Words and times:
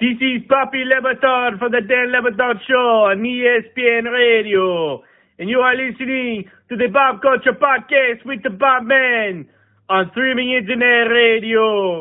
This 0.00 0.16
is 0.16 0.40
Papi 0.48 0.82
Le 0.86 1.02
Batard 1.02 1.58
for 1.58 1.68
the 1.68 1.82
Dan 1.86 2.10
Le 2.10 2.22
Batard 2.22 2.56
Show 2.66 3.12
on 3.12 3.18
ESPN 3.20 4.10
Radio. 4.10 5.02
And 5.38 5.50
you 5.50 5.58
are 5.58 5.76
listening 5.76 6.48
to 6.70 6.76
the 6.76 6.88
Bob 6.88 7.20
Culture 7.20 7.52
Podcast 7.52 8.24
with 8.24 8.42
the 8.42 8.48
Bob 8.48 8.84
Man 8.84 9.46
on 9.90 10.08
streaming 10.12 10.52
internet 10.52 11.12
radio. 11.12 12.00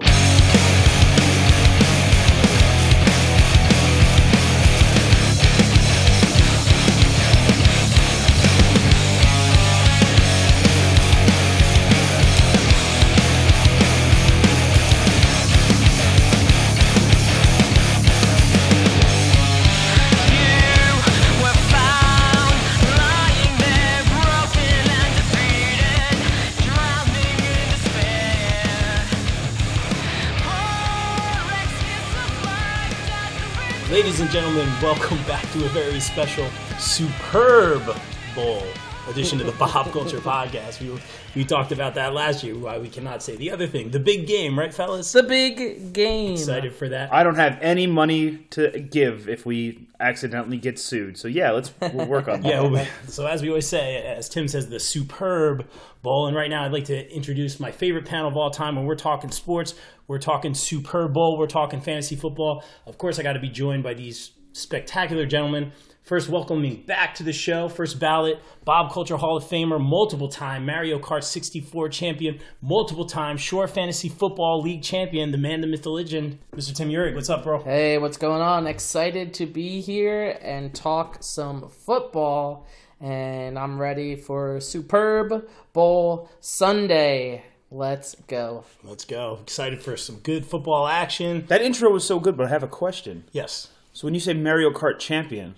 Ladies 34.09 34.22
and 34.22 34.31
gentlemen, 34.31 34.68
welcome 34.81 35.20
back 35.27 35.44
to 35.52 35.63
a 35.66 35.70
very 35.70 35.99
special 35.99 36.49
Superb 36.80 37.95
Bowl 38.34 38.63
edition 39.08 39.40
of 39.40 39.45
the 39.45 39.52
Bob 39.52 39.91
Culture 39.91 40.18
Podcast. 40.18 40.82
We, 40.82 40.99
we 41.35 41.45
talked 41.45 41.72
about 41.72 41.94
that 41.94 42.16
last 42.16 42.44
year, 42.44 42.58
why 42.58 42.80
we 42.80 42.90
cannot 42.90 43.22
say 43.22 43.35
the 43.35 43.52
other 43.52 43.68
thing. 43.68 43.91
The 43.91 43.99
big 43.99 44.26
game, 44.26 44.58
right, 44.58 44.73
fellas? 44.73 45.12
The 45.12 45.22
big 45.22 45.94
game. 45.94 46.32
Excited 46.32 46.73
for 46.73 46.90
that? 46.90 47.13
I 47.13 47.22
don't 47.22 47.35
have 47.35 47.59
any 47.62 47.85
money 47.85 48.38
to 48.49 48.80
give 48.80 49.30
if 49.30 49.45
we 49.45 49.88
accidentally 49.99 50.57
get 50.57 50.80
sued. 50.80 51.16
So 51.16 51.27
yeah, 51.27 51.51
let's 51.51 51.71
we'll 51.94 52.07
work 52.07 52.27
on 52.27 52.41
that. 52.41 52.49
Yeah, 52.49 52.62
well, 52.62 52.88
so 53.07 53.27
as 53.27 53.44
we 53.44 53.49
always 53.49 53.68
say, 53.68 53.98
as 53.98 54.27
Tim 54.27 54.48
says, 54.48 54.70
the 54.70 54.79
Superb 54.79 55.68
Bowl. 56.01 56.26
And 56.26 56.35
right 56.35 56.49
now, 56.49 56.66
I'd 56.66 56.71
like 56.71 56.85
to 56.85 57.16
introduce 57.16 57.60
my 57.60 57.71
favorite 57.71 58.05
panel 58.05 58.27
of 58.27 58.35
all 58.35 58.49
time 58.49 58.76
when 58.76 58.85
we're 58.85 58.96
talking 58.96 59.29
sports. 59.29 59.76
We're 60.10 60.18
talking 60.18 60.55
Super 60.55 61.07
Bowl. 61.07 61.38
We're 61.38 61.46
talking 61.46 61.82
fantasy 61.82 62.15
football. 62.15 62.63
Of 62.88 62.98
course, 62.98 63.20
I 63.20 63.24
got 63.24 63.34
to 63.34 63.40
be 63.40 63.48
joined 63.48 63.84
by 63.84 63.93
these 63.93 64.32
spectacular 64.54 65.28
gentlemen. 65.28 65.72
First, 66.02 66.30
welcoming 66.30 66.82
back 66.82 67.14
to 67.16 67.24
the 67.24 67.32
show, 67.32 67.70
first 67.70 68.00
ballot, 68.00 68.40
Bob 68.66 68.92
Culture 68.92 69.18
Hall 69.18 69.38
of 69.38 69.44
Famer, 69.44 69.80
multiple 69.80 70.28
time 70.28 70.66
Mario 70.66 70.98
Kart 70.98 71.24
64 71.24 71.90
champion, 71.90 72.40
multiple 72.60 73.06
time 73.06 73.38
Shore 73.38 73.68
Fantasy 73.68 74.10
Football 74.10 74.64
League 74.64 74.82
champion, 74.82 75.30
the 75.30 75.38
man, 75.38 75.62
the 75.62 75.68
myth, 75.68 75.84
the 75.84 75.92
legend, 75.92 76.40
Mr. 76.56 76.76
Tim 76.76 76.90
Urig. 76.90 77.14
What's 77.14 77.30
up, 77.30 77.44
bro? 77.44 77.62
Hey, 77.62 78.00
what's 78.00 78.18
going 78.18 78.42
on? 78.42 78.66
Excited 78.66 79.36
to 79.36 79.46
be 79.46 79.80
here 79.80 80.40
and 80.42 80.73
talk 80.73 81.18
some 81.22 81.70
football. 81.70 82.66
And 83.00 83.60
I'm 83.60 83.80
ready 83.80 84.16
for 84.16 84.60
Superb 84.60 85.48
Bowl 85.72 86.32
Sunday. 86.40 87.44
Let's 87.72 88.16
go. 88.28 88.64
Let's 88.84 89.06
go. 89.06 89.39
Excited 89.44 89.81
for 89.84 89.95
some 89.95 90.17
good 90.17 90.45
football 90.45 90.88
action. 90.88 91.45
That 91.48 91.62
intro 91.62 91.92
was 91.92 92.03
so 92.03 92.20
good, 92.20 92.36
but 92.36 92.48
I 92.48 92.50
have 92.50 92.64
a 92.64 92.67
question. 92.67 93.26
Yes. 93.31 93.67
So 93.94 94.08
when 94.08 94.14
you 94.16 94.20
say 94.20 94.34
Mario 94.34 94.72
Kart 94.72 94.98
champion, 95.00 95.56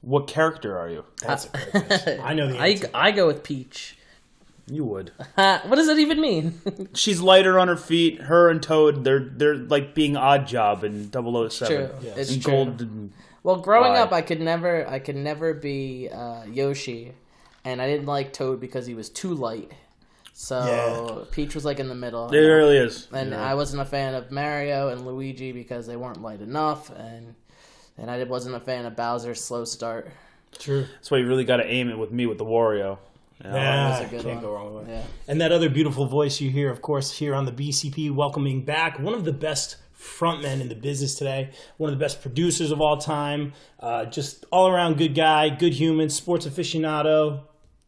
what 0.00 0.26
character 0.26 0.78
are 0.78 0.88
you? 0.88 1.04
That's 1.20 1.46
a 1.46 1.48
great 1.50 1.86
question. 1.86 2.20
I 2.24 2.32
know 2.34 2.48
the 2.48 2.58
I, 2.58 2.68
answer. 2.68 2.90
I 2.94 3.10
go 3.10 3.26
with 3.26 3.42
Peach. 3.42 3.98
You 4.66 4.84
would. 4.84 5.12
Uh, 5.36 5.58
what 5.66 5.76
does 5.76 5.88
that 5.88 5.98
even 5.98 6.20
mean? 6.20 6.60
She's 6.94 7.20
lighter 7.20 7.58
on 7.58 7.68
her 7.68 7.76
feet. 7.76 8.22
Her 8.22 8.48
and 8.48 8.62
Toad, 8.62 9.04
they're 9.04 9.20
they're 9.20 9.56
like 9.56 9.94
being 9.94 10.16
odd 10.16 10.46
job 10.46 10.84
in 10.84 11.10
007. 11.12 11.50
true. 11.50 11.90
It's 12.16 12.32
and 12.32 12.42
true. 12.42 12.52
gold. 12.52 12.80
And, 12.80 13.12
Well, 13.42 13.56
growing 13.56 13.92
Why? 13.92 14.00
up, 14.00 14.12
I 14.12 14.22
could 14.22 14.40
never, 14.40 14.88
I 14.88 15.00
could 15.00 15.16
never 15.16 15.52
be 15.52 16.08
uh, 16.10 16.44
Yoshi, 16.44 17.12
and 17.64 17.82
I 17.82 17.88
didn't 17.88 18.06
like 18.06 18.32
Toad 18.32 18.60
because 18.60 18.86
he 18.86 18.94
was 18.94 19.10
too 19.10 19.34
light. 19.34 19.70
So 20.32 20.64
Yeah. 20.64 21.24
Peach 21.30 21.54
was 21.54 21.64
like 21.64 21.78
in 21.78 21.88
the 21.88 21.94
middle. 21.94 22.30
it 22.32 22.38
really 22.38 22.76
is. 22.78 23.08
and 23.12 23.30
Yeah. 23.30 23.44
I 23.44 23.54
wasn't 23.54 23.82
a 23.82 23.84
fan 23.84 24.14
of 24.14 24.30
Mario 24.30 24.88
and 24.88 25.06
Luigi 25.06 25.52
because 25.52 25.86
they 25.86 25.96
weren't 25.96 26.22
light 26.22 26.40
enough, 26.40 26.90
and 26.90 27.34
and 27.98 28.10
I 28.10 28.22
wasn't 28.24 28.54
a 28.56 28.60
fan 28.60 28.86
of 28.86 28.96
Bowser's 28.96 29.42
slow 29.44 29.64
start. 29.64 30.10
True. 30.58 30.86
That's 30.94 31.10
why 31.10 31.18
you 31.18 31.26
really 31.28 31.44
got 31.44 31.58
to 31.58 31.66
aim 31.66 31.90
it 31.90 31.98
with 31.98 32.10
me 32.10 32.26
with 32.26 32.38
the 32.38 32.44
Wario. 32.44 32.98
You 33.44 33.50
know? 33.50 33.56
Yeah, 33.56 33.88
that's 33.90 34.06
a 34.06 34.10
good 34.10 34.22
can't 34.22 34.34
one. 34.36 34.44
go 34.44 34.52
wrong 34.52 34.74
with 34.74 34.88
it. 34.88 34.92
Yeah. 34.92 35.02
And 35.28 35.40
that 35.40 35.52
other 35.52 35.68
beautiful 35.68 36.06
voice 36.06 36.40
you 36.40 36.50
hear, 36.50 36.70
of 36.70 36.80
course, 36.80 37.10
here 37.18 37.34
on 37.34 37.44
the 37.44 37.52
BCP, 37.52 38.10
welcoming 38.10 38.64
back 38.64 38.98
one 38.98 39.14
of 39.14 39.24
the 39.24 39.32
best 39.32 39.76
frontmen 39.98 40.60
in 40.60 40.68
the 40.68 40.74
business 40.74 41.14
today, 41.14 41.50
one 41.76 41.92
of 41.92 41.98
the 41.98 42.02
best 42.02 42.22
producers 42.22 42.70
of 42.70 42.80
all 42.80 42.96
time, 42.96 43.52
uh, 43.80 44.04
just 44.06 44.44
all 44.50 44.68
around 44.68 44.96
good 44.96 45.14
guy, 45.14 45.48
good 45.48 45.74
human, 45.74 46.08
sports 46.08 46.46
aficionado, 46.46 47.40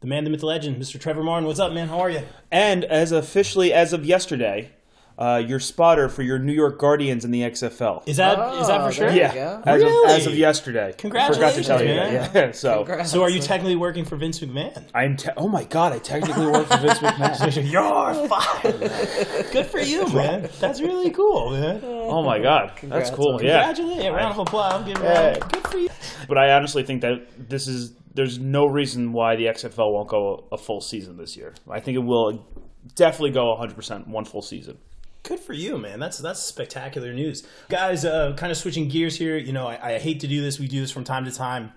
the 0.05 0.11
man, 0.11 0.25
the 0.25 0.29
myth, 0.29 0.41
the 0.41 0.47
legend, 0.47 0.77
Mr. 0.77 1.01
Trevor 1.01 1.23
Marden. 1.23 1.47
What's 1.47 1.59
up, 1.59 1.73
man? 1.73 1.89
How 1.89 1.99
are 2.01 2.11
you? 2.11 2.21
And 2.53 2.85
as 2.85 3.11
officially 3.11 3.73
as 3.73 3.95
of 3.95 4.05
yesterday, 4.05 4.71
uh, 5.17 5.43
your 5.47 5.61
spotter 5.61 6.09
for 6.09 6.23
your 6.23 6.39
New 6.39 6.53
York 6.53 6.79
Guardians 6.79 7.25
in 7.25 7.31
the 7.31 7.43
XFL. 7.43 8.03
Is 8.07 8.17
that 8.17 8.39
is 8.61 8.67
that 8.67 8.81
Oh, 8.81 8.87
for 8.89 8.93
sure? 8.93 9.11
yeah, 9.11 9.61
as, 9.65 9.83
Really? 9.83 10.05
of, 10.13 10.19
as 10.21 10.27
of 10.27 10.35
yesterday. 10.35 10.93
Congratulations, 10.99 11.37
Forgot 11.37 11.55
to 11.55 11.63
tell 11.65 11.81
you 11.83 11.95
man. 11.95 12.13
that. 12.33 12.35
Yeah. 12.35 12.53
So 12.53 12.85
Congrats. 12.85 13.11
So 13.11 13.23
are 13.23 13.31
you 13.31 13.41
technically 13.41 13.77
working 13.77 14.05
for 14.05 14.17
Vince 14.17 14.41
McMahon? 14.41 14.85
I'm. 14.95 15.17
Te- 15.17 15.31
oh 15.37 15.49
my 15.49 15.65
god! 15.65 15.93
I 15.93 15.99
technically 15.99 16.47
work 16.47 16.67
for 16.67 16.79
Vince 16.79 16.99
McMahon. 16.99 17.71
You're 17.73 18.29
fired. 18.29 19.53
Good 19.53 19.67
for 19.67 19.79
you, 19.79 20.09
man. 20.13 20.49
That's 20.61 20.81
really 20.81 21.11
cool, 21.11 21.51
man. 21.51 21.81
Oh 21.85 22.23
my 22.25 22.41
god, 22.41 22.73
Congrats 22.77 23.11
that's 23.11 23.17
cool. 23.17 23.35
on 23.37 23.45
Yeah, 23.45 23.67
Congratulations. 23.67 24.05
Yeah, 24.05 24.11
round 24.11 24.33
of 24.33 24.39
applause. 24.47 24.85
Give 24.85 24.97
it 24.97 25.03
a 25.03 25.05
Yeah. 25.05 25.39
Good 25.49 25.67
for 25.69 25.79
you. 25.79 25.89
but 26.29 26.39
I 26.39 26.53
honestly 26.53 26.83
think 26.83 27.03
that 27.03 27.27
this 27.49 27.69
is. 27.69 27.93
There's 28.17 28.39
no 28.39 28.67
reason 28.67 29.13
why 29.13 29.35
the 29.35 29.47
XFL 29.47 29.93
won't 29.93 30.09
go 30.09 30.47
a 30.53 30.57
full 30.57 30.81
season 30.81 31.17
this 31.17 31.37
year. 31.37 31.53
I 31.69 31.81
think 31.81 31.97
it 31.97 32.05
will 32.05 32.47
definitely 32.95 33.33
go 33.33 33.51
100 33.51 33.75
percent 33.75 34.07
one 34.07 34.25
full 34.25 34.43
season. 34.43 34.79
Good 35.25 35.41
for 35.41 35.55
you, 35.55 35.79
man. 35.79 36.01
That's 36.01 36.19
that's 36.19 36.39
spectacular 36.39 37.15
news, 37.15 37.47
guys. 37.71 38.05
Uh, 38.05 38.35
kind 38.37 38.53
of 38.53 38.59
switching 38.59 38.89
gears 38.89 39.17
here. 39.17 39.39
You 39.39 39.55
know, 39.55 39.67
I, 39.67 39.95
I 39.95 39.99
hate 39.99 40.21
to 40.21 40.29
do 40.29 40.43
this. 40.43 40.61
We 40.61 40.69
do 40.69 40.83
this 40.83 40.91
from 40.91 41.03
time 41.03 41.25
to 41.25 41.31
time. 41.31 41.73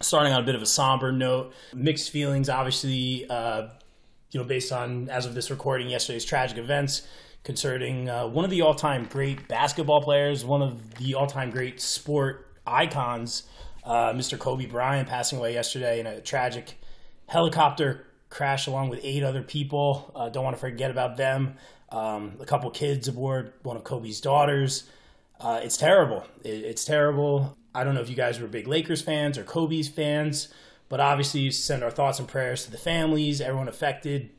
Starting 0.00 0.32
on 0.32 0.42
a 0.42 0.44
bit 0.44 0.56
of 0.56 0.62
a 0.62 0.66
somber 0.66 1.12
note, 1.12 1.54
mixed 1.72 2.10
feelings. 2.10 2.48
Obviously, 2.48 3.24
uh, 3.30 3.68
you 4.32 4.40
know, 4.40 4.44
based 4.44 4.72
on 4.72 5.08
as 5.10 5.26
of 5.26 5.34
this 5.34 5.48
recording, 5.48 5.90
yesterday's 5.90 6.24
tragic 6.24 6.58
events 6.58 7.06
concerning 7.44 8.08
uh, 8.08 8.26
one 8.26 8.44
of 8.44 8.50
the 8.50 8.62
all-time 8.62 9.06
great 9.08 9.46
basketball 9.46 10.02
players, 10.02 10.44
one 10.44 10.60
of 10.60 10.96
the 10.96 11.14
all-time 11.14 11.50
great 11.50 11.80
sport 11.80 12.48
icons, 12.66 13.44
uh, 13.84 14.12
Mr. 14.12 14.36
Kobe 14.36 14.66
Bryant, 14.66 15.08
passing 15.08 15.38
away 15.38 15.52
yesterday 15.52 16.00
in 16.00 16.06
a 16.06 16.20
tragic 16.20 16.78
helicopter 17.28 18.06
crash 18.28 18.66
along 18.66 18.88
with 18.88 18.98
eight 19.04 19.22
other 19.22 19.42
people. 19.42 20.10
Uh, 20.16 20.28
don't 20.28 20.42
want 20.42 20.56
to 20.56 20.60
forget 20.60 20.90
about 20.90 21.16
them. 21.16 21.54
Um, 21.92 22.32
a 22.40 22.46
couple 22.46 22.70
kids 22.70 23.06
aboard 23.06 23.52
one 23.62 23.76
of 23.76 23.84
Kobe's 23.84 24.20
daughters. 24.20 24.84
Uh, 25.38 25.60
it's 25.62 25.76
terrible. 25.76 26.24
It, 26.42 26.64
it's 26.64 26.84
terrible. 26.84 27.56
I 27.74 27.84
don't 27.84 27.94
know 27.94 28.00
if 28.00 28.08
you 28.08 28.16
guys 28.16 28.40
were 28.40 28.48
big 28.48 28.66
Lakers 28.66 29.02
fans 29.02 29.36
or 29.38 29.44
Kobe's 29.44 29.88
fans, 29.88 30.48
but 30.88 31.00
obviously, 31.00 31.50
send 31.50 31.82
our 31.82 31.90
thoughts 31.90 32.18
and 32.18 32.26
prayers 32.26 32.64
to 32.64 32.70
the 32.70 32.78
families, 32.78 33.40
everyone 33.40 33.68
affected. 33.68 34.30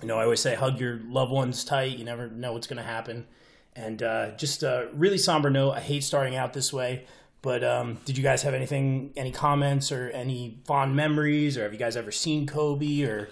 You 0.00 0.08
know, 0.08 0.18
I 0.18 0.24
always 0.24 0.40
say 0.40 0.54
hug 0.54 0.78
your 0.78 1.00
loved 1.08 1.32
ones 1.32 1.64
tight. 1.64 1.98
You 1.98 2.04
never 2.04 2.28
know 2.28 2.52
what's 2.52 2.68
going 2.68 2.78
to 2.78 2.82
happen. 2.82 3.26
And 3.74 4.02
uh, 4.02 4.30
just 4.36 4.62
a 4.62 4.88
really 4.92 5.18
somber 5.18 5.50
note. 5.50 5.72
I 5.72 5.80
hate 5.80 6.04
starting 6.04 6.36
out 6.36 6.52
this 6.52 6.72
way, 6.72 7.04
but 7.42 7.62
um, 7.62 7.98
did 8.04 8.16
you 8.16 8.24
guys 8.24 8.42
have 8.42 8.54
anything, 8.54 9.12
any 9.16 9.30
comments 9.30 9.92
or 9.92 10.10
any 10.10 10.58
fond 10.64 10.96
memories, 10.96 11.56
or 11.56 11.62
have 11.62 11.72
you 11.72 11.78
guys 11.78 11.96
ever 11.96 12.10
seen 12.10 12.46
Kobe, 12.46 13.02
or 13.02 13.28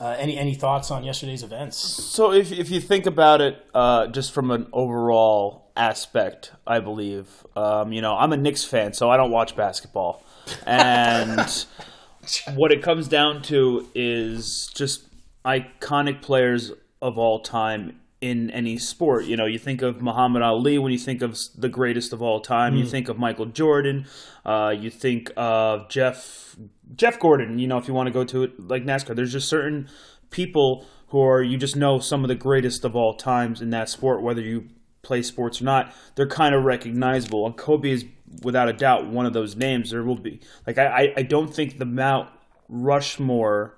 uh, 0.00 0.16
any 0.18 0.36
any 0.38 0.54
thoughts 0.54 0.90
on 0.90 1.04
yesterday's 1.04 1.42
events? 1.42 1.76
So 1.76 2.32
if 2.32 2.50
if 2.50 2.70
you 2.70 2.80
think 2.80 3.06
about 3.06 3.40
it, 3.40 3.64
uh, 3.74 4.06
just 4.06 4.32
from 4.32 4.50
an 4.50 4.66
overall 4.72 5.70
aspect, 5.76 6.52
I 6.66 6.80
believe, 6.80 7.46
um, 7.54 7.92
you 7.92 8.00
know, 8.00 8.16
I'm 8.16 8.32
a 8.32 8.36
Knicks 8.36 8.64
fan, 8.64 8.94
so 8.94 9.10
I 9.10 9.16
don't 9.16 9.30
watch 9.30 9.54
basketball, 9.54 10.24
and 10.66 11.66
what 12.54 12.72
it 12.72 12.82
comes 12.82 13.08
down 13.08 13.42
to 13.42 13.88
is 13.94 14.68
just 14.74 15.04
iconic 15.44 16.22
players 16.22 16.72
of 17.02 17.18
all 17.18 17.40
time 17.40 18.00
in 18.20 18.50
any 18.50 18.76
sport. 18.78 19.24
You 19.24 19.36
know, 19.36 19.46
you 19.46 19.58
think 19.58 19.82
of 19.82 20.02
Muhammad 20.02 20.42
Ali 20.42 20.78
when 20.78 20.92
you 20.92 20.98
think 20.98 21.22
of 21.22 21.38
the 21.56 21.68
greatest 21.68 22.12
of 22.12 22.20
all 22.22 22.40
time. 22.40 22.76
You 22.76 22.84
think 22.84 23.08
of 23.08 23.18
Michael 23.18 23.46
Jordan. 23.46 24.06
Uh, 24.44 24.74
you 24.78 24.90
think 24.90 25.32
of 25.36 25.88
Jeff 25.88 26.56
Jeff 26.94 27.18
Gordon. 27.18 27.58
You 27.58 27.66
know, 27.66 27.78
if 27.78 27.88
you 27.88 27.94
want 27.94 28.06
to 28.08 28.12
go 28.12 28.24
to 28.24 28.44
it 28.44 28.68
like 28.68 28.84
NASCAR, 28.84 29.14
there's 29.14 29.32
just 29.32 29.48
certain 29.48 29.88
people 30.30 30.86
who 31.08 31.20
are 31.20 31.42
you 31.42 31.56
just 31.56 31.76
know 31.76 31.98
some 31.98 32.24
of 32.24 32.28
the 32.28 32.34
greatest 32.34 32.84
of 32.84 32.96
all 32.96 33.14
times 33.14 33.60
in 33.60 33.70
that 33.70 33.88
sport, 33.88 34.22
whether 34.22 34.40
you 34.40 34.68
play 35.02 35.22
sports 35.22 35.60
or 35.60 35.64
not. 35.64 35.92
They're 36.14 36.26
kind 36.26 36.54
of 36.54 36.64
recognizable, 36.64 37.46
and 37.46 37.56
Kobe 37.56 37.90
is 37.90 38.04
without 38.42 38.68
a 38.68 38.72
doubt 38.72 39.06
one 39.06 39.26
of 39.26 39.32
those 39.32 39.56
names. 39.56 39.90
There 39.90 40.02
will 40.02 40.16
be 40.16 40.40
like 40.66 40.78
I 40.78 41.12
I, 41.16 41.22
don't 41.22 41.52
think 41.52 41.78
the 41.78 41.84
Mount 41.84 42.28
Rushmore 42.68 43.76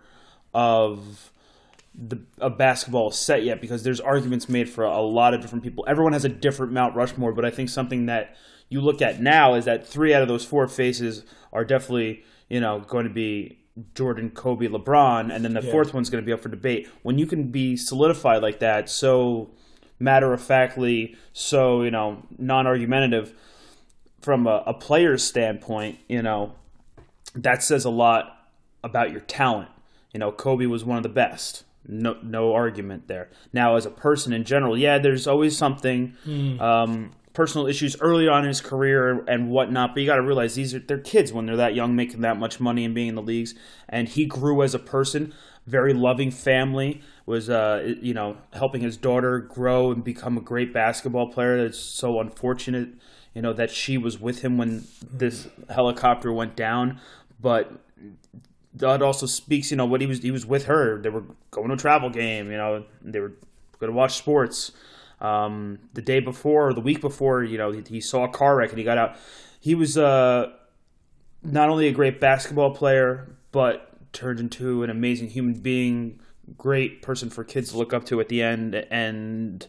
of 0.52 1.32
the 1.94 2.20
a 2.38 2.50
basketball 2.50 3.10
set 3.10 3.44
yet 3.44 3.60
because 3.60 3.82
there's 3.82 4.00
arguments 4.00 4.48
made 4.48 4.68
for 4.68 4.84
a 4.84 5.00
lot 5.00 5.34
of 5.34 5.40
different 5.40 5.64
people. 5.64 5.84
Everyone 5.86 6.12
has 6.12 6.24
a 6.24 6.28
different 6.28 6.72
Mount 6.72 6.94
Rushmore, 6.94 7.32
but 7.32 7.44
I 7.44 7.50
think 7.50 7.68
something 7.68 8.06
that 8.06 8.36
you 8.68 8.80
look 8.80 9.02
at 9.02 9.20
now 9.20 9.54
is 9.54 9.66
that 9.66 9.86
three 9.86 10.14
out 10.14 10.22
of 10.22 10.28
those 10.28 10.44
four 10.44 10.66
faces 10.66 11.24
are 11.52 11.64
definitely 11.64 12.24
you 12.52 12.60
know 12.60 12.81
going 12.81 13.04
to 13.04 13.12
be 13.12 13.58
Jordan, 13.94 14.31
Kobe, 14.31 14.69
LeBron, 14.69 15.34
and 15.34 15.44
then 15.44 15.54
the 15.54 15.62
fourth 15.72 15.94
one's 15.94 16.10
going 16.10 16.22
to 16.22 16.26
be 16.26 16.32
up 16.32 16.40
for 16.40 16.50
debate. 16.50 16.88
When 17.02 17.19
you 17.19 17.26
can 17.26 17.50
be 17.50 17.76
solidified 17.76 18.43
like 18.43 18.58
that, 18.60 18.90
so 18.90 19.50
matter 19.99 20.32
of 20.32 20.43
factly, 20.43 21.16
so 21.32 21.82
you 21.82 21.90
know 21.90 22.22
non-argumentative 22.38 23.32
from 24.20 24.46
a, 24.46 24.62
a 24.66 24.75
player's 24.75 25.25
standpoint, 25.25 25.99
you 26.08 26.22
know 26.22 26.54
that 27.34 27.62
says 27.62 27.84
a 27.84 27.90
lot 27.90 28.50
about 28.84 29.10
your 29.10 29.20
talent. 29.20 29.70
You 30.12 30.20
know, 30.20 30.31
Kobe 30.31 30.66
was 30.66 30.84
one 30.84 30.98
of 30.98 31.02
the 31.02 31.08
best. 31.08 31.64
No, 31.88 32.19
no 32.22 32.52
argument 32.52 33.08
there. 33.08 33.31
Now, 33.52 33.76
as 33.76 33.87
a 33.87 33.90
person 33.90 34.32
in 34.34 34.44
general, 34.44 34.76
yeah, 34.78 34.98
there's 34.98 35.26
always 35.26 35.56
something, 35.56 36.14
um, 36.60 37.12
personal 37.32 37.67
issues 37.67 37.96
early 38.00 38.29
on 38.29 38.43
in 38.43 38.49
his 38.49 38.61
career 38.61 39.25
and 39.26 39.50
whatnot. 39.50 39.94
But 39.94 40.00
you 40.00 40.06
got 40.06 40.17
to 40.17 40.23
realize 40.23 40.55
these 40.55 40.75
are 40.75 40.79
they're 40.79 40.99
kids 40.99 41.32
when 41.32 41.46
they're 41.46 41.56
that 41.56 41.75
young, 41.75 41.96
making 41.96 42.20
that 42.23 42.38
much 42.38 42.61
money 42.61 42.84
and 42.84 42.94
being 42.94 43.08
in 43.08 43.14
the 43.14 43.23
leagues. 43.23 43.55
And 43.88 44.08
he 44.08 44.26
grew 44.26 44.62
as 44.62 44.75
a 44.75 44.79
person, 44.79 45.32
very 45.67 45.94
loving 45.94 46.31
family. 46.31 47.00
Was 47.25 47.49
uh, 47.49 47.94
you 48.00 48.14
know 48.14 48.38
helping 48.52 48.82
his 48.82 48.96
daughter 48.96 49.38
grow 49.38 49.93
and 49.93 50.02
become 50.02 50.37
a 50.37 50.40
great 50.40 50.73
basketball 50.73 51.29
player. 51.29 51.56
It's 51.56 51.79
so 51.79 52.20
unfortunate, 52.20 52.90
you 53.34 53.43
know, 53.43 53.52
that 53.52 53.70
she 53.70 53.96
was 53.96 54.20
with 54.20 54.43
him 54.43 54.58
when 54.58 54.84
this 55.11 55.49
helicopter 55.70 56.32
went 56.32 56.56
down. 56.56 57.00
But 57.40 57.73
that 58.75 59.02
also 59.02 59.26
speaks, 59.26 59.70
you 59.70 59.76
know, 59.76 59.87
what 59.87 60.00
he 60.00 60.06
was 60.06 60.23
he 60.23 60.31
was 60.31 60.46
with 60.46 60.64
her. 60.64 61.00
They 61.00 61.11
were 61.11 61.25
going 61.50 61.69
to 61.69 61.75
a 61.75 61.76
travel 61.76 62.11
game, 62.11 62.50
you 62.50 62.56
know, 62.56 62.84
they 63.02 63.20
were 63.20 63.32
going 63.79 63.93
to 63.93 63.96
watch 63.96 64.17
sports. 64.17 64.73
Um, 65.22 65.78
the 65.94 66.02
day 66.02 66.20
before 66.20 66.69
or 66.69 66.74
the 66.74 66.80
week 66.80 67.00
before, 67.00 67.44
you 67.44 67.56
know, 67.56 67.70
he, 67.70 67.82
he 67.88 68.00
saw 68.00 68.24
a 68.24 68.28
car 68.28 68.56
wreck 68.56 68.70
and 68.70 68.78
he 68.78 68.84
got 68.84 68.98
out. 68.98 69.16
He 69.60 69.74
was 69.74 69.96
uh, 69.96 70.50
not 71.42 71.69
only 71.70 71.86
a 71.86 71.92
great 71.92 72.20
basketball 72.20 72.74
player, 72.74 73.36
but 73.52 73.88
turned 74.12 74.40
into 74.40 74.82
an 74.82 74.90
amazing 74.90 75.28
human 75.28 75.54
being, 75.54 76.20
great 76.58 77.02
person 77.02 77.30
for 77.30 77.44
kids 77.44 77.70
to 77.70 77.78
look 77.78 77.92
up 77.92 78.04
to 78.06 78.20
at 78.20 78.28
the 78.28 78.42
end, 78.42 78.74
and 78.74 79.66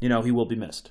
you 0.00 0.08
know, 0.08 0.22
he 0.22 0.30
will 0.30 0.46
be 0.46 0.56
missed. 0.56 0.90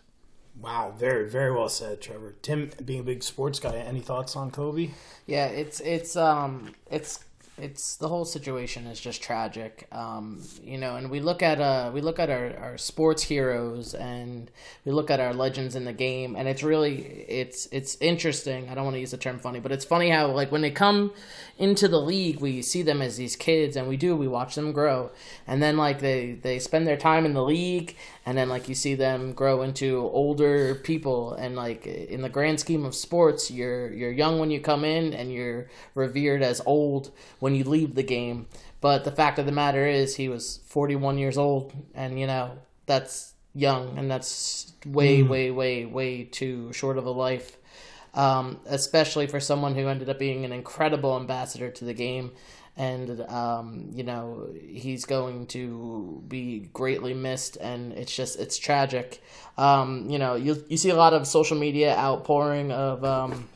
Wow, 0.62 0.94
very 0.96 1.30
very 1.30 1.52
well 1.52 1.70
said, 1.70 2.02
Trevor. 2.02 2.36
Tim, 2.42 2.70
being 2.86 3.00
a 3.00 3.04
big 3.04 3.24
sports 3.24 3.60
guy, 3.60 3.76
any 3.76 4.02
thoughts 4.02 4.36
on 4.36 4.52
Kobe? 4.52 4.92
Yeah, 5.26 5.48
it's 5.48 5.80
it's 5.80 6.16
um 6.16 6.74
it's 6.92 7.20
it's 7.58 7.98
the 7.98 8.08
whole 8.08 8.26
situation 8.26 8.88
is 8.88 9.00
just 9.00 9.22
tragic. 9.22 9.88
Um, 9.92 10.42
you 10.64 10.78
know, 10.78 10.96
and 10.96 11.12
we 11.12 11.20
look 11.20 11.44
at 11.44 11.62
uh 11.62 11.92
we 11.94 12.02
look 12.02 12.18
at 12.18 12.30
our, 12.30 12.58
our 12.58 12.78
sports 12.78 13.24
heroes 13.24 13.94
and 13.94 14.50
we 14.86 14.92
look 14.92 15.12
at 15.12 15.20
our 15.20 15.34
legends 15.34 15.76
in 15.76 15.86
the 15.86 15.94
game 15.94 16.36
and 16.36 16.48
it's 16.48 16.64
really 16.64 17.26
it's 17.28 17.68
it's 17.72 17.96
interesting. 18.02 18.70
I 18.70 18.76
don't 18.76 18.86
want 18.86 18.96
to 18.96 19.00
use 19.00 19.12
the 19.12 19.18
term 19.18 19.38
funny, 19.38 19.60
but 19.60 19.72
it's 19.72 19.86
funny 19.86 20.10
how 20.10 20.32
like 20.32 20.52
when 20.52 20.62
they 20.62 20.72
come 20.72 21.14
into 21.60 21.88
the 21.88 22.02
league 22.02 22.40
we 22.40 22.64
see 22.64 22.82
them 22.82 23.02
as 23.02 23.18
these 23.18 23.36
kids 23.36 23.76
and 23.76 23.88
we 23.88 23.98
do 23.98 24.16
we 24.16 24.28
watch 24.28 24.56
them 24.56 24.72
grow 24.72 25.12
and 25.46 25.62
then 25.62 25.78
like 25.78 26.00
they 26.00 26.32
they 26.32 26.58
spend 26.58 26.88
their 26.88 26.98
time 26.98 27.24
in 27.26 27.34
the 27.34 27.44
league 27.44 27.96
and 28.26 28.38
then 28.38 28.48
like 28.50 28.70
you 28.70 28.76
see 28.76 28.96
them 28.96 29.34
grow 29.34 29.62
into 29.62 29.98
older 30.00 30.76
people. 30.76 31.34
And 31.34 31.56
like 31.56 31.86
in 31.86 32.22
the 32.22 32.30
grand 32.30 32.60
scheme 32.60 32.86
of 32.86 32.96
sports 32.96 33.52
you're 33.52 33.92
you're 33.94 34.12
young 34.12 34.40
when 34.40 34.52
you 34.52 34.62
come 34.62 34.86
in 34.86 35.14
and 35.14 35.32
you're 35.32 35.70
revered 35.94 36.42
as 36.42 36.62
old 36.66 37.12
when 37.40 37.56
you 37.56 37.64
leave 37.64 37.96
the 37.96 38.04
game. 38.04 38.48
But 38.82 39.04
the 39.04 39.12
fact 39.12 39.40
of 39.40 39.46
the 39.46 39.52
matter 39.52 39.86
is 39.86 40.16
he 40.16 40.30
was 40.30 40.60
41 40.68 41.18
years 41.18 41.38
old. 41.38 41.74
And 41.94 42.20
you 42.20 42.28
know 42.28 42.58
that's 42.86 43.34
young. 43.54 43.98
And 43.98 44.10
that's 44.10 44.74
way 44.86 45.22
way 45.22 45.52
way 45.52 45.86
way 45.86 46.24
too 46.24 46.72
short 46.72 46.98
of 46.98 47.06
a 47.06 47.12
life. 47.12 47.58
Um, 48.14 48.60
especially 48.68 49.26
for 49.26 49.40
someone 49.40 49.74
who 49.74 49.88
ended 49.88 50.08
up 50.08 50.20
being 50.20 50.46
an 50.46 50.52
incredible 50.52 51.18
ambassador 51.18 51.72
to 51.72 51.84
the 51.84 51.96
game. 51.96 52.32
And, 52.76 53.22
um, 53.30 53.90
you 53.94 54.04
know, 54.04 54.50
he's 54.68 55.06
going 55.06 55.46
to 55.48 56.24
be 56.28 56.70
greatly 56.74 57.14
missed, 57.14 57.56
and 57.58 57.94
it's 57.94 58.16
just, 58.16 58.40
it's 58.40 58.58
tragic. 58.58 59.22
Um, 59.60 60.10
you 60.10 60.18
know, 60.18 60.34
you, 60.36 60.64
you 60.70 60.78
see 60.78 60.90
a 60.90 60.96
lot 60.96 61.14
of 61.14 61.28
social 61.28 61.56
media 61.58 61.96
outpouring 61.96 62.72
of 62.72 63.04
um, 63.06 63.48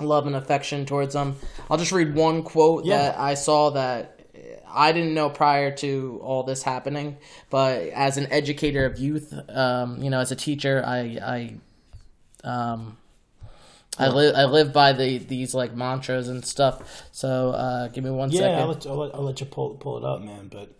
love 0.00 0.26
and 0.26 0.36
affection 0.36 0.84
towards 0.84 1.14
him. 1.14 1.36
I'll 1.70 1.78
just 1.78 1.92
read 1.92 2.14
one 2.14 2.42
quote 2.42 2.84
Yeah. 2.84 2.98
that 2.98 3.18
I 3.18 3.34
saw 3.34 3.70
that 3.70 4.20
I 4.70 4.92
didn't 4.92 5.14
know 5.14 5.30
prior 5.30 5.74
to 5.78 6.20
all 6.22 6.42
this 6.42 6.62
happening, 6.62 7.16
but 7.48 7.88
as 7.88 8.18
an 8.18 8.30
educator 8.30 8.84
of 8.84 8.98
youth, 8.98 9.32
um, 9.48 10.02
you 10.02 10.10
know, 10.10 10.20
as 10.20 10.30
a 10.30 10.36
teacher, 10.36 10.84
I, 10.86 11.56
I, 12.44 12.46
um, 12.46 12.98
I 13.98 14.08
live 14.08 14.34
I 14.36 14.44
live 14.44 14.72
by 14.72 14.92
the 14.92 15.18
these 15.18 15.54
like 15.54 15.74
mantras 15.74 16.28
and 16.28 16.44
stuff. 16.44 17.04
So 17.12 17.50
uh, 17.50 17.88
give 17.88 18.04
me 18.04 18.10
one 18.10 18.30
Yeah, 18.30 18.40
second. 18.40 18.58
I'll 18.60 18.68
let, 18.68 18.86
I'll, 18.86 18.96
let, 18.96 19.14
I'll 19.14 19.22
let 19.22 19.40
you 19.40 19.46
pull 19.46 19.70
pull 19.70 19.98
it 19.98 20.04
up, 20.04 20.22
man. 20.22 20.48
But 20.48 20.72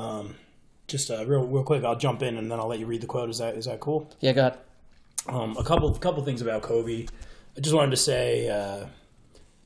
um, 0.00 0.36
just 0.86 1.10
uh, 1.10 1.24
real 1.26 1.46
real 1.46 1.64
quick, 1.64 1.84
I'll 1.84 1.96
jump 1.96 2.22
in 2.22 2.36
and 2.36 2.50
then 2.50 2.58
I'll 2.60 2.68
let 2.68 2.78
you 2.78 2.86
read 2.86 3.00
the 3.00 3.06
quote. 3.06 3.30
Is 3.30 3.38
that 3.38 3.54
is 3.56 3.64
that 3.66 3.80
cool? 3.80 4.10
Yeah, 4.20 4.32
go 4.32 4.46
ahead. 4.48 4.58
Um, 5.28 5.56
a 5.56 5.64
couple 5.64 5.92
couple 5.94 6.22
things 6.24 6.40
about 6.42 6.62
Kobe. 6.62 7.06
I 7.56 7.60
just 7.60 7.74
wanted 7.74 7.90
to 7.90 7.96
say 7.96 8.48
uh, 8.48 8.86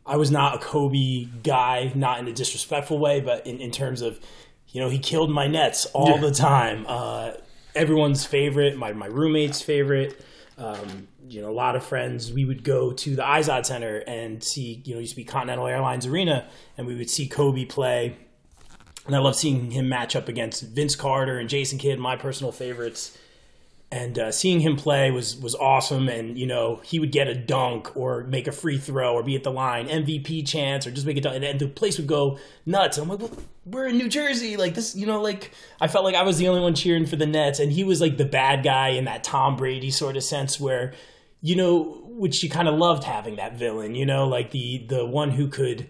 I 0.06 0.16
was 0.16 0.30
not 0.30 0.56
a 0.56 0.58
Kobe 0.58 1.26
guy, 1.42 1.92
not 1.94 2.18
in 2.18 2.26
a 2.28 2.32
disrespectful 2.32 2.98
way, 2.98 3.20
but 3.20 3.46
in, 3.46 3.60
in 3.60 3.70
terms 3.70 4.02
of 4.02 4.18
you 4.68 4.80
know 4.80 4.88
he 4.88 4.98
killed 4.98 5.30
my 5.30 5.46
nets 5.46 5.86
all 5.86 6.18
the 6.18 6.32
time. 6.32 6.84
Uh, 6.88 7.32
everyone's 7.74 8.24
favorite, 8.24 8.76
my 8.76 8.92
my 8.92 9.06
roommate's 9.06 9.60
favorite. 9.62 10.24
Um, 10.58 11.08
you 11.28 11.40
know, 11.40 11.50
a 11.50 11.52
lot 11.52 11.76
of 11.76 11.84
friends. 11.84 12.32
We 12.32 12.44
would 12.44 12.64
go 12.64 12.92
to 12.92 13.16
the 13.16 13.22
Izod 13.22 13.66
Center 13.66 13.98
and 14.06 14.42
see. 14.42 14.82
You 14.84 14.94
know, 14.94 15.00
used 15.00 15.12
to 15.12 15.16
be 15.16 15.24
Continental 15.24 15.66
Airlines 15.66 16.06
Arena, 16.06 16.48
and 16.76 16.86
we 16.86 16.94
would 16.94 17.10
see 17.10 17.26
Kobe 17.26 17.64
play. 17.64 18.16
And 19.06 19.16
I 19.16 19.18
love 19.18 19.34
seeing 19.34 19.72
him 19.72 19.88
match 19.88 20.14
up 20.14 20.28
against 20.28 20.62
Vince 20.62 20.94
Carter 20.94 21.38
and 21.38 21.48
Jason 21.48 21.78
Kidd, 21.78 21.98
my 21.98 22.16
personal 22.16 22.52
favorites 22.52 23.18
and 23.92 24.18
uh, 24.18 24.32
seeing 24.32 24.60
him 24.60 24.74
play 24.74 25.10
was 25.10 25.36
was 25.36 25.54
awesome. 25.54 26.08
And 26.08 26.38
you 26.38 26.46
know, 26.46 26.80
he 26.82 26.98
would 26.98 27.12
get 27.12 27.28
a 27.28 27.34
dunk 27.34 27.94
or 27.94 28.24
make 28.24 28.48
a 28.48 28.52
free 28.52 28.78
throw 28.78 29.12
or 29.12 29.22
be 29.22 29.36
at 29.36 29.44
the 29.44 29.52
line, 29.52 29.86
MVP 29.86 30.48
chance, 30.48 30.86
or 30.86 30.90
just 30.90 31.06
make 31.06 31.18
a 31.18 31.20
dunk, 31.20 31.44
and, 31.44 31.60
the 31.60 31.68
place 31.68 31.98
would 31.98 32.06
go 32.06 32.38
nuts. 32.64 32.96
I'm 32.96 33.08
like, 33.08 33.20
well, 33.20 33.30
we're 33.66 33.88
in 33.88 33.98
New 33.98 34.08
Jersey, 34.08 34.56
like 34.56 34.74
this, 34.74 34.96
you 34.96 35.06
know, 35.06 35.20
like 35.20 35.52
I 35.78 35.88
felt 35.88 36.06
like 36.06 36.14
I 36.14 36.22
was 36.22 36.38
the 36.38 36.48
only 36.48 36.62
one 36.62 36.74
cheering 36.74 37.04
for 37.04 37.16
the 37.16 37.26
Nets, 37.26 37.60
and 37.60 37.70
he 37.70 37.84
was 37.84 38.00
like 38.00 38.16
the 38.16 38.24
bad 38.24 38.64
guy 38.64 38.88
in 38.88 39.04
that 39.04 39.22
Tom 39.22 39.56
Brady 39.56 39.90
sort 39.90 40.16
of 40.16 40.24
sense, 40.24 40.58
where 40.58 40.94
you 41.42 41.56
know, 41.56 42.00
which 42.06 42.42
you 42.42 42.48
kind 42.48 42.68
of 42.68 42.74
loved 42.76 43.04
having 43.04 43.36
that 43.36 43.58
villain, 43.58 43.94
you 43.94 44.06
know, 44.06 44.26
like 44.26 44.50
the 44.50 44.86
the 44.88 45.04
one 45.04 45.30
who 45.30 45.48
could 45.48 45.88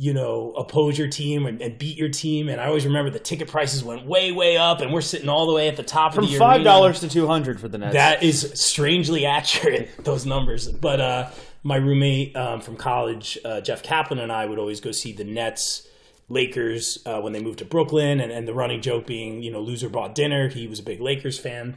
you 0.00 0.14
know, 0.14 0.54
oppose 0.56 0.96
your 0.96 1.08
team 1.08 1.44
and, 1.44 1.60
and 1.60 1.76
beat 1.76 1.98
your 1.98 2.08
team. 2.08 2.48
And 2.48 2.58
I 2.58 2.68
always 2.68 2.86
remember 2.86 3.10
the 3.10 3.18
ticket 3.18 3.48
prices 3.48 3.84
went 3.84 4.06
way, 4.06 4.32
way 4.32 4.56
up, 4.56 4.80
and 4.80 4.94
we're 4.94 5.02
sitting 5.02 5.28
all 5.28 5.46
the 5.46 5.52
way 5.52 5.68
at 5.68 5.76
the 5.76 5.82
top 5.82 6.14
From 6.14 6.24
of 6.24 6.30
the 6.30 6.38
five 6.38 6.64
dollars 6.64 7.00
to 7.00 7.08
two 7.08 7.26
hundred 7.26 7.60
for 7.60 7.68
the 7.68 7.76
Nets. 7.76 7.92
That 7.92 8.22
is 8.22 8.50
strangely 8.54 9.26
accurate, 9.26 9.90
those 10.04 10.24
numbers. 10.24 10.68
But 10.68 11.00
uh, 11.02 11.30
my 11.62 11.76
roommate 11.76 12.34
um, 12.34 12.62
from 12.62 12.76
college, 12.76 13.36
uh, 13.44 13.60
Jeff 13.60 13.82
Kaplan, 13.82 14.20
and 14.20 14.32
I 14.32 14.46
would 14.46 14.58
always 14.58 14.80
go 14.80 14.90
see 14.90 15.12
the 15.12 15.24
Nets. 15.24 15.86
Lakers 16.32 17.02
uh, 17.06 17.20
when 17.20 17.32
they 17.32 17.42
moved 17.42 17.58
to 17.58 17.64
Brooklyn, 17.64 18.20
and, 18.20 18.30
and 18.30 18.46
the 18.46 18.54
running 18.54 18.80
joke 18.80 19.04
being, 19.04 19.42
you 19.42 19.50
know, 19.50 19.58
loser 19.60 19.88
bought 19.88 20.14
dinner. 20.14 20.46
He 20.46 20.68
was 20.68 20.78
a 20.78 20.82
big 20.84 21.00
Lakers 21.00 21.40
fan, 21.40 21.76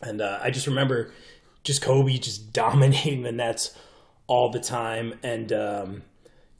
and 0.00 0.22
uh, 0.22 0.38
I 0.42 0.50
just 0.50 0.66
remember 0.66 1.12
just 1.68 1.82
Kobe 1.82 2.18
just 2.18 2.52
dominating 2.64 3.22
the 3.22 3.30
Nets 3.30 3.76
all 4.26 4.50
the 4.50 4.58
time, 4.58 5.14
and 5.22 5.52
um, 5.52 6.02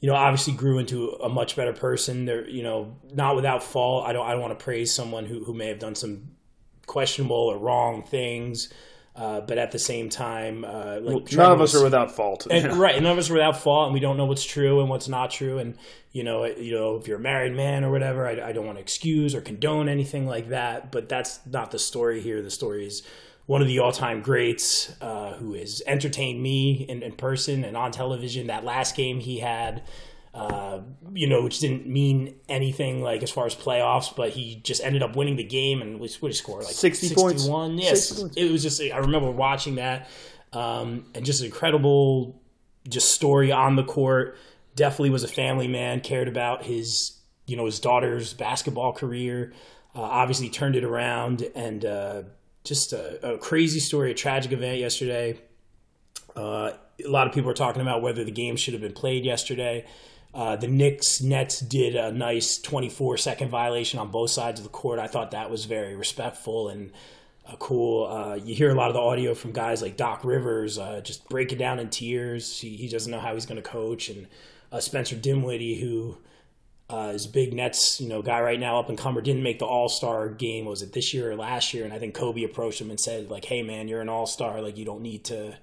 you 0.01 0.09
know, 0.09 0.15
obviously 0.15 0.53
grew 0.53 0.79
into 0.79 1.11
a 1.15 1.29
much 1.29 1.57
better 1.57 1.73
person. 1.73 2.27
There, 2.27 2.49
you 2.49 2.63
know, 2.63 2.97
not 3.13 3.35
without 3.35 3.65
fault. 3.65 4.07
I 4.07 4.13
don't, 4.13 4.25
I 4.25 4.33
don't 4.33 4.41
want 4.41 4.57
to 4.57 4.63
praise 4.63 4.95
someone 4.95 5.27
who 5.27 5.43
who 5.45 5.55
may 5.55 5.67
have 5.67 5.81
done 5.81 5.97
some 5.97 6.29
questionable 6.87 7.37
or 7.37 7.59
wrong 7.59 8.03
things, 8.03 8.73
uh, 9.17 9.41
but 9.41 9.59
at 9.59 9.73
the 9.73 9.79
same 9.79 10.09
time, 10.09 10.65
uh, 10.65 11.01
like 11.01 11.33
None 11.33 11.53
of 11.53 11.61
us 11.61 11.75
are 11.75 11.83
without 11.83 12.15
fault. 12.15 12.47
and, 12.51 12.77
right, 12.79 13.03
none 13.03 13.13
of 13.13 13.19
us 13.19 13.29
are 13.31 13.35
without 13.35 13.61
fault, 13.61 13.87
and 13.87 13.95
we 13.95 14.01
don't 14.01 14.17
know 14.17 14.27
what's 14.27 14.45
true 14.45 14.81
and 14.81 14.89
what's 14.89 15.09
not 15.09 15.31
true. 15.31 15.59
And 15.59 15.77
you 16.13 16.23
know, 16.23 16.45
you 16.45 16.75
know, 16.75 16.97
if 16.97 17.09
you're 17.09 17.19
a 17.19 17.21
married 17.21 17.55
man 17.55 17.83
or 17.83 17.91
whatever, 17.91 18.27
I, 18.27 18.49
I 18.49 18.53
don't 18.53 18.67
want 18.67 18.77
to 18.77 18.83
excuse 18.83 19.35
or 19.35 19.41
condone 19.41 19.89
anything 19.89 20.27
like 20.27 20.51
that. 20.51 20.93
But 20.93 21.09
that's 21.09 21.41
not 21.47 21.71
the 21.71 21.79
story 21.79 22.21
here. 22.21 22.43
The 22.43 22.51
story 22.51 22.87
is 22.87 23.03
one 23.49 23.63
of 23.63 23.67
the 23.67 23.79
all-time 23.79 24.21
greats 24.21 24.95
uh, 25.01 25.33
who 25.33 25.55
has 25.55 25.81
entertained 25.87 26.43
me 26.43 26.85
in, 26.87 27.03
in 27.03 27.13
person 27.13 27.65
and 27.65 27.79
on 27.79 27.91
television. 27.91 28.49
That 28.49 28.63
last 28.63 28.95
game 28.95 29.21
he 29.21 29.39
had. 29.39 29.83
Uh, 30.35 30.83
you 31.15 31.27
know, 31.27 31.43
which 31.43 31.59
didn't 31.59 31.87
mean 31.87 32.35
anything 32.49 33.03
like 33.03 33.23
as 33.23 33.31
far 33.31 33.47
as 33.47 33.55
playoffs, 33.57 34.15
but 34.15 34.31
he 34.31 34.57
just 34.57 34.85
ended 34.85 35.03
up 35.03 35.17
winning 35.17 35.37
the 35.37 35.43
game 35.43 35.81
and 35.81 35.99
was 35.99 36.21
what 36.21 36.29
he 36.29 36.35
score 36.35 36.63
like 36.63 36.75
60 36.75 37.15
points. 37.15 37.43
61? 37.43 37.79
Yes, 37.79 38.09
60 38.09 38.23
points. 38.23 38.37
it 38.37 38.53
was 38.53 38.63
just 38.63 38.81
I 38.81 38.99
remember 38.99 39.31
watching 39.31 39.77
that 39.77 40.09
um, 40.53 41.07
and 41.15 41.25
just 41.25 41.41
an 41.41 41.47
incredible 41.47 42.41
just 42.87 43.11
story 43.13 43.51
on 43.51 43.77
the 43.77 43.83
court. 43.83 44.37
Definitely 44.77 45.11
was 45.11 45.25
a 45.25 45.29
family 45.29 45.67
man, 45.67 46.01
cared 46.01 46.29
about 46.29 46.65
his 46.65 47.19
you 47.47 47.57
know 47.57 47.65
his 47.65 47.81
daughter's 47.81 48.35
basketball 48.35 48.93
career. 48.93 49.55
uh, 49.97 50.03
obviously 50.03 50.51
turned 50.51 50.77
it 50.77 50.85
around 50.85 51.43
and 51.57 51.85
uh, 51.85 52.23
just 52.69 52.93
a, 52.93 53.35
a 53.35 53.39
crazy 53.39 53.81
story, 53.81 54.11
a 54.11 54.15
tragic 54.15 54.53
event 54.53 54.79
yesterday. 54.79 55.39
Uh, 56.37 56.73
a 57.05 57.09
lot 57.09 57.27
of 57.27 57.33
people 57.33 57.51
are 57.51 57.55
talking 57.55 57.83
about 57.83 58.03
whether 58.03 58.25
the 58.25 58.31
game 58.31 58.57
should 58.57 58.75
have 58.75 58.83
been 58.83 58.93
played 58.93 59.25
yesterday. 59.25 59.85
Uh, 60.35 60.57
the 60.57 60.69
Knicks 60.69 61.21
Nets 61.23 61.61
did 61.61 61.97
a 61.97 62.13
nice 62.13 62.59
24 62.59 63.17
second 63.17 63.49
violation 63.49 63.99
on 63.99 64.11
both 64.11 64.31
sides 64.31 64.61
of 64.61 64.65
the 64.65 64.71
court. 64.71 64.99
I 64.99 65.07
thought 65.07 65.31
that 65.31 65.51
was 65.51 65.65
very 65.65 65.97
respectful 65.97 66.69
and 66.69 66.93
uh, 67.47 67.57
cool. 67.57 68.07
Uh, 68.07 68.35
you 68.35 68.55
hear 68.55 68.71
a 68.71 68.75
lot 68.75 68.89
of 68.89 68.95
the 68.95 69.01
audio 69.01 69.35
from 69.35 69.53
guys 69.53 69.81
like 69.81 69.97
Doc 69.97 70.25
Rivers 70.25 70.79
uh, 70.79 71.01
just 71.03 71.29
breaking 71.29 71.59
down 71.59 71.79
in 71.79 71.89
tears. 71.89 72.61
He, 72.61 72.77
he 72.77 72.89
doesn't 72.89 73.11
know 73.11 73.21
how 73.21 73.33
he's 73.35 73.47
going 73.47 73.61
to 73.61 73.69
coach. 73.69 74.11
And 74.11 74.27
uh, 74.71 74.81
Spencer 74.81 75.17
Dinwiddie, 75.17 75.81
who 75.81 76.19
uh, 76.91 77.13
is 77.15 77.27
a 77.27 77.29
big 77.29 77.53
Nets 77.53 78.01
you 78.01 78.09
know 78.09 78.23
guy 78.23 78.41
right 78.41 78.59
now 78.59 78.79
up 78.79 78.89
in 78.89 78.97
Cumber, 78.97 79.21
didn't 79.21 79.43
make 79.43 79.59
the 79.59 79.67
All 79.67 79.89
Star 79.89 80.29
game. 80.29 80.65
Was 80.65 80.83
it 80.83 80.93
this 80.93 81.13
year 81.13 81.31
or 81.31 81.37
last 81.37 81.75
year? 81.75 81.85
And 81.85 81.93
I 81.93 81.99
think 81.99 82.15
Kobe 82.15 82.45
approached 82.45 82.81
him 82.81 82.91
and 82.91 82.99
said 82.99 83.31
like, 83.31 83.45
"Hey 83.45 83.63
man, 83.63 83.89
you're 83.89 84.01
an 84.01 84.09
All 84.09 84.27
Star. 84.27 84.61
Like 84.61 84.77
you 84.77 84.85
don't 84.85 85.03
need 85.03 85.25
to." 85.25 85.57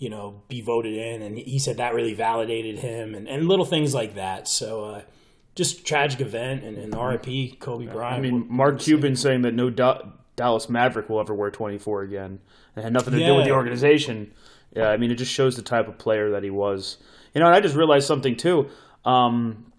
you 0.00 0.08
know, 0.08 0.40
be 0.48 0.62
voted 0.62 0.94
in. 0.94 1.20
And 1.20 1.36
he 1.36 1.58
said 1.58 1.76
that 1.76 1.92
really 1.94 2.14
validated 2.14 2.78
him 2.78 3.14
and, 3.14 3.28
and 3.28 3.46
little 3.46 3.66
things 3.66 3.94
like 3.94 4.14
that. 4.14 4.48
So, 4.48 4.84
uh, 4.86 5.02
just 5.54 5.84
tragic 5.84 6.22
event 6.22 6.64
and, 6.64 6.78
and 6.78 6.94
RIP 6.94 7.60
Kobe 7.60 7.86
Bryant. 7.86 8.16
I 8.16 8.20
mean, 8.20 8.46
Mark 8.48 8.78
Cuban 8.78 9.14
saying 9.14 9.42
that 9.42 9.52
no 9.52 9.68
Da- 9.68 10.00
Dallas 10.36 10.70
Maverick 10.70 11.10
will 11.10 11.20
ever 11.20 11.34
wear 11.34 11.50
24 11.50 12.02
again. 12.02 12.40
It 12.76 12.82
had 12.82 12.94
nothing 12.94 13.12
to 13.12 13.18
do 13.18 13.34
with 13.34 13.44
the 13.44 13.52
organization. 13.52 14.32
Yeah, 14.74 14.88
I 14.88 14.96
mean, 14.96 15.10
it 15.10 15.16
just 15.16 15.32
shows 15.32 15.56
the 15.56 15.62
type 15.62 15.86
of 15.86 15.98
player 15.98 16.30
that 16.30 16.42
he 16.42 16.50
was. 16.50 16.96
You 17.34 17.40
know, 17.40 17.46
and 17.46 17.54
I 17.54 17.60
just 17.60 17.76
realized 17.76 18.06
something 18.06 18.36
too. 18.36 18.70
Um, 19.04 19.69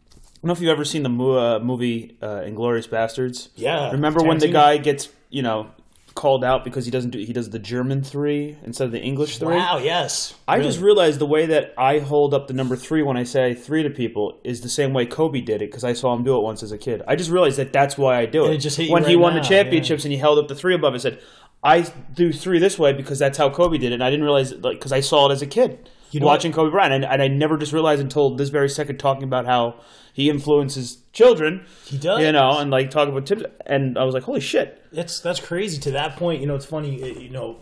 I 0.43 0.47
don't 0.47 0.47
know 0.47 0.53
if 0.53 0.61
you've 0.61 0.71
ever 0.71 0.85
seen 0.85 1.03
the 1.03 1.09
mo- 1.09 1.37
uh, 1.37 1.59
movie 1.59 2.17
uh, 2.21 2.41
Inglourious 2.41 2.89
Basterds. 2.89 3.49
Yeah, 3.55 3.91
Remember 3.91 4.23
when 4.23 4.39
the 4.39 4.47
Tarantino. 4.47 4.51
guy 4.53 4.77
gets, 4.77 5.09
you 5.29 5.43
know, 5.43 5.69
called 6.15 6.43
out 6.43 6.63
because 6.65 6.83
he 6.83 6.89
doesn't 6.91 7.11
do 7.11 7.19
he 7.19 7.31
does 7.31 7.51
the 7.51 7.59
German 7.59 8.03
three 8.03 8.57
instead 8.65 8.85
of 8.85 8.91
the 8.91 8.99
English 8.99 9.37
three? 9.37 9.55
wow, 9.55 9.77
yes. 9.77 10.33
I 10.47 10.55
Really. 10.55 10.67
just 10.69 10.81
realized 10.81 11.19
the 11.19 11.25
way 11.27 11.45
that 11.45 11.73
I 11.77 11.99
hold 11.99 12.33
up 12.33 12.47
the 12.47 12.53
number 12.55 12.75
three 12.75 13.03
when 13.03 13.17
I 13.17 13.23
say 13.23 13.53
three 13.53 13.83
to 13.83 13.89
people 13.91 14.39
is 14.43 14.61
the 14.61 14.67
same 14.69 14.93
way 14.93 15.05
Kobe 15.05 15.41
did 15.41 15.61
it 15.61 15.69
because 15.69 15.83
I 15.83 15.93
saw 15.93 16.13
him 16.15 16.23
do 16.23 16.35
it 16.35 16.41
once 16.41 16.63
as 16.63 16.71
a 16.71 16.77
kid. 16.77 17.03
I 17.07 17.15
just 17.15 17.29
realized 17.29 17.57
that 17.59 17.71
that's 17.71 17.95
why 17.97 18.17
I 18.17 18.25
do 18.25 18.45
it. 18.47 18.53
It 18.55 18.57
just 18.57 18.77
hit 18.77 18.87
you 18.87 18.93
when 18.93 19.03
he 19.05 19.15
right 19.15 19.21
won 19.21 19.35
now, 19.35 19.41
the 19.43 19.47
championships 19.47 20.03
and 20.05 20.11
he 20.11 20.17
held 20.17 20.39
up 20.39 20.47
the 20.47 20.55
three 20.55 20.73
above, 20.73 20.95
I 20.95 20.97
said, 20.97 21.19
"I 21.63 21.81
do 22.15 22.33
three 22.33 22.57
this 22.57 22.79
way 22.79 22.93
because 22.93 23.19
that's 23.19 23.37
how 23.37 23.51
Kobe 23.51 23.77
did 23.77 23.91
it." 23.91 23.93
And 23.93 24.03
I 24.03 24.09
didn't 24.09 24.23
realize 24.25 24.51
like 24.53 24.79
because 24.79 24.91
I 24.91 25.01
saw 25.01 25.29
it 25.29 25.33
as 25.33 25.41
a 25.43 25.47
kid 25.47 25.87
know 26.19 26.25
watching 26.25 26.51
Kobe 26.51 26.71
Bryant, 26.71 26.93
and, 26.93 27.05
and 27.05 27.21
I 27.21 27.27
never 27.27 27.57
just 27.57 27.71
realized 27.73 28.01
until 28.01 28.35
this 28.35 28.49
very 28.49 28.69
second 28.69 28.97
talking 28.97 29.23
about 29.23 29.45
how 29.45 29.79
he 30.13 30.29
influences 30.29 30.97
children. 31.13 31.65
He 31.85 31.97
does. 31.97 32.19
you 32.21 32.31
know, 32.31 32.57
and 32.57 32.69
like 32.69 32.89
talking 32.91 33.13
about 33.13 33.25
tips, 33.25 33.43
and 33.65 33.97
I 33.97 34.03
was 34.03 34.13
like, 34.13 34.23
"Holy 34.23 34.41
shit!" 34.41 34.83
That's 34.91 35.19
that's 35.21 35.39
crazy 35.39 35.79
to 35.81 35.91
that 35.91 36.17
point. 36.17 36.41
You 36.41 36.47
know, 36.47 36.55
it's 36.55 36.65
funny. 36.65 37.01
uh, 37.01 37.05
You 37.19 37.29
know, 37.29 37.59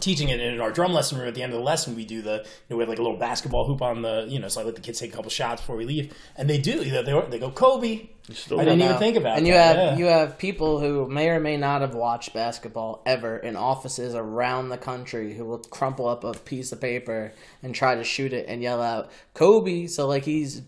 teaching 0.00 0.28
it 0.28 0.40
in 0.40 0.60
our 0.60 0.70
drum 0.70 0.92
lesson 0.92 1.18
room 1.18 1.28
at 1.28 1.34
the 1.34 1.42
end 1.42 1.52
of 1.52 1.58
the 1.58 1.64
lesson, 1.64 1.94
we 1.94 2.04
do 2.04 2.22
the 2.22 2.38
you 2.38 2.44
know 2.70 2.76
we 2.76 2.82
have 2.82 2.88
like 2.88 2.98
a 2.98 3.02
little 3.02 3.18
basketball 3.18 3.66
hoop 3.66 3.82
on 3.82 4.02
the 4.02 4.26
you 4.28 4.38
know 4.38 4.48
so 4.48 4.60
I 4.60 4.64
let 4.64 4.74
the 4.74 4.80
kids 4.80 4.98
take 5.00 5.12
a 5.12 5.16
couple 5.16 5.30
shots 5.30 5.60
before 5.60 5.76
we 5.76 5.84
leave, 5.84 6.14
and 6.36 6.48
they 6.48 6.58
do. 6.58 6.82
You 6.82 6.92
know, 6.92 7.02
they 7.02 7.30
they 7.30 7.38
go 7.38 7.50
Kobe. 7.50 8.08
still 8.30 8.60
I 8.60 8.64
didn't 8.64 8.78
know. 8.78 8.86
even 8.86 8.98
think 8.98 9.16
about. 9.16 9.34
It. 9.34 9.38
And 9.38 9.46
that. 9.46 9.50
you 9.50 9.56
have 9.56 9.76
yeah. 9.76 9.96
you 9.96 10.04
have 10.06 10.38
people 10.38 10.80
who 10.80 11.08
may 11.08 11.28
or 11.28 11.40
may 11.40 11.56
not 11.56 11.82
have 11.82 11.94
watched 11.94 12.32
basketball 12.32 13.02
ever 13.06 13.36
in 13.36 13.56
offices 13.56 14.14
around 14.14 14.70
the 14.70 14.78
country 14.78 15.34
who 15.34 15.44
will 15.44 15.58
crumple 15.58 16.08
up 16.08 16.24
a 16.24 16.32
piece 16.32 16.72
of 16.72 16.80
paper 16.80 17.32
and 17.62 17.74
try 17.74 17.94
to 17.94 18.04
shoot 18.04 18.32
it 18.32 18.46
and 18.48 18.62
yell 18.62 18.82
out 18.82 19.10
Kobe. 19.34 19.86
So 19.86 20.06
like 20.06 20.24
he's 20.24 20.62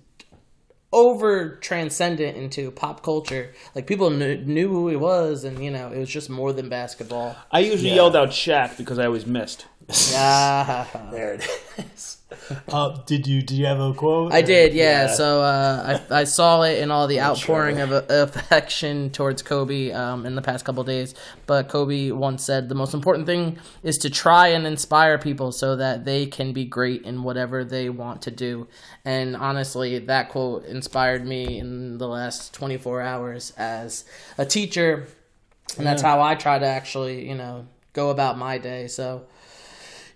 over 0.95 1.57
transcendent 1.57 2.37
into 2.37 2.71
pop 2.71 3.03
culture. 3.03 3.53
Like 3.75 3.87
people 3.87 4.11
knew, 4.11 4.37
knew 4.37 4.69
who 4.69 4.89
he 4.89 4.97
was, 4.97 5.45
and 5.45 5.63
you 5.63 5.71
know 5.71 5.89
it 5.93 5.99
was 5.99 6.09
just 6.09 6.31
more 6.31 6.53
than 6.53 6.69
basketball. 6.69 7.37
I 7.51 7.59
usually 7.61 7.91
Yeah. 7.91 7.97
yelled 7.97 8.17
out 8.17 8.31
Shaq 8.31 8.79
because 8.79 8.99
I 8.99 9.07
always 9.07 9.27
missed. 9.27 9.67
Ah. 10.15 10.89
there 11.13 11.35
it 11.35 11.49
is. 11.79 12.19
uh, 12.69 12.99
did 13.07 13.27
you 13.27 13.43
did 13.43 13.57
you 13.57 13.67
have 13.67 13.81
a 13.81 13.93
quote? 13.93 14.33
I 14.33 14.43
did, 14.43 14.75
yeah. 14.75 15.09
So 15.09 15.43
uh, 15.43 16.01
I, 16.11 16.21
I 16.21 16.25
saw 16.25 16.63
it 16.63 16.79
in 16.79 16.91
all 16.91 17.07
the 17.07 17.21
outpouring 17.21 17.81
of 17.81 17.93
uh, 17.93 18.03
affection 18.09 19.11
towards 19.11 19.43
Kobe 19.43 19.93
um, 19.93 20.27
in 20.27 20.35
the 20.35 20.43
past 20.43 20.65
couple 20.65 20.81
of 20.81 20.87
days. 20.87 21.15
But 21.47 21.69
Kobe 21.69 22.11
once 22.11 22.45
said 22.45 22.69
the 22.69 22.75
most 22.75 22.95
important 22.95 23.27
thing 23.27 23.59
is 23.83 23.99
to 23.99 24.11
try 24.11 24.49
and 24.49 24.67
inspire 24.67 25.19
people 25.19 25.53
so 25.53 25.77
that 25.77 26.05
they 26.05 26.27
can 26.27 26.53
be 26.53 26.65
great 26.65 27.03
in 27.03 27.23
whatever 27.23 27.65
they 27.65 27.89
want 27.89 28.23
to 28.23 28.31
do. 28.31 28.67
And 29.05 29.37
honestly, 29.37 29.99
that 29.99 30.31
quote 30.31 30.65
inspired 30.65 31.27
me 31.27 31.59
in 31.59 31.99
the 31.99 32.09
last 32.09 32.55
24 32.55 33.03
hours 33.03 33.53
as 33.57 34.05
a 34.39 34.47
teacher. 34.47 35.07
And 35.77 35.87
that's 35.87 36.03
how 36.03 36.23
I 36.23 36.35
try 36.37 36.59
to 36.59 36.67
actually, 36.67 37.29
you 37.29 37.35
know, 37.35 37.67
go 37.93 38.11
about 38.11 38.39
my 38.39 38.59
day. 38.59 38.87
So, 38.87 39.25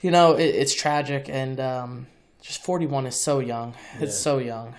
you 0.00 0.10
know, 0.10 0.34
it, 0.34 0.54
it's 0.54 0.74
tragic 0.74 1.28
and 1.28 1.60
um, 1.60 2.06
just 2.42 2.62
41 2.62 3.06
is 3.06 3.16
so 3.16 3.40
young. 3.40 3.74
It's 4.00 4.18
so 4.18 4.38
young. 4.38 4.74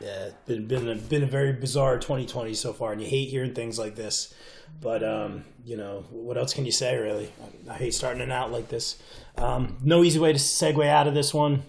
Yeah, 0.00 0.30
been 0.46 0.66
been 0.66 0.88
a, 0.88 0.96
been 0.96 1.22
a 1.22 1.26
very 1.26 1.52
bizarre 1.52 1.96
2020 1.96 2.54
so 2.54 2.72
far, 2.72 2.90
and 2.90 3.00
you 3.00 3.06
hate 3.06 3.28
hearing 3.28 3.54
things 3.54 3.78
like 3.78 3.94
this. 3.94 4.34
But 4.80 5.04
um, 5.04 5.44
you 5.64 5.76
know, 5.76 6.04
what 6.10 6.36
else 6.36 6.52
can 6.52 6.66
you 6.66 6.72
say? 6.72 6.96
Really, 6.96 7.30
I, 7.68 7.74
I 7.74 7.76
hate 7.76 7.94
starting 7.94 8.20
it 8.20 8.32
out 8.32 8.50
like 8.50 8.68
this. 8.68 9.00
Um, 9.38 9.76
no 9.82 10.02
easy 10.02 10.18
way 10.18 10.32
to 10.32 10.38
segue 10.40 10.84
out 10.88 11.06
of 11.06 11.14
this 11.14 11.32
one. 11.32 11.62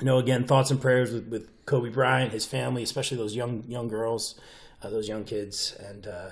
You 0.00 0.04
know, 0.04 0.18
again, 0.18 0.44
thoughts 0.44 0.70
and 0.70 0.78
prayers 0.78 1.12
with, 1.12 1.28
with 1.28 1.64
Kobe 1.64 1.88
Bryant, 1.88 2.32
his 2.32 2.44
family, 2.44 2.82
especially 2.82 3.16
those 3.16 3.34
young 3.34 3.64
young 3.66 3.88
girls, 3.88 4.38
uh, 4.82 4.90
those 4.90 5.08
young 5.08 5.24
kids, 5.24 5.74
and 5.80 6.06
uh, 6.06 6.30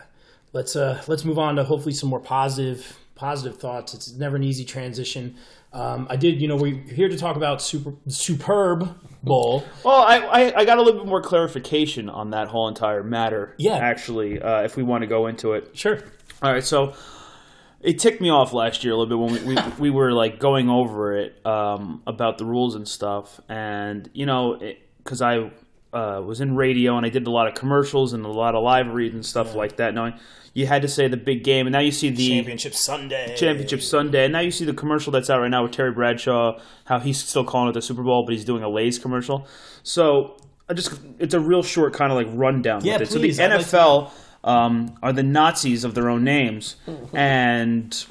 let's 0.53 0.77
uh, 0.77 1.03
let's 1.07 1.25
move 1.25 1.39
on 1.39 1.57
to 1.57 1.65
hopefully 1.65 1.95
some 1.95 2.11
more 2.11 2.21
positive 2.21 2.99
positive 3.15 3.59
thoughts. 3.59 3.95
It's 3.95 4.13
never 4.13 4.37
an 4.37 4.43
easy 4.43 4.65
transition. 4.65 5.37
Um, 5.75 6.07
I 6.09 6.15
did, 6.15 6.41
you 6.41 6.47
know, 6.47 6.57
we're 6.57 6.77
here 6.77 7.09
to 7.09 7.19
talk 7.19 7.35
about 7.37 7.61
super 7.61 7.95
superb 8.07 8.97
bowl. 9.25 9.65
Well, 9.85 10.03
I, 10.03 10.19
I, 10.19 10.61
I 10.61 10.65
got 10.65 10.79
a 10.79 10.83
little 10.83 11.01
bit 11.01 11.09
more 11.09 11.21
clarification 11.21 12.09
on 12.09 12.31
that 12.31 12.47
whole 12.47 12.69
entire 12.69 13.03
matter. 13.03 13.55
Yeah. 13.59 13.77
Actually, 13.77 14.41
uh, 14.41 14.63
if 14.63 14.77
we 14.77 14.85
want 14.85 15.03
to 15.03 15.09
go 15.09 15.27
into 15.27 15.55
it. 15.55 15.77
Sure. 15.77 15.99
All 16.43 16.53
right, 16.53 16.63
so 16.63 16.95
it 17.81 17.99
ticked 17.99 18.21
me 18.21 18.31
off 18.31 18.53
last 18.53 18.85
year 18.85 18.93
a 18.93 18.97
little 18.97 19.19
bit 19.19 19.19
when 19.19 19.47
we, 19.47 19.55
we, 19.55 19.63
we 19.79 19.91
were 19.91 20.13
like 20.13 20.39
going 20.39 20.71
over 20.71 21.17
it 21.17 21.45
um, 21.45 22.03
about 22.07 22.39
the 22.39 22.45
rules 22.45 22.77
and 22.77 22.87
stuff. 22.87 23.41
And, 23.49 24.09
you 24.13 24.27
know, 24.27 24.61
because 24.99 25.21
I 25.23 25.51
uh, 25.95 26.21
was 26.21 26.41
in 26.41 26.57
radio 26.57 26.97
and 26.97 27.07
I 27.07 27.09
did 27.09 27.27
a 27.27 27.31
lot 27.31 27.47
of 27.47 27.55
commercials 27.55 28.13
and 28.13 28.25
a 28.25 28.29
lot 28.29 28.55
of 28.55 28.63
live 28.63 28.89
reads 28.93 29.15
and 29.15 29.25
stuff 29.25 29.55
like 29.55 29.77
that, 29.77 29.95
knowing 29.95 30.15
you 30.53 30.67
had 30.67 30.83
to 30.83 30.89
say 30.89 31.09
the 31.09 31.17
big 31.17 31.45
game. 31.45 31.67
And 31.67 31.73
now 31.73 31.81
you 31.81 31.91
see 31.91 32.11
the 32.11 32.29
Championship 32.29 32.75
Sunday. 32.75 33.35
Championship 33.37 33.83
Sunday. 33.83 34.25
And 34.25 34.33
now 34.33 34.41
you 34.41 34.51
see 34.51 34.65
the 34.65 34.75
commercial 34.75 35.13
that's 35.13 35.31
out 35.31 35.41
right 35.41 35.51
now 35.51 35.63
with 35.63 35.73
Terry 35.73 35.93
Bradshaw, 35.93 36.61
how 36.85 36.99
he's 36.99 37.19
still 37.25 37.45
calling 37.45 37.69
it 37.71 37.73
the 37.73 37.83
Super 37.83 38.03
Bowl, 38.03 38.25
but 38.25 38.33
he's 38.35 38.45
doing 38.45 38.63
a 38.63 38.69
Lay's 38.69 38.99
commercial. 38.99 39.47
So 39.83 40.37
I 40.69 40.75
just 40.75 40.99
it's 41.19 41.35
a 41.35 41.41
real 41.41 41.63
short 41.63 41.93
kind 41.93 42.11
of 42.13 42.17
like 42.17 42.29
rundown 42.31 42.85
Yeah, 42.85 42.99
with 42.99 43.11
it. 43.15 43.19
please, 43.19 43.37
so 43.37 43.43
the 43.49 43.53
I'd 43.53 43.57
like 43.59 43.67
to 43.69 43.77
NFL 43.77 44.11
um, 44.45 44.97
are 45.03 45.13
the 45.13 45.23
Nazis 45.23 45.85
of 45.85 45.95
their 45.95 46.09
own 46.09 46.25
names, 46.25 46.77
and 47.13 48.05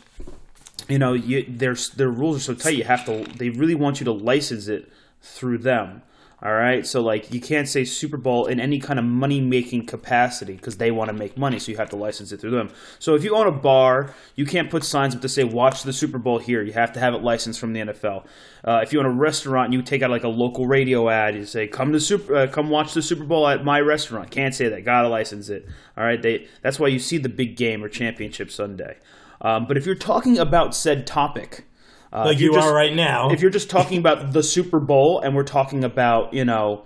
you 0.89 0.99
know 0.99 1.13
you, 1.13 1.45
their 1.47 1.75
their 1.95 2.09
rules 2.09 2.37
are 2.37 2.39
so 2.41 2.53
tight. 2.53 2.75
You 2.77 2.83
have 2.83 3.05
to. 3.05 3.23
They 3.37 3.49
really 3.49 3.75
want 3.75 3.99
you 3.99 4.05
to 4.05 4.11
license 4.11 4.67
it 4.67 4.91
through 5.21 5.59
them. 5.59 6.01
All 6.43 6.53
right, 6.53 6.85
so 6.85 6.99
like 6.99 7.33
you 7.33 7.39
can't 7.39 7.69
say 7.69 7.85
Super 7.85 8.17
Bowl 8.17 8.47
in 8.47 8.59
any 8.59 8.77
kind 8.77 8.99
of 8.99 9.05
money 9.05 9.39
making 9.39 9.85
capacity 9.85 10.55
because 10.55 10.75
they 10.75 10.91
want 10.91 11.07
to 11.07 11.13
make 11.13 11.37
money, 11.37 11.57
so 11.57 11.71
you 11.71 11.77
have 11.77 11.89
to 11.91 11.95
license 11.95 12.33
it 12.33 12.41
through 12.41 12.51
them. 12.51 12.69
So 12.99 13.15
if 13.15 13.23
you 13.23 13.33
own 13.33 13.47
a 13.47 13.51
bar, 13.51 14.13
you 14.35 14.45
can't 14.45 14.69
put 14.69 14.83
signs 14.83 15.15
up 15.15 15.21
to 15.21 15.29
say 15.29 15.45
"Watch 15.45 15.83
the 15.83 15.93
Super 15.93 16.17
Bowl 16.17 16.39
here." 16.39 16.61
You 16.61 16.73
have 16.73 16.91
to 16.93 16.99
have 16.99 17.13
it 17.13 17.21
licensed 17.21 17.61
from 17.61 17.71
the 17.71 17.79
NFL. 17.79 18.25
Uh, 18.61 18.81
if 18.83 18.91
you 18.91 18.99
own 18.99 19.05
a 19.05 19.09
restaurant, 19.09 19.71
you 19.71 19.81
take 19.81 20.01
out 20.01 20.09
like 20.09 20.25
a 20.25 20.27
local 20.27 20.67
radio 20.67 21.07
ad. 21.07 21.33
You 21.33 21.45
say 21.45 21.65
"Come 21.65 21.93
to 21.93 21.99
Super, 22.01 22.35
uh, 22.35 22.47
come 22.47 22.69
watch 22.69 22.93
the 22.93 23.01
Super 23.01 23.23
Bowl 23.23 23.47
at 23.47 23.63
my 23.63 23.79
restaurant." 23.79 24.29
Can't 24.29 24.53
say 24.53 24.67
that. 24.67 24.83
Gotta 24.83 25.07
license 25.07 25.47
it. 25.47 25.65
All 25.97 26.03
right, 26.03 26.21
they. 26.21 26.49
That's 26.61 26.77
why 26.77 26.89
you 26.89 26.99
see 26.99 27.17
the 27.17 27.29
big 27.29 27.55
game 27.55 27.81
or 27.81 27.87
championship 27.87 28.51
Sunday. 28.51 28.97
Um, 29.39 29.65
but 29.65 29.77
if 29.77 29.85
you're 29.85 29.95
talking 29.95 30.37
about 30.37 30.75
said 30.75 31.07
topic, 31.07 31.63
uh, 32.13 32.25
like 32.25 32.39
you 32.39 32.53
just- 32.53 32.67
are 32.67 32.73
right 32.73 32.93
now. 32.95 33.31
if 33.31 33.41
you're 33.41 33.49
just 33.51 33.69
talking 33.69 33.97
about 33.97 34.31
the 34.33 34.43
Super 34.55 34.79
Bowl 34.79 35.19
and 35.19 35.35
we're 35.35 35.43
talking 35.43 35.83
about, 35.83 36.33
you 36.33 36.45
know, 36.45 36.85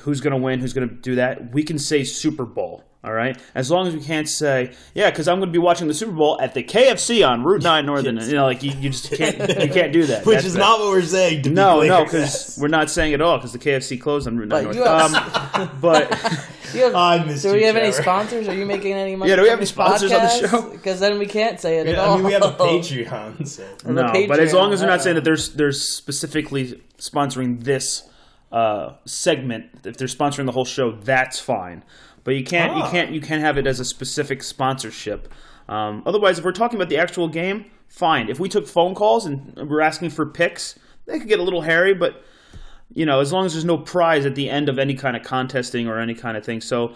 who's 0.00 0.20
going 0.20 0.32
to 0.32 0.36
win, 0.38 0.60
who's 0.60 0.72
going 0.74 0.88
to 0.88 0.94
do 0.94 1.14
that, 1.16 1.52
we 1.52 1.62
can 1.64 1.78
say 1.78 2.04
Super 2.04 2.44
Bowl. 2.44 2.84
All 3.04 3.12
right, 3.12 3.38
as 3.54 3.70
long 3.70 3.86
as 3.86 3.94
we 3.94 4.02
can't 4.02 4.28
say, 4.28 4.72
yeah, 4.92 5.08
because 5.08 5.28
I'm 5.28 5.38
going 5.38 5.48
to 5.48 5.52
be 5.52 5.58
watching 5.60 5.86
the 5.86 5.94
Super 5.94 6.10
Bowl 6.12 6.36
at 6.40 6.52
the 6.52 6.64
KFC 6.64 7.26
on 7.26 7.44
Route 7.44 7.62
Nine 7.62 7.86
Northern. 7.86 8.16
You 8.18 8.32
know, 8.32 8.44
like 8.44 8.64
you, 8.64 8.72
you 8.72 8.90
just 8.90 9.12
can't, 9.12 9.38
you 9.38 9.68
can't 9.72 9.92
do 9.92 10.04
that. 10.06 10.26
which 10.26 10.34
That's 10.34 10.46
is 10.48 10.54
bad. 10.54 10.60
not 10.60 10.80
what 10.80 10.88
we're 10.88 11.02
saying. 11.02 11.42
To 11.44 11.50
No, 11.50 11.80
no, 11.82 12.02
because 12.04 12.58
we're 12.60 12.66
not 12.66 12.90
saying 12.90 13.12
it 13.12 13.20
all 13.22 13.38
because 13.38 13.52
the 13.52 13.58
KFC 13.60 14.00
closed 14.00 14.26
on 14.26 14.36
Route 14.36 14.48
Nine 14.48 14.64
But 14.64 14.74
North. 14.74 15.14
um, 15.54 15.78
but 15.80 16.10
have, 16.72 16.94
I 16.94 17.24
missed 17.24 17.42
do 17.42 17.48
you, 17.50 17.54
we 17.56 17.62
have 17.64 17.76
any 17.76 17.92
sponsors? 17.92 18.48
Are 18.48 18.54
you 18.54 18.66
making 18.66 18.92
any 18.92 19.16
money? 19.16 19.30
Yeah, 19.30 19.36
do 19.36 19.42
we 19.42 19.48
have 19.48 19.58
any 19.58 19.66
sponsors 19.66 20.12
on 20.12 20.22
the 20.22 20.48
show? 20.48 20.70
Because 20.70 21.00
then 21.00 21.18
we 21.18 21.26
can't 21.26 21.58
say 21.60 21.78
it 21.78 21.86
at 21.86 21.94
Yeah, 21.94 22.00
all. 22.04 22.12
I 22.12 22.16
mean, 22.16 22.26
we 22.26 22.32
have 22.32 22.42
a 22.42 22.52
Patreon. 22.58 23.46
So. 23.46 23.64
Or 23.84 23.92
the 23.94 24.02
no, 24.12 24.26
but 24.28 24.40
as 24.40 24.52
long 24.52 24.72
as 24.72 24.80
we're 24.80 24.86
not 24.88 25.02
saying 25.02 25.14
that 25.16 25.24
they're, 25.24 25.36
they're 25.36 25.72
specifically 25.72 26.82
sponsoring 26.98 27.62
this 27.64 28.08
uh, 28.52 28.94
segment, 29.04 29.66
if 29.84 29.96
they're 29.96 30.08
sponsoring 30.08 30.46
the 30.46 30.52
whole 30.52 30.64
show, 30.64 30.92
that's 30.92 31.38
fine. 31.40 31.84
but 32.24 32.34
you 32.34 32.44
can't 32.44 32.76
you 32.76 32.82
Ah. 32.82 32.90
can't 32.90 33.10
you 33.12 33.20
can't 33.20 33.40
have 33.42 33.56
it 33.58 33.66
as 33.66 33.80
a 33.80 33.84
specific 33.84 34.42
sponsorship. 34.42 35.32
Um, 35.68 36.02
otherwise, 36.06 36.38
if 36.38 36.44
we're 36.44 36.52
talking 36.52 36.76
about 36.76 36.88
the 36.88 36.96
actual 36.98 37.28
game, 37.28 37.66
fine. 37.88 38.28
If 38.28 38.38
we 38.40 38.48
took 38.48 38.66
phone 38.66 38.94
calls 38.94 39.26
and 39.26 39.54
we're 39.68 39.80
asking 39.82 40.10
for 40.10 40.24
picks, 40.26 40.78
they 41.06 41.18
could 41.18 41.28
get 41.28 41.38
a 41.40 41.42
little 41.42 41.60
hairy, 41.62 41.94
but 41.94 42.22
you 42.94 43.06
know, 43.06 43.20
as 43.20 43.32
long 43.32 43.46
as 43.46 43.52
there's 43.52 43.64
no 43.64 43.78
prize 43.78 44.26
at 44.26 44.34
the 44.34 44.48
end 44.50 44.68
of 44.68 44.78
any 44.78 44.94
kind 44.94 45.16
of 45.16 45.22
contesting 45.22 45.86
or 45.88 45.98
any 45.98 46.14
kind 46.14 46.36
of 46.36 46.44
thing. 46.44 46.60
So 46.60 46.94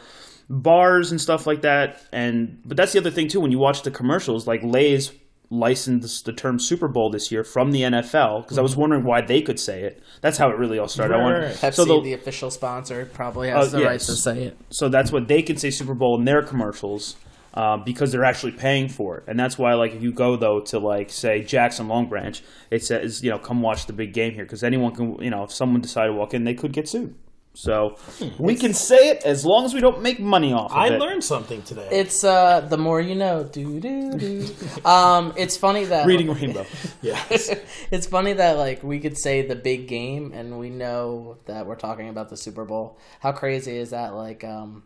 bars 0.49 1.11
and 1.11 1.21
stuff 1.21 1.47
like 1.47 1.63
that 1.63 2.03
and 2.13 2.61
but 2.67 2.77
that's 2.77 2.93
the 2.93 2.99
other 2.99 3.11
thing 3.13 3.27
too 3.27 3.41
when 3.41 3.51
you 3.51 3.59
watch 3.59 3.83
the 3.83 3.91
commercials 3.91 4.47
like 4.47 4.61
Lay's 4.63 5.11
licensed 5.53 6.25
the 6.25 6.33
term 6.33 6.59
Super 6.59 6.89
Bowl 6.89 7.11
this 7.11 7.31
year 7.31 7.45
from 7.45 7.73
the 7.73 7.83
NFL 7.83 8.43
because 8.43 8.59
I 8.59 8.63
was 8.63 8.73
mm-hmm. 8.73 8.81
wondering 8.81 9.05
why 9.05 9.21
they 9.21 9.43
could 9.43 9.61
say 9.61 9.83
it. 9.83 10.03
That's 10.23 10.39
how 10.39 10.51
it 10.51 10.57
really 10.57 10.79
all 10.79 10.89
started. 10.89 11.15
Right, 11.15 11.23
wondered- 11.23 11.45
right. 11.45 11.55
Pepsi, 11.55 11.75
so 11.75 11.85
the- 11.85 12.01
the 12.01 12.13
official 12.15 12.51
sponsor, 12.51 13.09
probably 13.13 13.51
uh, 13.51 13.59
has 13.59 13.75
Oh, 13.75 13.79
the 13.79 13.85
right 13.85 14.01
to 14.01 14.13
say 14.13 14.45
it. 14.45 14.59
so 14.71 14.89
that's 14.89 15.13
what 15.13 15.29
they 15.29 15.43
can 15.43 15.59
say 15.59 15.71
Super 15.71 15.95
Bowl 15.95 16.19
in 16.19 16.25
their 16.25 16.43
commercials 16.43 17.17
uh, 17.55 17.77
because 17.77 18.13
they're 18.13 18.25
actually 18.25 18.53
paying 18.53 18.89
for 18.89 19.19
it, 19.19 19.25
and 19.27 19.39
that's 19.39 19.59
why 19.59 19.75
like 19.75 19.93
if 19.93 20.03
you 20.03 20.13
go 20.13 20.37
though 20.37 20.61
to 20.61 20.79
like 20.79 21.11
say 21.11 21.43
Jackson 21.43 21.89
Long 21.89 22.09
Branch, 22.09 22.43
it 22.71 22.85
says 22.85 23.23
you 23.23 23.31
know 23.31 23.39
come 23.39 23.63
watch 23.63 23.87
the 23.87 23.93
big 23.93 24.13
game 24.13 24.35
here 24.35 24.45
because 24.45 24.63
anyone 24.63 24.95
can 24.95 25.23
you 25.23 25.31
know 25.31 25.45
if 25.45 25.53
someone 25.53 25.81
decided 25.81 26.09
to 26.09 26.15
walk 26.15 26.35
in 26.35 26.45
they 26.45 26.55
could 26.55 26.73
get 26.73 26.89
sued. 26.89 27.15
So 27.55 27.97
we 28.39 28.55
can 28.55 28.73
say 28.73 29.11
it 29.11 29.25
as 29.25 29.45
long 29.45 29.67
as 29.67 29.75
we 29.75 29.81
don't 29.81 30.01
make 30.01 30.19
money 30.19 30.55
off 30.55 30.71
of 30.71 30.77
I 30.77 30.89
it. 30.89 30.99
learned 30.99 31.23
something 31.23 31.63
today. 31.63 31.87
It's 31.91 32.25
uh, 32.25 32.61
the 32.63 32.79
more 32.79 33.01
you 33.01 33.15
know. 33.15 33.45
Do 33.45 33.79
do 33.79 34.17
do. 34.17 34.47
Um, 34.87 35.35
it's 35.37 35.57
funny 35.57 35.85
that 35.85 36.07
Reading 36.07 36.33
Rainbow. 36.33 36.65
yes. 37.03 37.55
it's 37.91 38.07
funny 38.07 38.33
that 38.33 38.57
like 38.57 38.83
we 38.83 39.01
could 39.01 39.19
say 39.19 39.47
the 39.47 39.55
big 39.55 39.87
game 39.87 40.33
and 40.33 40.59
we 40.59 40.71
know 40.71 41.39
that 41.45 41.67
we're 41.67 41.77
talking 41.77 42.09
about 42.09 42.31
the 42.31 42.39
Super 42.39 42.65
Bowl. 42.65 42.99
How 43.21 43.33
crazy 43.33 43.77
is 43.77 43.91
that? 43.91 44.15
Like, 44.15 44.45
um, 44.45 44.85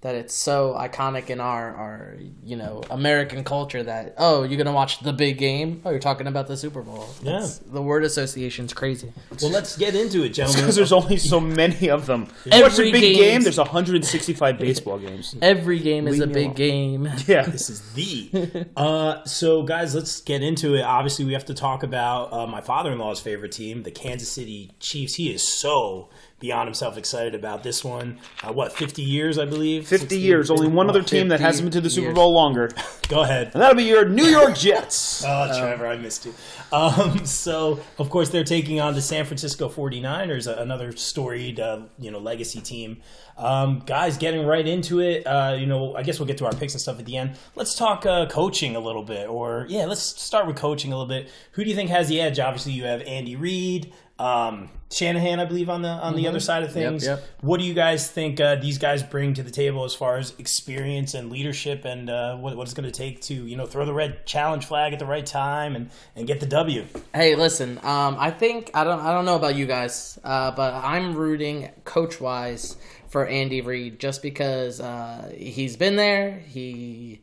that 0.00 0.14
it's 0.14 0.32
so 0.32 0.74
iconic 0.78 1.28
in 1.28 1.40
our 1.40 1.74
our 1.74 2.14
you 2.44 2.54
know 2.54 2.82
American 2.88 3.42
culture 3.42 3.82
that 3.82 4.14
oh 4.16 4.44
you're 4.44 4.56
gonna 4.56 4.72
watch 4.72 5.00
the 5.00 5.12
big 5.12 5.38
game. 5.38 5.82
Oh, 5.84 5.90
you're 5.90 5.98
talking 5.98 6.26
about 6.28 6.46
the 6.46 6.56
Super 6.56 6.82
Bowl. 6.82 7.08
Yeah. 7.22 7.32
That's- 7.32 7.58
the 7.58 7.82
word 7.82 8.04
association's 8.04 8.72
crazy. 8.72 9.12
Well, 9.42 9.50
let's 9.50 9.76
get 9.76 9.94
into 9.96 10.22
it, 10.22 10.30
gentlemen. 10.30 10.62
Because 10.62 10.76
there's 10.76 10.92
only 10.92 11.16
so 11.16 11.40
many 11.40 11.90
of 11.90 12.06
them. 12.06 12.28
You 12.44 12.62
watch 12.62 12.72
Every 12.72 12.90
a 12.90 12.92
big 12.92 13.02
game's- 13.02 13.18
game, 13.18 13.42
there's 13.42 13.58
165 13.58 14.58
baseball 14.58 14.98
games. 14.98 15.34
Every 15.42 15.80
game 15.80 16.06
is 16.06 16.18
Leave 16.18 16.30
a 16.30 16.32
big 16.32 16.44
alone. 16.46 16.54
game. 16.54 17.08
Yeah. 17.26 17.42
This 17.58 17.68
is 17.70 17.80
the. 17.94 18.66
Uh, 18.76 19.24
so, 19.24 19.62
guys, 19.64 19.94
let's 19.94 20.20
get 20.20 20.42
into 20.42 20.74
it. 20.76 20.82
Obviously, 20.82 21.24
we 21.24 21.32
have 21.32 21.46
to 21.46 21.54
talk 21.54 21.82
about 21.82 22.32
uh, 22.32 22.46
my 22.46 22.60
father-in-law's 22.60 23.20
favorite 23.20 23.52
team, 23.52 23.82
the 23.82 23.90
Kansas 23.90 24.30
City 24.30 24.70
Chiefs. 24.80 25.14
He 25.14 25.32
is 25.32 25.42
so 25.42 26.08
beyond 26.40 26.68
himself 26.68 26.96
excited 26.96 27.34
about 27.34 27.62
this 27.62 27.84
one. 27.84 28.18
Uh, 28.42 28.52
what, 28.52 28.72
50 28.72 29.02
years, 29.02 29.38
I 29.38 29.44
believe? 29.44 29.88
50 29.88 30.18
years. 30.18 30.50
Only 30.50 30.68
one 30.68 30.88
other 30.88 31.02
team 31.02 31.28
that 31.28 31.40
hasn't 31.40 31.66
been 31.66 31.72
to 31.72 31.80
the 31.80 31.90
Super 31.90 32.08
years. 32.08 32.14
Bowl 32.14 32.32
longer. 32.32 32.70
Go 33.08 33.22
ahead. 33.22 33.50
And 33.54 33.62
that'll 33.62 33.76
be 33.76 33.84
your 33.84 34.08
New 34.08 34.26
York 34.26 34.56
Jets. 34.56 35.24
Oh, 35.38 35.58
Trevor, 35.58 35.86
I 35.86 35.96
missed 35.96 36.26
you. 36.26 36.34
Um, 36.72 37.26
so, 37.26 37.80
of 37.98 38.08
course, 38.08 38.30
they're 38.30 38.44
taking 38.44 38.80
on 38.80 38.94
the 38.94 39.02
San 39.02 39.24
Francisco 39.24 39.68
49ers, 39.68 40.46
another 40.46 40.92
storied, 40.92 41.60
uh, 41.60 41.82
you 41.98 42.10
know, 42.10 42.18
legacy 42.18 42.60
team. 42.60 43.02
Um, 43.36 43.82
guys, 43.84 44.16
getting 44.16 44.46
right 44.46 44.66
into 44.66 45.00
it. 45.00 45.24
Uh, 45.26 45.56
you 45.58 45.66
know, 45.66 45.94
I 45.94 46.02
guess 46.02 46.18
we'll 46.18 46.26
get 46.26 46.38
to 46.38 46.46
our 46.46 46.52
picks 46.52 46.72
and 46.74 46.80
stuff 46.80 46.98
at 46.98 47.04
the 47.04 47.16
end. 47.16 47.36
Let's 47.54 47.74
talk 47.74 48.06
uh, 48.06 48.26
coaching 48.26 48.74
a 48.74 48.80
little 48.80 49.02
bit, 49.04 49.28
or 49.28 49.66
yeah, 49.68 49.84
let's 49.86 50.00
start 50.02 50.46
with 50.46 50.56
coaching 50.56 50.92
a 50.92 50.96
little 50.98 51.08
bit. 51.08 51.30
Who 51.52 51.62
do 51.64 51.70
you 51.70 51.76
think 51.76 51.90
has 51.90 52.08
the 52.08 52.20
edge? 52.20 52.38
Obviously, 52.38 52.72
you 52.72 52.84
have 52.84 53.00
Andy 53.02 53.36
Reid, 53.36 53.92
um, 54.18 54.68
Shanahan, 54.90 55.38
I 55.38 55.44
believe, 55.44 55.68
on 55.68 55.82
the 55.82 55.88
on 55.88 56.16
the 56.16 56.26
other 56.26 56.40
side 56.40 56.62
of 56.62 56.72
things. 56.72 57.04
yep. 57.04 57.22
What 57.40 57.60
do 57.60 57.66
you 57.66 57.74
guys 57.74 58.10
think 58.10 58.40
uh, 58.40 58.56
these 58.56 58.78
guys 58.78 59.02
bring 59.02 59.34
to 59.34 59.42
the 59.42 59.50
table 59.50 59.84
as 59.84 59.94
far 59.94 60.16
as 60.16 60.34
experience 60.38 61.14
and 61.14 61.30
leadership, 61.30 61.84
and 61.84 62.08
uh, 62.08 62.36
what, 62.36 62.56
what 62.56 62.62
it's 62.64 62.74
going 62.74 62.90
to 62.90 62.96
take 62.96 63.20
to 63.22 63.34
you 63.34 63.56
know 63.56 63.66
throw 63.66 63.84
the 63.84 63.92
red 63.92 64.24
challenge 64.26 64.64
flag 64.64 64.92
at 64.92 64.98
the 64.98 65.06
right 65.06 65.26
time 65.26 65.76
and, 65.76 65.90
and 66.16 66.26
get 66.26 66.40
the 66.40 66.46
W? 66.46 66.86
Hey, 67.14 67.34
listen. 67.34 67.78
Um, 67.78 68.16
I 68.18 68.30
think 68.30 68.70
I 68.74 68.82
don't. 68.84 69.00
I 69.00 69.12
don't 69.12 69.24
know 69.26 69.36
about 69.36 69.56
you 69.56 69.66
guys, 69.66 70.18
uh, 70.24 70.50
but 70.52 70.74
I'm 70.74 71.14
rooting 71.14 71.70
coach 71.84 72.20
wise 72.20 72.76
for 73.08 73.26
Andy 73.26 73.60
Reid 73.60 74.00
just 74.00 74.22
because 74.22 74.80
uh, 74.80 75.32
he's 75.36 75.76
been 75.76 75.96
there. 75.96 76.38
He 76.48 77.20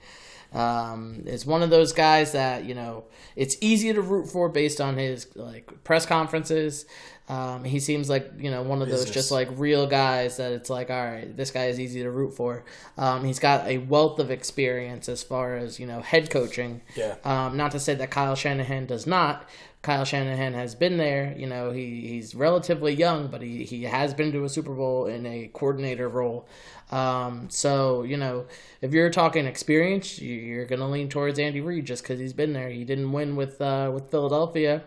um, 0.55 1.23
is 1.25 1.45
one 1.45 1.61
of 1.61 1.69
those 1.69 1.91
guys 1.91 2.31
that 2.31 2.65
you 2.65 2.73
know 2.73 3.03
it's 3.35 3.57
easy 3.59 3.91
to 3.93 4.01
root 4.01 4.27
for 4.27 4.47
based 4.49 4.79
on 4.79 4.97
his 4.97 5.27
like 5.35 5.83
press 5.83 6.05
conferences. 6.05 6.85
Um, 7.27 7.63
he 7.63 7.79
seems 7.79 8.07
like 8.09 8.31
you 8.37 8.51
know 8.51 8.61
one 8.61 8.81
of 8.81 8.87
those 8.87 9.09
just 9.09 9.31
like 9.31 9.49
real 9.53 9.85
guys 9.85 10.37
that 10.37 10.53
it's 10.53 10.69
like 10.69 10.89
all 10.89 11.03
right, 11.03 11.35
this 11.35 11.51
guy 11.51 11.65
is 11.65 11.79
easy 11.79 12.03
to 12.03 12.09
root 12.09 12.35
for. 12.35 12.63
Um, 12.97 13.25
he's 13.25 13.39
got 13.39 13.67
a 13.67 13.79
wealth 13.79 14.19
of 14.19 14.31
experience 14.31 15.09
as 15.09 15.23
far 15.23 15.57
as 15.57 15.79
you 15.79 15.87
know 15.87 16.01
head 16.01 16.29
coaching. 16.29 16.81
Yeah. 16.95 17.15
Um, 17.25 17.57
not 17.57 17.71
to 17.71 17.79
say 17.79 17.95
that 17.95 18.11
Kyle 18.11 18.35
Shanahan 18.35 18.85
does 18.85 19.05
not. 19.05 19.49
Kyle 19.85 20.03
Shanahan 20.03 20.53
has 20.53 20.73
been 20.75 20.97
there. 20.97 21.35
You 21.37 21.47
know, 21.47 21.71
he, 21.71 22.07
he's 22.07 22.33
relatively 22.33 22.93
young, 22.93 23.27
but 23.27 23.41
he, 23.41 23.63
he 23.63 23.83
has 23.83 24.13
been 24.15 24.31
to 24.31 24.43
a 24.43 24.49
Super 24.49 24.73
Bowl 24.73 25.05
in 25.05 25.25
a 25.27 25.49
coordinator 25.53 26.09
role. 26.09 26.47
Um, 26.91 27.49
so, 27.51 28.01
you 28.03 28.17
know, 28.17 28.45
if 28.81 28.93
you're 28.93 29.11
talking 29.11 29.45
experience, 29.45 30.19
you- 30.19 30.33
you're 30.33 30.65
going 30.65 30.79
to 30.79 30.87
lean 30.87 31.09
towards 31.09 31.37
Andy 31.39 31.61
Reid 31.61 31.85
just 31.85 32.03
because 32.03 32.19
he's 32.19 32.33
been 32.33 32.53
there. 32.53 32.69
He 32.69 32.83
didn't 32.83 33.11
win 33.11 33.35
with 33.35 33.61
uh, 33.61 33.91
with 33.93 34.09
Philadelphia. 34.09 34.83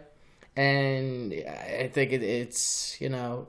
And 0.59 1.33
I 1.33 1.89
think 1.93 2.11
it, 2.11 2.25
it's 2.25 3.01
you 3.01 3.09
know 3.09 3.47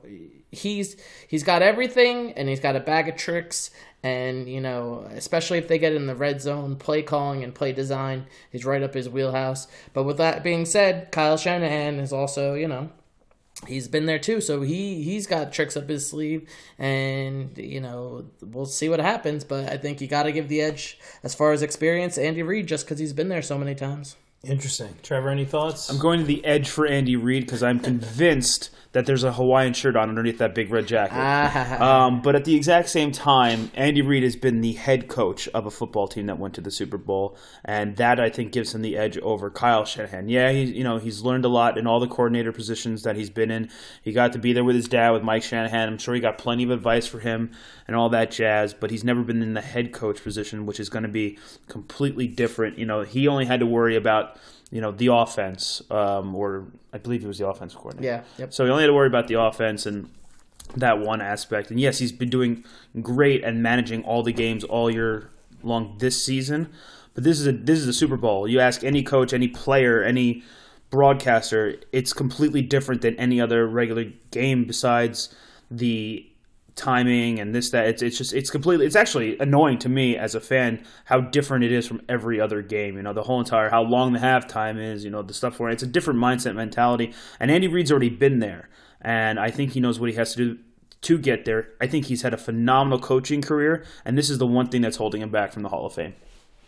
he's 0.52 0.94
he's 1.26 1.42
got 1.42 1.60
everything 1.60 2.34
and 2.34 2.48
he's 2.48 2.60
got 2.60 2.76
a 2.76 2.80
bag 2.80 3.08
of 3.08 3.16
tricks. 3.16 3.72
And 4.04 4.48
you 4.48 4.60
know 4.60 5.08
especially 5.10 5.58
if 5.58 5.66
they 5.66 5.76
get 5.76 5.92
in 5.92 6.06
the 6.06 6.14
red 6.14 6.40
zone 6.40 6.76
play 6.76 7.02
calling 7.02 7.42
and 7.42 7.52
play 7.52 7.72
design 7.72 8.26
is 8.52 8.64
right 8.64 8.80
up 8.80 8.94
his 8.94 9.08
wheelhouse. 9.08 9.66
But 9.92 10.04
with 10.04 10.18
that 10.18 10.44
being 10.44 10.64
said 10.64 11.10
kyle 11.10 11.36
shanahan 11.36 11.98
is 11.98 12.12
also 12.12 12.54
you 12.54 12.68
know 12.68 12.90
he's 13.66 13.88
been 13.88 14.06
there 14.06 14.20
too. 14.20 14.40
So 14.40 14.62
he 14.62 15.02
he's 15.02 15.26
got 15.26 15.52
tricks 15.52 15.76
up 15.76 15.88
his 15.88 16.08
sleeve 16.08 16.48
and 16.78 17.58
you 17.58 17.80
know 17.80 18.26
we'll 18.40 18.66
see 18.66 18.88
what 18.88 19.00
happens. 19.00 19.42
But 19.42 19.68
i 19.68 19.76
think 19.76 20.00
you 20.00 20.06
got 20.06 20.22
to 20.22 20.32
give 20.32 20.46
the 20.48 20.60
edge 20.60 20.96
as 21.24 21.34
far 21.34 21.50
as 21.50 21.60
experience 21.62 22.18
andy 22.18 22.44
reid 22.44 22.68
just 22.68 22.86
because 22.86 23.00
he's 23.00 23.12
been 23.12 23.30
there 23.30 23.42
so 23.42 23.58
many 23.58 23.74
times 23.74 24.14
Interesting. 24.44 24.94
Trevor, 25.02 25.28
any 25.28 25.44
thoughts? 25.44 25.90
I'm 25.90 25.98
going 25.98 26.20
to 26.20 26.26
the 26.26 26.44
edge 26.44 26.68
for 26.68 26.86
Andy 26.86 27.16
Reid 27.16 27.44
because 27.44 27.62
I'm 27.62 27.78
convinced 27.78 28.70
that 28.92 29.06
there's 29.06 29.22
a 29.22 29.32
Hawaiian 29.32 29.72
shirt 29.72 29.94
on 29.94 30.08
underneath 30.08 30.38
that 30.38 30.54
big 30.54 30.70
red 30.70 30.86
jacket. 30.86 31.16
Ah. 31.16 32.06
Um, 32.06 32.22
but 32.22 32.34
at 32.34 32.44
the 32.44 32.56
exact 32.56 32.88
same 32.88 33.12
time, 33.12 33.70
Andy 33.74 34.02
Reid 34.02 34.24
has 34.24 34.34
been 34.34 34.60
the 34.60 34.72
head 34.72 35.06
coach 35.06 35.46
of 35.48 35.64
a 35.64 35.70
football 35.70 36.08
team 36.08 36.26
that 36.26 36.38
went 36.38 36.54
to 36.54 36.60
the 36.60 36.70
Super 36.70 36.98
Bowl, 36.98 37.36
and 37.64 37.96
that 37.96 38.18
I 38.18 38.30
think 38.30 38.52
gives 38.52 38.74
him 38.74 38.82
the 38.82 38.96
edge 38.96 39.16
over 39.18 39.48
Kyle 39.48 39.84
Shanahan. 39.84 40.28
Yeah, 40.28 40.50
he's 40.50 40.70
you 40.72 40.82
know 40.82 40.98
he's 40.98 41.22
learned 41.22 41.44
a 41.44 41.48
lot 41.48 41.78
in 41.78 41.86
all 41.86 42.00
the 42.00 42.08
coordinator 42.08 42.52
positions 42.52 43.04
that 43.04 43.16
he's 43.16 43.30
been 43.30 43.50
in. 43.50 43.70
He 44.02 44.12
got 44.12 44.32
to 44.32 44.38
be 44.38 44.52
there 44.52 44.64
with 44.64 44.76
his 44.76 44.88
dad, 44.88 45.10
with 45.10 45.22
Mike 45.22 45.42
Shanahan. 45.42 45.88
I'm 45.88 45.98
sure 45.98 46.14
he 46.14 46.20
got 46.20 46.38
plenty 46.38 46.64
of 46.64 46.70
advice 46.70 47.06
for 47.06 47.20
him 47.20 47.52
and 47.86 47.96
all 47.96 48.08
that 48.08 48.32
jazz. 48.32 48.74
But 48.74 48.90
he's 48.90 49.04
never 49.04 49.22
been 49.22 49.42
in 49.42 49.54
the 49.54 49.60
head 49.60 49.92
coach 49.92 50.22
position, 50.22 50.66
which 50.66 50.80
is 50.80 50.88
going 50.88 51.04
to 51.04 51.08
be 51.08 51.38
completely 51.68 52.26
different. 52.26 52.78
You 52.78 52.86
know, 52.86 53.02
he 53.02 53.28
only 53.28 53.44
had 53.46 53.60
to 53.60 53.66
worry 53.66 53.94
about 53.94 54.36
you 54.70 54.80
know 54.80 54.92
the 54.92 55.08
offense, 55.08 55.82
um, 55.90 56.34
or 56.34 56.66
I 56.92 56.98
believe 56.98 57.20
he 57.22 57.26
was 57.26 57.38
the 57.38 57.48
offense 57.48 57.74
coordinator. 57.74 58.06
yeah 58.06 58.22
yep 58.38 58.52
So 58.52 58.64
he 58.64 58.70
only 58.70 58.82
had 58.84 58.88
to 58.88 58.94
worry 58.94 59.08
about 59.08 59.28
the 59.28 59.40
offense 59.40 59.86
and 59.86 60.10
that 60.76 61.00
one 61.00 61.20
aspect. 61.20 61.70
And 61.70 61.80
yes, 61.80 61.98
he's 61.98 62.12
been 62.12 62.30
doing 62.30 62.64
great 63.02 63.42
and 63.42 63.62
managing 63.62 64.04
all 64.04 64.22
the 64.22 64.32
games 64.32 64.62
all 64.64 64.90
year 64.90 65.30
long 65.62 65.96
this 65.98 66.24
season. 66.24 66.68
But 67.14 67.24
this 67.24 67.40
is 67.40 67.46
a 67.46 67.52
this 67.52 67.80
is 67.80 67.88
a 67.88 67.92
Super 67.92 68.16
Bowl. 68.16 68.46
You 68.46 68.60
ask 68.60 68.84
any 68.84 69.02
coach, 69.02 69.32
any 69.32 69.48
player, 69.48 70.02
any 70.02 70.44
broadcaster, 70.90 71.76
it's 71.92 72.12
completely 72.12 72.62
different 72.62 73.02
than 73.02 73.14
any 73.16 73.40
other 73.40 73.66
regular 73.66 74.06
game 74.30 74.64
besides 74.64 75.34
the 75.70 76.26
timing 76.80 77.38
and 77.38 77.54
this 77.54 77.70
that. 77.70 77.86
It's 77.86 78.02
it's 78.02 78.18
just 78.18 78.32
it's 78.32 78.50
completely 78.50 78.86
it's 78.86 78.96
actually 78.96 79.38
annoying 79.38 79.78
to 79.80 79.88
me 79.88 80.16
as 80.16 80.34
a 80.34 80.40
fan 80.40 80.82
how 81.04 81.20
different 81.20 81.64
it 81.64 81.72
is 81.72 81.86
from 81.86 82.00
every 82.08 82.40
other 82.40 82.62
game 82.62 82.96
you 82.96 83.02
know 83.02 83.12
the 83.12 83.22
whole 83.22 83.38
entire 83.38 83.68
how 83.68 83.82
long 83.82 84.12
the 84.12 84.18
halftime 84.18 84.80
is 84.80 85.04
you 85.04 85.10
know 85.10 85.22
the 85.22 85.34
stuff 85.34 85.60
where 85.60 85.70
it's 85.70 85.82
a 85.82 85.86
different 85.86 86.18
mindset 86.18 86.54
mentality. 86.54 87.12
And 87.38 87.50
Andy 87.50 87.68
Reid's 87.68 87.90
already 87.90 88.10
been 88.10 88.38
there. 88.40 88.68
And 89.00 89.40
I 89.40 89.50
think 89.50 89.72
he 89.72 89.80
knows 89.80 89.98
what 89.98 90.10
he 90.10 90.16
has 90.16 90.34
to 90.34 90.36
do 90.36 90.58
to 91.02 91.18
get 91.18 91.46
there. 91.46 91.68
I 91.80 91.86
think 91.86 92.06
he's 92.06 92.22
had 92.22 92.34
a 92.34 92.38
phenomenal 92.38 92.98
coaching 92.98 93.40
career. 93.40 93.84
And 94.04 94.18
this 94.18 94.28
is 94.28 94.38
the 94.38 94.46
one 94.46 94.68
thing 94.68 94.82
that's 94.82 94.98
holding 94.98 95.22
him 95.22 95.30
back 95.30 95.52
from 95.52 95.62
the 95.62 95.70
Hall 95.70 95.86
of 95.86 95.94
Fame 95.94 96.14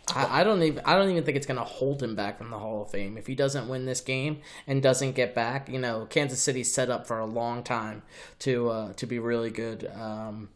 I, 0.07 0.41
I 0.41 0.43
don't 0.43 0.61
even 0.61 0.83
I 0.85 0.95
don't 0.95 1.09
even 1.09 1.23
think 1.23 1.37
it's 1.37 1.45
gonna 1.45 1.63
hold 1.63 2.03
him 2.03 2.15
back 2.15 2.37
from 2.37 2.49
the 2.49 2.59
Hall 2.59 2.81
of 2.81 2.91
Fame 2.91 3.17
if 3.17 3.27
he 3.27 3.35
doesn't 3.35 3.67
win 3.67 3.85
this 3.85 4.01
game 4.01 4.41
and 4.67 4.81
doesn't 4.81 5.13
get 5.13 5.33
back. 5.33 5.69
You 5.69 5.79
know, 5.79 6.07
Kansas 6.09 6.41
City's 6.41 6.73
set 6.73 6.89
up 6.89 7.07
for 7.07 7.19
a 7.19 7.25
long 7.25 7.63
time 7.63 8.03
to 8.39 8.69
uh, 8.69 8.93
to 8.93 9.05
be 9.05 9.19
really 9.19 9.49
good. 9.49 9.89
Um, 9.95 10.49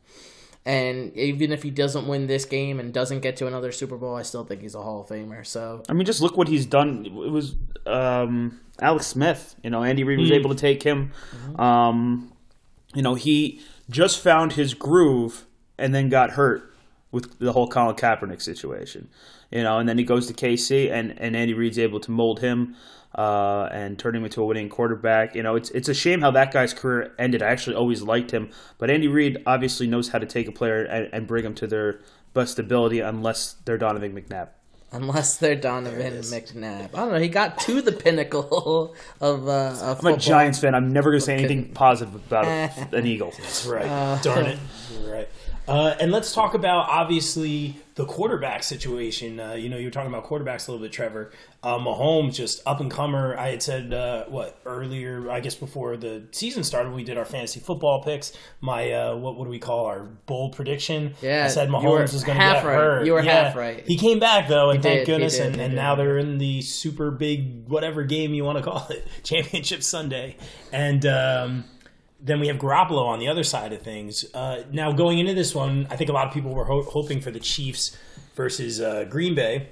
and 0.65 1.15
even 1.15 1.53
if 1.53 1.63
he 1.63 1.69
doesn't 1.69 2.07
win 2.07 2.27
this 2.27 2.43
game 2.43 2.77
and 2.81 2.93
doesn't 2.93 3.21
get 3.21 3.37
to 3.37 3.47
another 3.47 3.71
Super 3.71 3.95
Bowl, 3.95 4.15
I 4.15 4.23
still 4.23 4.43
think 4.43 4.61
he's 4.61 4.75
a 4.75 4.81
Hall 4.81 5.01
of 5.01 5.07
Famer. 5.07 5.45
So 5.45 5.81
I 5.87 5.93
mean, 5.93 6.05
just 6.05 6.21
look 6.21 6.35
what 6.35 6.49
he's 6.49 6.65
done. 6.65 7.05
It 7.05 7.31
was 7.31 7.55
um, 7.85 8.59
Alex 8.81 9.07
Smith. 9.07 9.55
You 9.63 9.69
know, 9.69 9.83
Andy 9.83 10.03
Reid 10.03 10.19
was 10.19 10.31
able 10.31 10.49
to 10.49 10.59
take 10.59 10.83
him. 10.83 11.13
Um, 11.57 12.33
you 12.93 13.01
know, 13.01 13.15
he 13.15 13.61
just 13.89 14.19
found 14.19 14.53
his 14.53 14.73
groove 14.73 15.45
and 15.77 15.95
then 15.95 16.09
got 16.09 16.31
hurt 16.31 16.73
with 17.17 17.39
the 17.39 17.51
whole 17.51 17.67
Colin 17.67 17.95
Kaepernick 17.95 18.41
situation. 18.41 19.09
You 19.49 19.63
know, 19.63 19.79
and 19.79 19.89
then 19.89 19.97
he 19.97 20.03
goes 20.03 20.27
to 20.27 20.33
KC, 20.33 20.91
and, 20.91 21.19
and 21.19 21.35
Andy 21.35 21.53
Reid's 21.53 21.79
able 21.79 21.99
to 22.01 22.11
mold 22.11 22.41
him 22.41 22.75
uh, 23.15 23.69
and 23.71 23.97
turn 23.97 24.15
him 24.15 24.23
into 24.23 24.41
a 24.41 24.45
winning 24.45 24.69
quarterback. 24.69 25.35
You 25.35 25.41
know, 25.41 25.55
it's 25.55 25.69
it's 25.71 25.89
a 25.89 25.93
shame 25.93 26.21
how 26.21 26.31
that 26.31 26.51
guy's 26.51 26.73
career 26.73 27.13
ended. 27.17 27.41
I 27.41 27.47
actually 27.47 27.75
always 27.75 28.01
liked 28.01 28.31
him, 28.31 28.51
but 28.77 28.89
Andy 28.91 29.07
Reid 29.07 29.41
obviously 29.47 29.87
knows 29.87 30.09
how 30.09 30.19
to 30.19 30.25
take 30.25 30.47
a 30.47 30.51
player 30.51 30.83
and, 30.83 31.09
and 31.11 31.27
bring 31.27 31.43
them 31.43 31.55
to 31.55 31.67
their 31.67 32.01
best 32.33 32.59
ability, 32.59 32.99
unless 32.99 33.53
they're 33.65 33.77
Donovan 33.77 34.13
McNabb. 34.13 34.49
Unless 34.91 35.37
they're 35.37 35.55
Donovan 35.55 36.13
McNabb. 36.13 36.93
I 36.93 36.97
don't 36.97 37.11
know. 37.13 37.19
He 37.19 37.27
got 37.27 37.59
to 37.61 37.81
the 37.81 37.91
pinnacle 37.91 38.95
of, 39.21 39.47
uh, 39.47 39.51
of 39.51 39.81
I'm 39.81 39.95
football. 39.95 40.13
a 40.13 40.17
Giants 40.17 40.59
fan. 40.59 40.75
I'm 40.75 40.93
never 40.93 41.09
going 41.09 41.19
to 41.19 41.25
say 41.25 41.35
anything 41.35 41.73
positive 41.73 42.15
about 42.15 42.45
an 42.93 43.05
Eagle. 43.05 43.31
That's 43.37 43.65
right. 43.65 44.21
Darn 44.23 44.45
it. 44.45 44.59
You're 45.01 45.11
right. 45.11 45.29
Uh, 45.67 45.95
and 45.99 46.11
let's 46.11 46.33
talk 46.33 46.53
about 46.53 46.87
obviously 46.89 47.75
the 47.95 48.05
quarterback 48.05 48.63
situation. 48.63 49.39
Uh, 49.39 49.53
you 49.53 49.67
know, 49.67 49.75
you 49.77 49.85
were 49.85 49.91
talking 49.91 50.09
about 50.13 50.25
quarterbacks 50.25 50.67
a 50.67 50.71
little 50.71 50.85
bit, 50.85 50.93
Trevor. 50.93 51.31
Uh, 51.61 51.77
Mahomes, 51.77 52.35
just 52.35 52.61
up 52.65 52.79
and 52.79 52.89
comer. 52.89 53.35
I 53.37 53.49
had 53.49 53.61
said 53.61 53.93
uh, 53.93 54.25
what 54.25 54.59
earlier, 54.65 55.29
I 55.29 55.41
guess 55.41 55.55
before 55.55 55.97
the 55.97 56.23
season 56.31 56.63
started, 56.63 56.93
we 56.93 57.03
did 57.03 57.17
our 57.17 57.25
fantasy 57.25 57.59
football 57.59 58.01
picks. 58.03 58.31
My 58.61 58.91
uh, 58.93 59.15
what 59.17 59.35
what 59.35 59.43
do 59.45 59.49
we 59.49 59.59
call 59.59 59.87
our 59.87 60.03
bold 60.03 60.55
prediction? 60.55 61.15
Yeah, 61.21 61.45
I 61.45 61.47
said 61.47 61.67
Mahomes 61.69 62.13
was 62.13 62.23
going 62.23 62.37
to 62.37 62.43
get 62.43 62.63
right. 62.63 62.75
hurt. 62.75 63.05
You 63.05 63.13
were 63.13 63.23
Yeah. 63.23 63.45
half 63.47 63.55
right. 63.57 63.85
He 63.85 63.97
came 63.97 64.19
back 64.19 64.47
though, 64.47 64.69
and 64.69 64.79
He 64.79 64.83
thank 64.83 64.99
did, 64.99 65.07
goodness. 65.07 65.37
did, 65.37 65.47
and 65.53 65.61
and 65.61 65.75
now 65.75 65.95
they're 65.95 66.17
in 66.19 66.37
the 66.37 66.61
super 66.61 67.11
big 67.11 67.67
whatever 67.67 68.03
game 68.03 68.33
you 68.33 68.45
want 68.45 68.57
to 68.59 68.63
call 68.63 68.87
it, 68.89 69.05
championship 69.23 69.83
Sunday, 69.83 70.37
and. 70.71 71.05
Um, 71.05 71.65
then 72.27 72.39
we 72.39 72.47
have 72.47 72.57
Garoppolo 72.57 73.05
on 73.05 73.19
the 73.19 73.27
other 73.27 73.43
side 73.43 73.73
of 73.73 73.81
things. 73.81 74.25
Uh, 74.33 74.63
now, 74.71 74.91
going 74.91 75.19
into 75.19 75.33
this 75.33 75.55
one, 75.55 75.87
I 75.89 75.95
think 75.95 76.09
a 76.09 76.13
lot 76.13 76.27
of 76.27 76.33
people 76.33 76.53
were 76.53 76.65
ho- 76.65 76.83
hoping 76.83 77.21
for 77.21 77.31
the 77.31 77.39
Chiefs 77.39 77.97
versus 78.35 78.79
uh, 78.79 79.05
Green 79.09 79.33
Bay, 79.33 79.69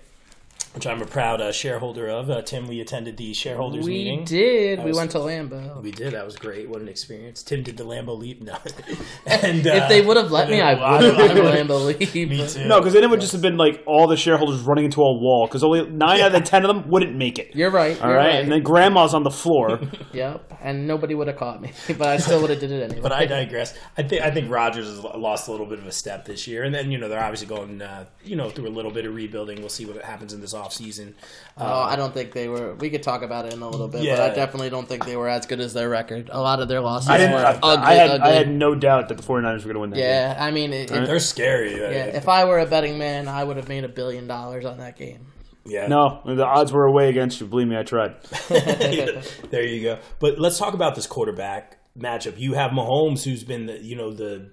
which 0.76 0.86
I'm 0.86 1.02
a 1.02 1.06
proud 1.06 1.42
uh, 1.42 1.52
shareholder 1.52 2.08
of. 2.10 2.30
Uh, 2.30 2.42
Tim, 2.42 2.68
we 2.68 2.82
attended 2.82 3.18
the 3.18 3.34
shareholders 3.34 3.86
We 3.86 3.92
meeting. 3.92 4.20
We 4.20 4.26
did. 4.26 4.80
We 4.80 4.86
was- 4.86 4.98
went 4.98 5.12
to 5.12 5.20
Lambeau. 5.20 5.82
We 5.82 5.92
did. 5.92 6.14
That 6.14 6.26
was 6.26 6.36
great. 6.36 6.70
What 6.70 6.82
an 6.82 6.90
experience. 6.90 7.44
Tim 7.44 7.64
did 7.64 7.78
the 7.78 7.86
Lambeau 7.86 8.18
leap. 8.18 8.42
No. 8.42 8.58
and, 9.26 9.66
uh, 9.66 9.72
if 9.74 9.90
they 9.90 10.02
would 10.02 10.18
have 10.18 10.32
let 10.32 10.50
me, 10.50 10.62
I 10.62 10.74
would 10.74 11.04
have 11.06 11.18
done 11.18 11.38
Lambeau 11.38 11.86
leave. 11.86 12.14
Me 12.30 12.48
too. 12.48 12.68
No, 12.68 12.80
because 12.80 12.94
then 12.94 13.04
it 13.04 13.10
would 13.10 13.22
just 13.22 13.32
have 13.32 13.42
been 13.42 13.58
like 13.58 13.82
all 13.86 14.08
the 14.08 14.18
shareholders 14.18 14.62
running 14.62 14.86
into 14.86 15.02
a 15.02 15.14
wall 15.14 15.48
because 15.48 15.64
only 15.64 15.86
nine 15.90 16.20
out 16.22 16.28
of 16.28 16.34
the 16.34 16.42
ten 16.42 16.66
of 16.66 16.68
them 16.68 16.90
wouldn't 16.90 17.16
make 17.16 17.40
it. 17.40 17.56
You're 17.56 17.72
right. 17.72 18.00
All 18.02 18.10
you're 18.10 18.18
right, 18.18 18.36
and 18.36 18.52
then 18.52 18.62
grandma's 18.64 19.14
on 19.14 19.24
the 19.24 19.32
floor. 19.32 19.80
Yep. 20.14 20.54
And 20.62 20.88
nobody 20.88 21.14
would 21.14 21.28
have 21.28 21.36
caught 21.36 21.62
me, 21.62 21.74
but 21.90 22.08
I 22.08 22.18
still 22.18 22.40
would 22.42 22.50
have 22.50 22.60
did 22.60 22.72
it 22.72 22.82
anyway. 22.84 23.02
But 23.02 23.12
I 23.12 23.26
digress. 23.26 23.78
I 23.98 24.04
think 24.04 24.22
I 24.22 24.32
think 24.32 24.50
Rodgers 24.50 24.88
has 24.88 25.04
lost 25.04 25.48
a 25.48 25.52
little 25.52 25.66
bit 25.66 25.78
of 25.78 25.86
a 25.86 25.92
step 25.92 26.26
this 26.26 26.48
year, 26.48 26.64
and 26.64 26.74
then 26.74 26.90
you 26.90 26.98
know 26.98 27.10
they're 27.10 27.22
obviously 27.22 27.48
going 27.48 27.82
uh, 27.82 28.06
you 28.24 28.36
know 28.36 28.50
through 28.50 28.68
a 28.68 28.70
little 28.70 28.92
bit 28.92 29.06
of 29.06 29.14
rebuilding. 29.14 29.60
We'll 29.60 29.70
see 29.70 29.86
what 29.86 30.02
happens 30.04 30.34
in 30.34 30.40
this 30.42 30.54
offseason. 30.54 30.65
Oh, 31.58 31.66
I 31.82 31.96
don't 31.96 32.14
think 32.14 32.32
they 32.34 32.48
were. 32.48 32.74
We 32.76 32.90
could 32.90 33.04
talk 33.04 33.22
about 33.22 33.46
it 33.46 33.54
in 33.54 33.62
a 33.62 33.68
little 33.70 33.88
bit, 33.88 34.04
Yeah. 34.04 34.18
but 34.18 34.32
I 34.32 34.36
definitely 34.36 34.70
don't 34.70 34.88
think 34.88 35.06
they 35.06 35.16
were 35.16 35.30
as 35.30 35.46
good 35.46 35.60
as 35.60 35.74
their 35.74 35.90
record. 35.90 36.30
A 36.32 36.42
lot 36.42 36.60
of 36.60 36.68
their 36.68 36.82
losses 36.82 37.10
I 37.10 37.18
were 37.32 37.38
I, 37.38 37.60
ugly, 37.62 37.86
I 37.86 37.94
had. 37.94 38.10
ugly. 38.12 38.28
I 38.30 38.32
had 38.34 38.50
no 38.50 38.76
doubt 38.76 39.10
that 39.10 39.18
the 39.18 39.24
49ers 39.24 39.66
were 39.66 39.74
going 39.74 39.74
to 39.76 39.80
win 39.80 39.90
that. 39.92 39.96
game. 39.98 40.06
yeah, 40.06 40.36
I 40.40 40.52
mean, 40.52 40.74
it, 40.74 40.92
it- 40.92 41.06
They're 41.08 41.20
scary. 41.20 41.76
yeah. 41.78 41.88
If 42.06 42.28
I 42.30 42.46
were 42.46 42.60
a 42.60 42.66
betting 42.66 42.98
man, 42.98 43.28
I 43.28 43.44
would 43.44 43.58
have 43.58 43.68
made 43.70 43.84
a 43.84 43.90
billion 43.90 44.28
dollars 44.28 44.66
on 44.66 44.78
that 44.80 44.98
game. 44.98 45.28
yeah. 45.66 45.88
No, 45.88 46.22
the 46.26 46.46
odds 46.46 46.72
were 46.72 46.86
away 46.86 47.10
against 47.10 47.40
you. 47.42 47.48
Believe 47.48 47.68
me, 47.68 47.78
I 47.78 47.84
tried. 47.84 48.16
there 49.50 49.64
you 49.66 49.82
go. 49.84 50.00
But 50.20 50.40
let's 50.40 50.58
talk 50.58 50.74
about 50.74 50.96
this 50.96 51.08
quarterback 51.08 51.78
matchup. 51.98 52.38
You 52.38 52.54
have 52.54 52.72
Mahomes, 52.72 53.24
who's 53.24 53.44
been 53.44 53.66
the 53.68 53.82
you 53.82 53.96
know 53.96 54.12
the, 54.14 54.50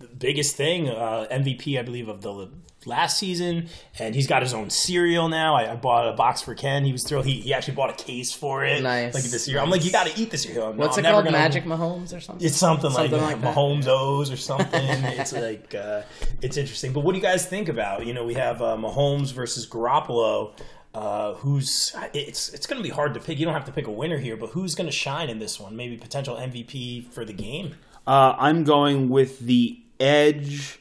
the 0.00 0.08
biggest 0.08 0.56
thing, 0.56 0.88
uh, 0.88 1.26
MVP, 1.30 1.78
I 1.78 1.82
believe, 1.82 2.08
of 2.08 2.20
the 2.22 2.50
last 2.86 3.18
season, 3.18 3.68
and 3.98 4.14
he's 4.14 4.26
got 4.26 4.42
his 4.42 4.54
own 4.54 4.70
cereal 4.70 5.28
now. 5.28 5.54
I, 5.54 5.72
I 5.72 5.76
bought 5.76 6.08
a 6.08 6.12
box 6.12 6.42
for 6.42 6.54
Ken. 6.54 6.84
He 6.84 6.92
was 6.92 7.04
thrilled. 7.04 7.24
He, 7.26 7.40
he 7.40 7.54
actually 7.54 7.74
bought 7.74 7.90
a 7.90 8.04
case 8.04 8.32
for 8.32 8.64
it. 8.64 8.82
Nice. 8.82 9.14
Like 9.14 9.24
this 9.24 9.46
year, 9.48 9.60
I'm 9.60 9.70
like, 9.70 9.84
you 9.84 9.92
got 9.92 10.06
to 10.06 10.20
eat 10.20 10.30
this 10.30 10.42
cereal. 10.42 10.72
No, 10.72 10.78
What's 10.78 10.96
I'm 10.96 11.00
it 11.00 11.08
never 11.08 11.14
called? 11.16 11.24
gonna- 11.26 11.38
Magic 11.38 11.64
Mahomes 11.64 12.16
or 12.16 12.20
something? 12.20 12.46
It's 12.46 12.56
something, 12.56 12.90
Something 12.90 13.12
like, 13.12 13.22
like 13.22 13.40
that. 13.40 13.54
that. 13.54 13.56
Mahomes 13.56 13.86
O's 13.88 14.30
or 14.30 14.36
something. 14.36 14.68
it's 14.84 15.32
like 15.32 15.74
uh, 15.74 16.02
it's 16.40 16.56
interesting. 16.56 16.92
But 16.92 17.00
what 17.00 17.12
do 17.12 17.18
you 17.18 17.22
guys 17.24 17.46
think 17.46 17.68
about? 17.68 18.06
You 18.06 18.14
know, 18.14 18.24
we 18.24 18.34
have 18.34 18.60
uh, 18.62 18.76
Mahomes 18.76 19.32
versus 19.32 19.66
Garoppolo. 19.66 20.52
Uh, 20.94 21.32
who's 21.36 21.96
it's 22.12 22.50
it's 22.52 22.66
going 22.66 22.76
to 22.76 22.86
be 22.86 22.92
hard 22.94 23.14
to 23.14 23.20
pick. 23.20 23.38
You 23.38 23.46
don't 23.46 23.54
have 23.54 23.64
to 23.64 23.72
pick 23.72 23.86
a 23.86 23.90
winner 23.90 24.18
here, 24.18 24.36
but 24.36 24.50
who's 24.50 24.74
going 24.74 24.84
to 24.88 24.92
shine 24.92 25.30
in 25.30 25.38
this 25.38 25.58
one? 25.58 25.74
Maybe 25.74 25.96
potential 25.96 26.36
MVP 26.36 27.10
for 27.12 27.24
the 27.24 27.32
game. 27.32 27.76
Uh, 28.06 28.34
I'm 28.38 28.62
going 28.64 29.08
with 29.08 29.38
the 29.38 29.78
edge, 29.98 30.78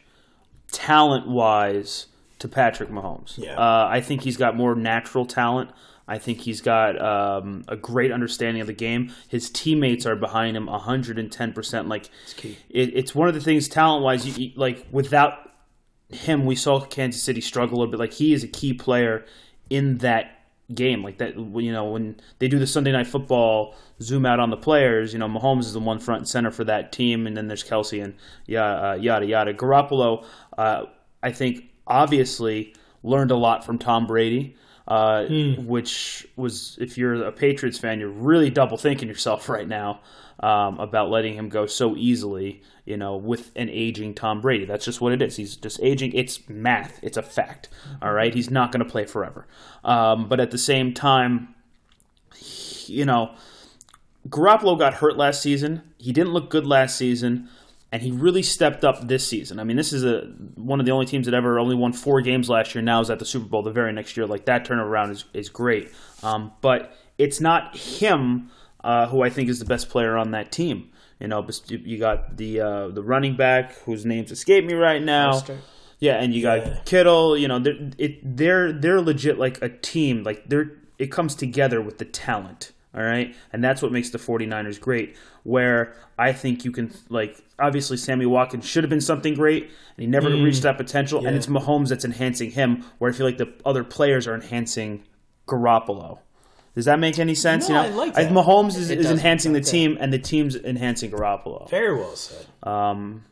talent 0.71 1.27
wise, 1.27 2.07
to 2.41 2.47
Patrick 2.47 2.89
Mahomes. 2.89 3.37
Yeah. 3.37 3.55
Uh, 3.55 3.87
I 3.89 4.01
think 4.01 4.23
he's 4.23 4.35
got 4.35 4.55
more 4.55 4.75
natural 4.75 5.25
talent. 5.25 5.69
I 6.07 6.17
think 6.17 6.39
he's 6.39 6.59
got 6.59 6.99
um, 6.99 7.63
a 7.67 7.77
great 7.77 8.11
understanding 8.11 8.61
of 8.61 8.67
the 8.67 8.73
game. 8.73 9.13
His 9.27 9.49
teammates 9.49 10.05
are 10.05 10.15
behind 10.15 10.57
him 10.57 10.67
110%. 10.67 11.87
Like, 11.87 12.09
key. 12.35 12.57
it, 12.69 12.95
it's 12.95 13.15
one 13.15 13.27
of 13.27 13.35
the 13.35 13.39
things 13.39 13.69
talent 13.69 14.03
wise, 14.03 14.39
like, 14.55 14.87
without 14.91 15.51
him, 16.09 16.45
we 16.45 16.55
saw 16.55 16.81
Kansas 16.81 17.21
City 17.21 17.41
struggle 17.41 17.77
a 17.77 17.79
little 17.79 17.91
bit. 17.91 17.99
Like, 17.99 18.13
he 18.13 18.33
is 18.33 18.43
a 18.43 18.47
key 18.47 18.73
player 18.73 19.23
in 19.69 19.99
that 19.99 20.40
game. 20.75 21.03
Like, 21.03 21.17
that, 21.19 21.35
you 21.37 21.71
know, 21.71 21.85
when 21.85 22.19
they 22.39 22.47
do 22.47 22.59
the 22.59 22.67
Sunday 22.67 22.91
night 22.91 23.07
football 23.07 23.75
zoom 24.01 24.25
out 24.25 24.39
on 24.39 24.49
the 24.49 24.57
players, 24.57 25.13
you 25.13 25.19
know, 25.19 25.27
Mahomes 25.27 25.61
is 25.61 25.73
the 25.73 25.79
one 25.79 25.99
front 25.99 26.19
and 26.19 26.27
center 26.27 26.51
for 26.51 26.63
that 26.63 26.91
team, 26.91 27.27
and 27.27 27.37
then 27.37 27.47
there's 27.47 27.63
Kelce 27.63 28.03
and 28.03 28.15
yada, 28.45 28.85
uh, 28.85 28.93
yada, 28.95 29.25
yada. 29.25 29.53
Garoppolo, 29.53 30.25
uh, 30.57 30.85
I 31.21 31.31
think, 31.31 31.65
obviously 31.87 32.73
learned 33.03 33.31
a 33.31 33.35
lot 33.35 33.65
from 33.65 33.77
Tom 33.77 34.07
Brady. 34.07 34.55
Uh, 34.87 35.25
Which 35.25 36.27
was, 36.35 36.77
if 36.81 36.97
you're 36.97 37.23
a 37.23 37.31
Patriots 37.31 37.77
fan, 37.77 37.99
you're 37.99 38.09
really 38.09 38.49
double 38.49 38.77
thinking 38.77 39.07
yourself 39.07 39.47
right 39.55 39.67
now 39.67 40.01
um, 40.39 40.79
about 40.79 41.09
letting 41.09 41.35
him 41.35 41.49
go 41.49 41.65
so 41.65 41.95
easily. 41.95 42.61
You 42.83 42.97
know, 42.97 43.15
with 43.15 43.51
an 43.55 43.69
aging 43.69 44.15
Tom 44.15 44.41
Brady, 44.41 44.65
that's 44.65 44.83
just 44.85 44.99
what 45.01 45.13
it 45.13 45.21
is. 45.21 45.35
He's 45.35 45.55
just 45.55 45.79
aging. 45.83 46.13
It's 46.13 46.49
math. 46.49 46.99
It's 47.03 47.15
a 47.15 47.21
fact. 47.21 47.69
All 48.01 48.11
right, 48.11 48.33
he's 48.33 48.49
not 48.49 48.71
going 48.71 48.83
to 48.83 48.89
play 48.91 49.05
forever. 49.05 49.47
Um, 49.83 50.27
but 50.27 50.39
at 50.39 50.49
the 50.49 50.57
same 50.57 50.93
time, 50.93 51.53
you 52.87 53.05
know, 53.05 53.35
Garoppolo 54.29 54.77
got 54.77 54.95
hurt 54.95 55.17
last 55.17 55.41
season. 55.41 55.81
He 55.97 56.11
didn't 56.11 56.33
look 56.33 56.49
good 56.49 56.65
last 56.65 56.97
season, 56.97 57.49
and 57.91 58.01
he 58.01 58.11
really 58.11 58.41
stepped 58.41 58.85
up 58.85 59.07
this 59.07 59.27
season. 59.27 59.59
I 59.59 59.63
mean, 59.63 59.75
this 59.75 59.91
is 59.91 60.03
a 60.03 60.21
one 60.55 60.79
of 60.79 60.85
the 60.85 60.91
only 60.91 61.05
teams 61.05 61.25
that 61.25 61.33
ever 61.33 61.59
only 61.59 61.75
won 61.75 61.91
four 61.93 62.21
games 62.21 62.49
last 62.49 62.73
year. 62.73 62.81
Now 62.81 63.01
is 63.01 63.09
at 63.09 63.19
the 63.19 63.25
Super 63.25 63.45
Bowl 63.45 63.63
the 63.63 63.71
very 63.71 63.91
next 63.91 64.15
year. 64.15 64.25
Like 64.25 64.45
that 64.45 64.65
turnaround 64.65 65.11
is 65.11 65.25
is 65.33 65.49
great. 65.49 65.91
Um, 66.23 66.53
but 66.61 66.95
it's 67.17 67.41
not 67.41 67.75
him 67.75 68.49
uh, 68.83 69.07
who 69.07 69.21
I 69.21 69.29
think 69.29 69.49
is 69.49 69.59
the 69.59 69.65
best 69.65 69.89
player 69.89 70.17
on 70.17 70.31
that 70.31 70.51
team. 70.51 70.89
You 71.19 71.27
know, 71.27 71.45
you 71.67 71.77
you 71.83 71.97
got 71.99 72.37
the 72.37 72.61
uh, 72.61 72.87
the 72.87 73.03
running 73.03 73.35
back 73.35 73.73
whose 73.79 74.05
names 74.05 74.31
escape 74.31 74.65
me 74.65 74.73
right 74.73 75.01
now. 75.01 75.33
Mostert. 75.33 75.59
Yeah, 75.99 76.15
and 76.15 76.33
you 76.33 76.41
got 76.41 76.65
Yeah. 76.65 76.79
Kittle. 76.85 77.37
You 77.37 77.47
know, 77.47 77.59
they're 77.59 77.91
it, 77.97 78.37
they're 78.37 78.71
they're 78.71 79.01
legit 79.01 79.37
like 79.37 79.61
a 79.61 79.69
team. 79.69 80.23
Like 80.23 80.47
they're 80.47 80.71
it 80.97 81.11
comes 81.11 81.35
together 81.35 81.81
with 81.81 81.97
the 81.97 82.05
talent. 82.05 82.71
All 82.93 83.01
right, 83.01 83.33
and 83.53 83.63
that's 83.63 83.81
what 83.81 83.93
makes 83.93 84.09
the 84.09 84.17
49ers 84.17 84.77
great. 84.79 85.15
Where 85.43 85.95
I 86.19 86.33
think 86.33 86.65
you 86.65 86.71
can 86.73 86.91
like 87.07 87.41
obviously 87.57 87.95
Sammy 87.95 88.25
Watkins 88.25 88.65
should 88.65 88.83
have 88.83 88.89
been 88.89 88.99
something 88.99 89.33
great, 89.33 89.63
and 89.63 89.71
he 89.97 90.07
never 90.07 90.29
reached 90.29 90.63
that 90.63 90.75
potential. 90.77 91.25
And 91.25 91.35
it's 91.37 91.47
Mahomes 91.47 91.87
that's 91.89 92.03
enhancing 92.03 92.51
him. 92.51 92.83
Where 92.97 93.09
I 93.09 93.13
feel 93.13 93.25
like 93.25 93.37
the 93.37 93.53
other 93.65 93.85
players 93.85 94.27
are 94.27 94.35
enhancing 94.35 95.03
Garoppolo. 95.47 96.19
Does 96.75 96.85
that 96.85 96.99
make 96.99 97.17
any 97.19 97.35
sense? 97.35 97.69
No, 97.69 97.75
you 97.75 97.81
I 97.81 97.89
know, 97.89 97.95
like 97.97 98.17
I- 98.17 98.23
that. 98.25 98.33
Mahomes 98.33 98.77
is, 98.77 98.89
is 98.91 99.09
enhancing 99.09 99.53
the 99.53 99.61
team, 99.61 99.97
and 99.99 100.11
the 100.11 100.19
team's 100.19 100.55
enhancing 100.55 101.11
Garoppolo. 101.11 101.69
Very 101.69 101.93
well 101.95 102.15
said. 102.15 102.45
Um, 102.63 103.23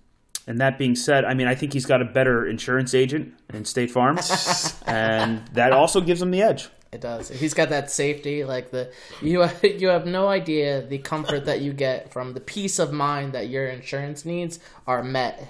and 0.47 0.59
that 0.61 0.77
being 0.77 0.95
said, 0.95 1.25
I 1.25 1.33
mean, 1.33 1.47
I 1.47 1.55
think 1.55 1.73
he's 1.73 1.85
got 1.85 2.01
a 2.01 2.05
better 2.05 2.47
insurance 2.47 2.93
agent 2.93 3.33
in 3.53 3.65
State 3.65 3.91
Farm, 3.91 4.17
and 4.87 5.45
that 5.53 5.73
also 5.73 6.01
gives 6.01 6.21
him 6.21 6.31
the 6.31 6.41
edge. 6.41 6.69
It 6.91 7.01
does. 7.01 7.29
He's 7.29 7.53
got 7.53 7.69
that 7.69 7.91
safety, 7.91 8.43
like 8.43 8.71
the 8.71 8.91
you. 9.21 9.47
You 9.63 9.89
have 9.89 10.05
no 10.05 10.27
idea 10.27 10.81
the 10.81 10.97
comfort 10.97 11.45
that 11.45 11.61
you 11.61 11.71
get 11.71 12.11
from 12.11 12.33
the 12.33 12.39
peace 12.39 12.79
of 12.79 12.91
mind 12.91 13.33
that 13.33 13.49
your 13.49 13.67
insurance 13.67 14.25
needs 14.25 14.59
are 14.87 15.03
met. 15.03 15.47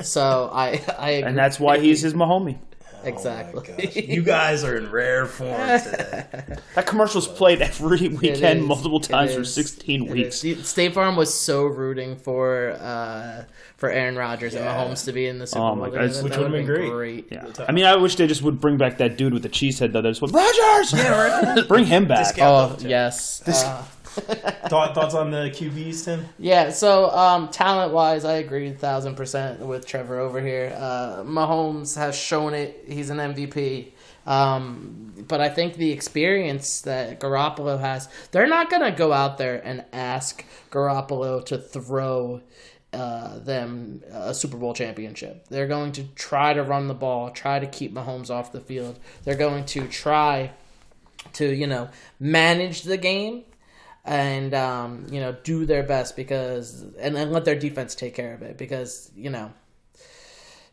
So 0.00 0.50
I, 0.52 0.80
I, 0.98 1.10
agree. 1.10 1.28
And 1.28 1.38
that's 1.38 1.60
why 1.60 1.78
he's 1.78 2.00
his 2.00 2.14
Mahomie. 2.14 2.58
Exactly. 3.04 4.04
You 4.12 4.22
guys 4.22 4.64
are 4.64 4.76
in 4.76 4.90
rare 4.90 5.26
form 5.26 5.50
today. 5.80 6.24
That 6.74 6.86
commercial's 6.86 7.28
played 7.28 7.60
every 7.60 8.08
weekend, 8.08 8.64
multiple 8.64 9.00
times 9.00 9.34
for 9.34 9.44
16 9.44 10.02
It 10.06 10.10
weeks. 10.10 10.42
is. 10.44 10.66
State 10.68 10.94
Farm 10.94 11.16
was 11.16 11.32
so 11.34 11.64
rooting 11.66 12.16
for 12.16 12.70
uh, 12.80 13.44
for 13.76 13.90
Aaron 13.90 14.16
Rodgers 14.16 14.54
and 14.54 14.64
Mahomes 14.64 15.04
to 15.04 15.12
be 15.12 15.26
in 15.26 15.38
the 15.38 15.46
Super 15.46 15.60
Oh 15.62 15.74
Bowl. 15.74 15.76
my 15.76 15.90
God, 15.90 16.10
that 16.10 16.22
which 16.24 16.36
would've 16.36 16.38
would've 16.52 16.66
been 16.66 16.90
great. 16.92 17.26
Yeah. 17.30 17.46
I 17.68 17.72
mean, 17.72 17.84
I 17.84 17.96
wish 17.96 18.16
they 18.16 18.26
just 18.26 18.42
would 18.42 18.60
bring 18.60 18.78
back 18.78 18.98
that 18.98 19.16
dude 19.18 19.32
with 19.34 19.42
the 19.42 19.48
cheese 19.48 19.78
head, 19.78 19.92
though. 19.92 20.00
That 20.00 20.10
just 20.10 20.22
went, 20.22 20.32
Rodgers! 20.34 20.92
Yeah, 20.94 21.54
right. 21.56 21.68
Bring 21.68 21.84
him 21.86 22.06
back. 22.06 22.26
Discount. 22.28 22.82
Oh 22.84 22.88
yes. 22.88 23.42
Uh, 23.46 23.84
Thought, 24.68 24.94
thoughts 24.94 25.14
on 25.14 25.30
the 25.30 25.50
QBs, 25.50 26.04
Tim? 26.04 26.26
Yeah, 26.38 26.70
so 26.70 27.10
um, 27.10 27.48
talent 27.48 27.92
wise, 27.92 28.24
I 28.24 28.34
agree 28.34 28.68
a 28.68 28.74
thousand 28.74 29.16
percent 29.16 29.60
with 29.60 29.86
Trevor 29.86 30.18
over 30.18 30.40
here. 30.40 30.74
Uh, 30.76 31.22
Mahomes 31.24 31.96
has 31.96 32.14
shown 32.16 32.54
it; 32.54 32.84
he's 32.86 33.10
an 33.10 33.18
MVP. 33.18 33.92
Um, 34.26 35.24
but 35.28 35.40
I 35.40 35.48
think 35.48 35.74
the 35.74 35.92
experience 35.92 36.82
that 36.82 37.20
Garoppolo 37.20 37.80
has, 37.80 38.08
they're 38.30 38.46
not 38.46 38.70
gonna 38.70 38.92
go 38.92 39.12
out 39.12 39.38
there 39.38 39.60
and 39.64 39.84
ask 39.92 40.44
Garoppolo 40.70 41.44
to 41.46 41.58
throw 41.58 42.42
uh, 42.92 43.38
them 43.38 44.02
a 44.10 44.34
Super 44.34 44.58
Bowl 44.58 44.74
championship. 44.74 45.48
They're 45.48 45.66
going 45.66 45.92
to 45.92 46.04
try 46.14 46.52
to 46.52 46.62
run 46.62 46.88
the 46.88 46.94
ball, 46.94 47.30
try 47.30 47.58
to 47.58 47.66
keep 47.66 47.94
Mahomes 47.94 48.30
off 48.30 48.52
the 48.52 48.60
field. 48.60 48.98
They're 49.24 49.34
going 49.34 49.64
to 49.66 49.88
try 49.88 50.52
to 51.34 51.46
you 51.46 51.66
know 51.66 51.88
manage 52.18 52.82
the 52.82 52.96
game 52.96 53.44
and 54.04 54.52
um, 54.54 55.06
you 55.10 55.20
know 55.20 55.32
do 55.44 55.64
their 55.64 55.82
best 55.82 56.16
because 56.16 56.82
and, 56.98 57.16
and 57.16 57.32
let 57.32 57.44
their 57.44 57.58
defense 57.58 57.94
take 57.94 58.14
care 58.14 58.34
of 58.34 58.42
it 58.42 58.58
because 58.58 59.10
you 59.14 59.30
know 59.30 59.52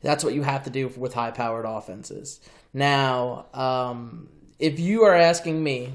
that's 0.02 0.24
what 0.24 0.34
you 0.34 0.44
have 0.44 0.64
to 0.64 0.70
do 0.70 0.88
with 0.96 1.14
high 1.14 1.32
powered 1.32 1.66
offenses. 1.66 2.40
Now, 2.74 3.48
um, 3.54 4.30
if 4.58 4.80
you 4.80 5.04
are 5.04 5.16
asking 5.16 5.64
me, 5.64 5.94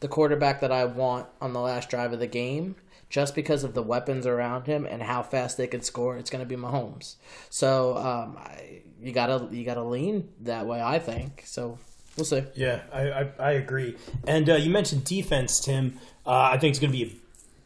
the 0.00 0.08
quarterback 0.08 0.60
that 0.60 0.72
I 0.72 0.86
want 0.86 1.26
on 1.40 1.52
the 1.52 1.60
last 1.60 1.90
drive 1.90 2.12
of 2.12 2.20
the 2.20 2.26
game, 2.26 2.76
just 3.08 3.34
because 3.34 3.64
of 3.64 3.74
the 3.74 3.82
weapons 3.82 4.26
around 4.26 4.66
him 4.66 4.86
and 4.86 5.02
how 5.02 5.22
fast 5.22 5.56
they 5.56 5.66
can 5.66 5.82
score, 5.82 6.16
it's 6.16 6.30
going 6.30 6.42
to 6.42 6.48
be 6.48 6.60
Mahomes. 6.60 7.16
So 7.50 7.96
um, 7.96 8.36
I, 8.38 8.82
you 9.00 9.12
gotta 9.12 9.48
you 9.50 9.64
gotta 9.64 9.82
lean 9.82 10.28
that 10.40 10.66
way, 10.66 10.80
I 10.80 10.98
think. 10.98 11.42
So 11.44 11.78
we'll 12.16 12.24
see. 12.24 12.44
Yeah, 12.54 12.82
I, 12.92 13.10
I, 13.10 13.30
I 13.38 13.50
agree. 13.52 13.96
And 14.26 14.48
uh, 14.48 14.54
you 14.54 14.70
mentioned 14.70 15.04
defense, 15.04 15.60
Tim. 15.60 15.98
Uh, 16.26 16.50
I 16.52 16.58
think 16.58 16.72
it's 16.72 16.78
going 16.78 16.92
to 16.92 16.98
be 16.98 17.04
a, 17.04 17.16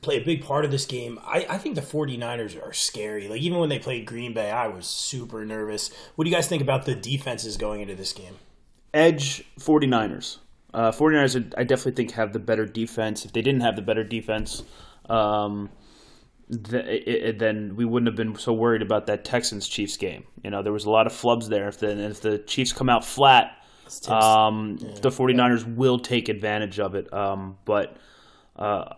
play 0.02 0.16
a 0.16 0.24
big 0.24 0.44
part 0.44 0.64
of 0.64 0.70
this 0.70 0.86
game. 0.86 1.18
I, 1.24 1.46
I 1.48 1.58
think 1.58 1.74
the 1.74 1.80
49ers 1.80 2.62
are 2.64 2.72
scary. 2.72 3.28
Like 3.28 3.40
even 3.40 3.58
when 3.58 3.68
they 3.68 3.78
played 3.78 4.06
Green 4.06 4.34
Bay, 4.34 4.50
I 4.50 4.68
was 4.68 4.86
super 4.86 5.44
nervous. 5.44 5.90
What 6.14 6.24
do 6.24 6.30
you 6.30 6.36
guys 6.36 6.48
think 6.48 6.62
about 6.62 6.84
the 6.84 6.94
defenses 6.94 7.56
going 7.56 7.80
into 7.80 7.94
this 7.94 8.12
game? 8.12 8.36
Edge 8.92 9.44
49ers. 9.58 10.38
Uh, 10.72 10.90
49ers, 10.90 11.54
I 11.56 11.64
definitely 11.64 11.92
think, 11.92 12.12
have 12.12 12.32
the 12.32 12.38
better 12.38 12.66
defense. 12.66 13.24
If 13.24 13.32
they 13.32 13.42
didn't 13.42 13.62
have 13.62 13.76
the 13.76 13.82
better 13.82 14.02
defense, 14.04 14.62
um, 15.08 15.70
th- 16.50 16.84
it, 16.84 17.08
it, 17.08 17.38
then 17.38 17.76
we 17.76 17.84
wouldn't 17.84 18.08
have 18.08 18.16
been 18.16 18.36
so 18.36 18.52
worried 18.52 18.82
about 18.82 19.06
that 19.06 19.24
Texans 19.24 19.68
Chiefs 19.68 19.96
game. 19.96 20.24
You 20.42 20.50
know, 20.50 20.62
there 20.62 20.72
was 20.72 20.84
a 20.84 20.90
lot 20.90 21.06
of 21.06 21.12
flubs 21.12 21.48
there. 21.48 21.68
If 21.68 21.78
the, 21.78 22.10
if 22.10 22.20
the 22.20 22.38
Chiefs 22.38 22.72
come 22.72 22.88
out 22.88 23.04
flat, 23.04 23.63
um, 24.08 24.76
the 25.00 25.10
49ers 25.10 25.76
will 25.76 25.98
take 25.98 26.28
advantage 26.28 26.78
of 26.80 26.94
it. 26.94 27.12
Um, 27.12 27.58
but 27.64 27.96
uh, 28.56 28.94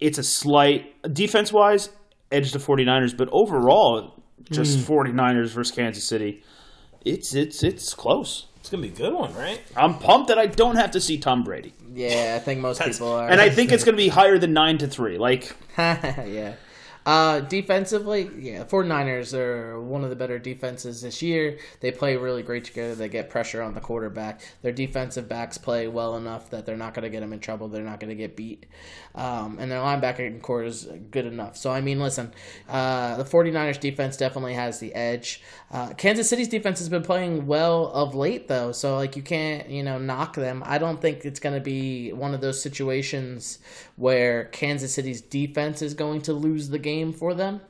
it's 0.00 0.18
a 0.18 0.22
slight, 0.22 0.94
defense 1.14 1.52
wise, 1.52 1.90
edge 2.30 2.52
to 2.52 2.58
49ers. 2.58 3.16
But 3.16 3.28
overall, 3.32 4.22
just 4.50 4.78
49ers 4.78 5.48
versus 5.48 5.74
Kansas 5.74 6.04
City, 6.04 6.42
it's, 7.04 7.34
it's, 7.34 7.62
it's 7.62 7.94
close. 7.94 8.46
It's 8.60 8.70
going 8.70 8.82
to 8.82 8.88
be 8.88 8.94
a 8.94 8.96
good 8.96 9.14
one, 9.14 9.34
right? 9.34 9.60
I'm 9.76 9.98
pumped 9.98 10.28
that 10.28 10.38
I 10.38 10.46
don't 10.46 10.76
have 10.76 10.90
to 10.90 11.00
see 11.00 11.16
Tom 11.18 11.42
Brady, 11.44 11.72
Yeah, 11.94 12.34
I 12.36 12.42
think 12.44 12.60
most 12.60 12.82
people 12.82 13.08
are. 13.08 13.28
and 13.28 13.40
I 13.40 13.50
think 13.50 13.72
it's 13.72 13.84
going 13.86 13.94
to 13.94 14.02
be 14.02 14.08
higher 14.08 14.38
than 14.38 14.52
nine 14.52 14.78
to 14.78 14.86
three. 14.88 15.16
Like 15.16 15.56
yeah. 15.78 16.54
Uh, 17.08 17.40
defensively, 17.40 18.30
yeah, 18.38 18.64
49ers 18.64 19.32
are 19.32 19.80
one 19.80 20.04
of 20.04 20.10
the 20.10 20.16
better 20.16 20.38
defenses 20.38 21.00
this 21.00 21.22
year. 21.22 21.56
They 21.80 21.90
play 21.90 22.18
really 22.18 22.42
great 22.42 22.64
together. 22.64 22.94
They 22.94 23.08
get 23.08 23.30
pressure 23.30 23.62
on 23.62 23.72
the 23.72 23.80
quarterback. 23.80 24.42
Their 24.60 24.72
defensive 24.72 25.26
backs 25.26 25.56
play 25.56 25.88
well 25.88 26.18
enough 26.18 26.50
that 26.50 26.66
they're 26.66 26.76
not 26.76 26.92
going 26.92 27.04
to 27.04 27.08
get 27.08 27.20
them 27.20 27.32
in 27.32 27.40
trouble. 27.40 27.68
They're 27.68 27.82
not 27.82 27.98
going 27.98 28.10
to 28.10 28.14
get 28.14 28.36
beat. 28.36 28.66
Um, 29.14 29.56
and 29.58 29.72
their 29.72 29.80
linebacker 29.80 30.42
core 30.42 30.64
is 30.64 30.86
good 31.10 31.24
enough. 31.24 31.56
So, 31.56 31.70
I 31.70 31.80
mean, 31.80 31.98
listen, 31.98 32.30
uh, 32.68 33.16
the 33.16 33.24
49ers 33.24 33.80
defense 33.80 34.18
definitely 34.18 34.52
has 34.52 34.78
the 34.78 34.94
edge. 34.94 35.40
Uh, 35.70 35.94
Kansas 35.94 36.28
City's 36.28 36.48
defense 36.48 36.78
has 36.78 36.90
been 36.90 37.02
playing 37.02 37.46
well 37.46 37.86
of 37.86 38.14
late, 38.14 38.48
though. 38.48 38.70
So, 38.70 38.96
like, 38.96 39.16
you 39.16 39.22
can't, 39.22 39.70
you 39.70 39.82
know, 39.82 39.96
knock 39.96 40.36
them. 40.36 40.62
I 40.66 40.76
don't 40.76 41.00
think 41.00 41.24
it's 41.24 41.40
going 41.40 41.54
to 41.54 41.60
be 41.60 42.12
one 42.12 42.34
of 42.34 42.42
those 42.42 42.62
situations 42.62 43.60
where 43.96 44.44
Kansas 44.44 44.94
City's 44.94 45.22
defense 45.22 45.80
is 45.80 45.94
going 45.94 46.20
to 46.22 46.34
lose 46.34 46.68
the 46.68 46.78
game 46.78 46.97
for 47.12 47.34
them. 47.34 47.60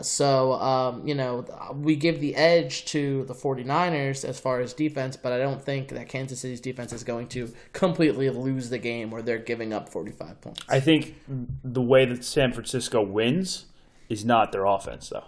So, 0.00 0.54
um, 0.54 1.06
you 1.06 1.14
know, 1.14 1.44
we 1.74 1.96
give 1.96 2.20
the 2.20 2.34
edge 2.34 2.86
to 2.86 3.24
the 3.24 3.34
49ers 3.34 4.24
as 4.24 4.40
far 4.40 4.60
as 4.60 4.72
defense, 4.72 5.18
but 5.18 5.32
I 5.32 5.38
don't 5.38 5.62
think 5.62 5.90
that 5.90 6.08
Kansas 6.08 6.40
City's 6.40 6.62
defense 6.62 6.94
is 6.94 7.04
going 7.04 7.28
to 7.28 7.52
completely 7.74 8.30
lose 8.30 8.70
the 8.70 8.78
game 8.78 9.10
where 9.10 9.20
they're 9.20 9.36
giving 9.36 9.74
up 9.74 9.90
45 9.90 10.40
points. 10.40 10.60
I 10.66 10.80
think 10.80 11.16
the 11.28 11.82
way 11.82 12.06
that 12.06 12.24
San 12.24 12.52
Francisco 12.52 13.02
wins 13.02 13.66
is 14.08 14.24
not 14.24 14.50
their 14.50 14.64
offense, 14.64 15.10
though. 15.10 15.24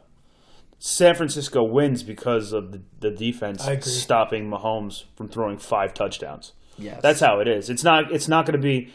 San 0.79 1.14
Francisco 1.14 1.62
wins 1.62 2.03
because 2.03 2.53
of 2.53 2.73
the, 2.73 2.81
the 3.01 3.11
defense 3.11 3.66
stopping 3.81 4.51
Mahomes 4.51 5.05
from 5.16 5.29
throwing 5.29 5.59
five 5.59 5.94
touchdowns. 5.94 6.53
Yes. 6.79 7.01
That's 7.03 7.20
how 7.20 7.40
it 7.40 7.49
is. 7.49 7.70
It's 7.70 7.85
not. 7.85 8.12
It's 8.12 8.29
not 8.29 8.47
going 8.47 8.61
to 8.61 8.62
be. 8.62 8.92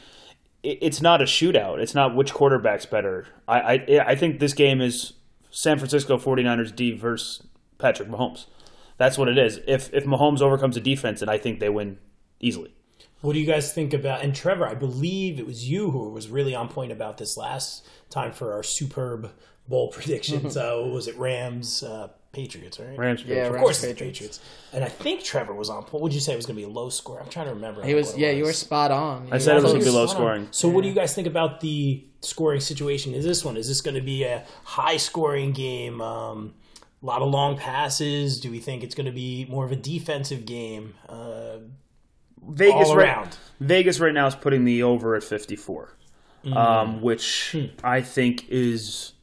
It- 0.63 0.79
It's 0.81 1.01
not 1.01 1.21
a 1.21 1.25
shootout. 1.25 1.79
It's 1.79 1.95
not 1.95 2.15
which 2.15 2.33
quarterback's 2.33 2.85
better. 2.85 3.27
I, 3.47 3.59
I 3.89 3.99
I 4.11 4.15
think 4.15 4.39
this 4.39 4.53
game 4.53 4.81
is 4.81 5.13
San 5.51 5.77
Francisco 5.77 6.17
49ers 6.17 6.75
D 6.75 6.91
versus 6.91 7.45
Patrick 7.77 8.09
Mahomes. 8.09 8.45
That's 8.97 9.17
what 9.17 9.27
it 9.29 9.37
is. 9.37 9.59
If 9.67 9.93
if 9.93 10.05
Mahomes 10.05 10.41
overcomes 10.41 10.75
a 10.77 10.81
defense, 10.81 11.21
and 11.21 11.31
I 11.31 11.37
think 11.37 11.59
they 11.59 11.69
win 11.69 11.97
easily. 12.39 12.73
What 13.21 13.33
do 13.33 13.39
you 13.39 13.45
guys 13.45 13.73
think 13.73 13.93
about? 13.93 14.21
And 14.23 14.33
Trevor, 14.35 14.65
I 14.65 14.75
believe 14.75 15.39
it 15.39 15.45
was 15.45 15.69
you 15.69 15.91
who 15.91 16.09
was 16.09 16.29
really 16.29 16.55
on 16.55 16.69
point 16.69 16.91
about 16.91 17.17
this 17.17 17.35
last 17.35 17.85
time 18.09 18.31
for 18.31 18.53
our 18.53 18.63
superb 18.63 19.31
bowl 19.67 19.87
prediction. 19.91 20.49
so 20.57 20.87
was 20.87 21.07
it 21.07 21.17
Rams, 21.17 21.83
uh, 21.83 22.09
Patriots, 22.31 22.79
right? 22.79 22.97
Rams. 22.97 23.23
Yeah, 23.23 23.45
Of 23.47 23.53
Rams, 23.53 23.63
course, 23.63 23.77
it's 23.77 23.81
the 23.81 23.87
Patriots. 23.93 24.37
Patriots. 24.37 24.39
And 24.73 24.83
I 24.83 24.87
think 24.89 25.23
Trevor 25.23 25.53
was 25.53 25.69
on 25.69 25.81
point. 25.83 25.93
What 25.93 26.01
would 26.03 26.13
you 26.13 26.19
say 26.19 26.33
it 26.33 26.35
was 26.35 26.45
going 26.45 26.55
to 26.57 26.61
be 26.65 26.69
a 26.69 26.71
low 26.71 26.89
score? 26.89 27.19
I'm 27.19 27.29
trying 27.29 27.47
to 27.47 27.53
remember. 27.53 27.83
He 27.83 27.95
was, 27.95 28.09
what 28.11 28.19
yeah, 28.19 28.31
you 28.31 28.43
were 28.43 28.53
spot 28.53 28.91
on. 28.91 29.29
I 29.31 29.39
said 29.39 29.57
it 29.57 29.63
was 29.63 29.71
going 29.71 29.83
to 29.83 29.89
be 29.89 29.91
low 29.91 30.05
spot 30.05 30.17
on. 30.21 30.21
scoring. 30.27 30.47
So, 30.51 30.69
what 30.69 30.81
do 30.83 30.87
you 30.89 30.93
guys 30.93 31.13
think 31.15 31.27
about 31.27 31.59
the 31.61 32.05
scoring 32.21 32.59
situation? 32.61 33.13
Is 33.15 33.25
this 33.25 33.43
one? 33.43 33.57
Is 33.57 33.67
this 33.67 33.81
going 33.81 33.95
to 33.95 34.01
be 34.01 34.23
a 34.23 34.45
high 34.63 34.97
scoring 34.97 35.53
game? 35.53 36.01
Um, 36.01 36.53
a 37.01 37.05
lot 37.05 37.21
of 37.21 37.29
long 37.29 37.57
passes. 37.57 38.39
Do 38.39 38.51
we 38.51 38.59
think 38.59 38.83
it's 38.83 38.93
going 38.93 39.05
to 39.07 39.11
be 39.11 39.45
more 39.49 39.65
of 39.65 39.71
a 39.71 39.75
defensive 39.75 40.45
game? 40.45 40.93
Uh, 41.07 41.57
Vegas 42.47 42.89
all 42.89 42.95
right, 42.97 43.07
around. 43.07 43.37
Vegas 43.59 43.99
right 43.99 44.13
now 44.13 44.27
is 44.27 44.35
putting 44.35 44.65
the 44.65 44.83
over 44.83 45.15
at 45.15 45.23
54, 45.23 45.95
Mm-hmm. 46.45 46.55
um, 46.55 47.01
which 47.01 47.51
Hmm. 47.51 47.65
I 47.83 48.01
think 48.01 48.45
is 48.49 49.13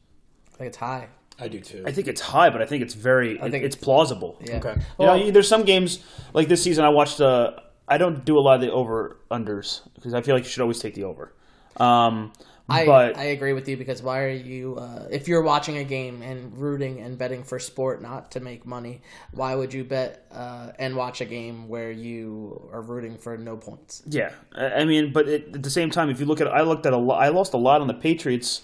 I 0.53 0.57
think 0.57 0.67
it's 0.69 0.77
high. 0.77 1.07
I 1.39 1.47
do 1.47 1.59
too. 1.59 1.83
I 1.85 1.91
think 1.91 2.07
it's 2.07 2.21
high, 2.21 2.49
but 2.49 2.61
I 2.61 2.65
think 2.65 2.81
it's 2.83 2.93
very 2.95 3.39
I 3.39 3.49
think 3.49 3.63
it's 3.63 3.75
it's- 3.75 3.83
plausible. 3.83 4.37
Yeah. 4.41 4.57
Okay. 4.57 4.75
You 4.99 5.05
know, 5.05 5.31
there's 5.31 5.47
some 5.47 5.63
games 5.63 5.99
like 6.33 6.47
this 6.47 6.63
season. 6.63 6.83
I 6.85 6.89
watched. 6.89 7.21
Uh, 7.21 7.51
I 7.87 7.97
don't 7.97 8.25
do 8.25 8.37
a 8.37 8.41
lot 8.41 8.55
of 8.55 8.61
the 8.61 8.71
over 8.71 9.17
unders 9.31 9.81
because 9.95 10.13
I 10.13 10.21
feel 10.21 10.35
like 10.35 10.43
you 10.43 10.49
should 10.49 10.61
always 10.61 10.79
take 10.79 10.93
the 10.95 11.03
over. 11.05 11.33
Um, 11.77 12.33
I, 12.69 12.85
but 12.85 13.17
I 13.17 13.25
agree 13.25 13.53
with 13.53 13.69
you 13.69 13.77
because 13.77 14.01
why 14.03 14.23
are 14.23 14.29
you 14.29 14.75
uh, 14.75 15.07
if 15.09 15.29
you're 15.29 15.41
watching 15.41 15.77
a 15.77 15.85
game 15.85 16.21
and 16.21 16.57
rooting 16.57 16.99
and 16.99 17.17
betting 17.17 17.43
for 17.43 17.59
sport 17.59 18.01
not 18.01 18.31
to 18.31 18.41
make 18.41 18.65
money 18.65 19.01
why 19.31 19.55
would 19.55 19.73
you 19.73 19.85
bet 19.85 20.25
uh, 20.33 20.71
and 20.77 20.97
watch 20.97 21.21
a 21.21 21.25
game 21.25 21.69
where 21.69 21.91
you 21.91 22.69
are 22.73 22.81
rooting 22.81 23.17
for 23.17 23.37
no 23.37 23.55
points 23.55 24.03
Yeah, 24.05 24.31
I 24.53 24.81
I 24.81 24.85
mean, 24.85 25.13
but 25.13 25.29
it, 25.29 25.55
at 25.55 25.63
the 25.63 25.69
same 25.69 25.89
time, 25.91 26.09
if 26.09 26.19
you 26.19 26.25
look 26.25 26.41
at, 26.41 26.47
I 26.49 26.61
looked 26.61 26.85
at 26.85 26.91
a 26.91 26.97
lot. 26.97 27.21
I 27.23 27.29
lost 27.29 27.53
a 27.53 27.57
lot 27.57 27.79
on 27.79 27.87
the 27.87 27.93
Patriots. 27.93 28.63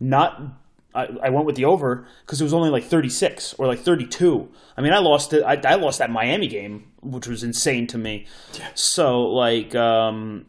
Not, 0.00 0.42
I, 0.94 1.08
I 1.22 1.30
went 1.30 1.46
with 1.46 1.56
the 1.56 1.64
over 1.64 2.06
because 2.24 2.40
it 2.40 2.44
was 2.44 2.54
only 2.54 2.70
like 2.70 2.84
thirty 2.84 3.08
six 3.08 3.54
or 3.54 3.66
like 3.66 3.80
thirty 3.80 4.06
two. 4.06 4.48
I 4.76 4.80
mean, 4.80 4.92
I 4.92 4.98
lost 4.98 5.32
it. 5.32 5.42
I, 5.42 5.60
I 5.64 5.74
lost 5.74 5.98
that 5.98 6.10
Miami 6.10 6.46
game, 6.46 6.92
which 7.02 7.26
was 7.26 7.42
insane 7.42 7.86
to 7.88 7.98
me. 7.98 8.26
So 8.74 9.22
like, 9.26 9.74
um, 9.74 10.46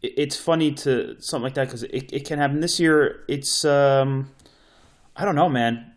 it, 0.00 0.14
it's 0.16 0.36
funny 0.36 0.72
to 0.72 1.20
something 1.20 1.44
like 1.44 1.54
that 1.54 1.66
because 1.66 1.82
it, 1.82 2.12
it 2.12 2.26
can 2.26 2.38
happen 2.38 2.60
this 2.60 2.80
year. 2.80 3.24
It's, 3.28 3.64
um, 3.64 4.30
I 5.14 5.24
don't 5.24 5.36
know, 5.36 5.48
man. 5.48 5.91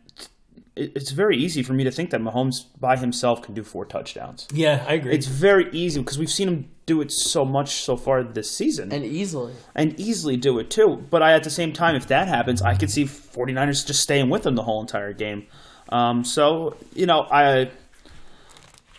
It, 0.75 0.91
it's 0.95 1.11
very 1.11 1.37
easy 1.37 1.63
for 1.63 1.73
me 1.73 1.83
to 1.83 1.91
think 1.91 2.09
that 2.11 2.21
Mahomes 2.21 2.65
by 2.79 2.97
himself 2.97 3.41
can 3.41 3.53
do 3.53 3.63
four 3.63 3.85
touchdowns. 3.85 4.47
yeah, 4.53 4.85
I 4.87 4.93
agree. 4.93 5.13
It's 5.13 5.27
very 5.27 5.69
easy 5.71 5.99
because 5.99 6.17
we've 6.17 6.31
seen 6.31 6.47
him 6.47 6.69
do 6.85 7.01
it 7.01 7.11
so 7.11 7.43
much 7.43 7.83
so 7.83 7.97
far 7.97 8.23
this 8.23 8.51
season 8.51 8.91
and 8.91 9.03
easily 9.03 9.53
and 9.73 9.99
easily 9.99 10.37
do 10.37 10.59
it 10.59 10.69
too. 10.69 11.03
But 11.09 11.23
I, 11.23 11.33
at 11.33 11.43
the 11.43 11.49
same 11.49 11.73
time, 11.73 11.95
if 11.95 12.07
that 12.07 12.27
happens, 12.27 12.61
I 12.61 12.75
could 12.75 12.91
see 12.91 13.05
49ers 13.05 13.87
just 13.87 14.01
staying 14.01 14.29
with 14.29 14.45
him 14.45 14.55
the 14.55 14.63
whole 14.63 14.81
entire 14.81 15.13
game. 15.13 15.47
Um, 15.89 16.23
so, 16.23 16.77
you 16.93 17.05
know, 17.05 17.27
I 17.31 17.71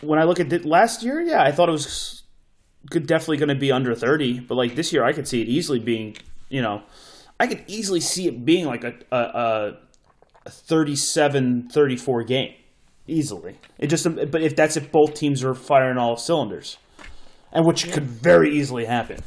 when 0.01 0.19
I 0.19 0.25
look 0.25 0.41
at 0.41 0.53
it 0.53 0.65
last 0.65 1.03
year, 1.03 1.21
yeah, 1.21 1.43
I 1.43 1.53
thought 1.53 1.69
it 1.69 1.73
was 1.73 2.23
good, 2.91 3.07
definitely 3.07 3.39
going 3.39 3.49
to 3.49 3.55
be 3.55 3.73
under 3.73 3.95
30. 3.95 4.41
But 4.41 4.57
like 4.57 4.75
this 4.75 4.93
year, 4.93 5.05
I 5.05 5.13
could 5.13 5.27
see 5.29 5.43
it 5.43 5.49
easily 5.49 5.79
being, 5.79 6.17
you 6.49 6.63
know, 6.63 6.83
I 7.39 7.47
could 7.47 7.65
easily 7.67 8.01
see 8.01 8.29
it 8.29 8.45
being 8.45 8.67
like 8.67 8.85
a, 8.85 8.95
a, 9.13 9.17
a 9.17 9.77
37 10.49 11.69
34 11.69 12.23
game. 12.25 12.55
Easily. 13.09 13.59
It 13.79 13.87
just, 13.87 14.05
but 14.05 14.43
if 14.43 14.57
that's 14.57 14.77
if 14.77 14.91
both 14.91 15.15
teams 15.15 15.45
are 15.45 15.55
firing 15.55 15.97
all 15.97 16.17
cylinders, 16.17 16.79
and 17.53 17.65
which 17.65 17.91
could 17.93 18.05
very 18.05 18.51
easily 18.51 18.85
happen. 18.85 19.23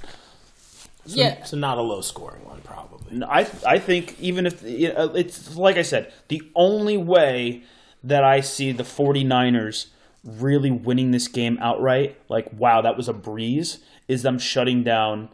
so, 1.05 1.15
yeah 1.15 1.43
so 1.43 1.57
not 1.57 1.77
a 1.77 1.81
low 1.81 2.01
scoring 2.01 2.43
one, 2.45 2.61
probably. 2.61 3.21
absolutely. 3.21 3.65
I 3.65 3.75
I 3.75 3.79
think 3.79 4.19
even 4.19 4.45
if 4.45 4.61
you 4.63 4.91
uh, 4.91 5.05
know, 5.05 5.15
it's 5.15 5.55
like 5.55 5.77
I 5.77 5.81
said, 5.81 6.11
the 6.27 6.43
only 6.55 6.97
way 6.97 7.63
that 8.03 8.23
I 8.23 8.41
see 8.41 8.71
the 8.71 8.83
49ers 8.83 9.87
really 10.23 10.71
winning 10.71 11.11
this 11.11 11.27
game 11.27 11.57
outright, 11.61 12.17
like 12.29 12.51
wow, 12.53 12.81
that 12.81 12.97
was 12.97 13.07
a 13.07 13.13
breeze, 13.13 13.79
is 14.07 14.23
them 14.23 14.37
shutting 14.39 14.83
down 14.83 15.29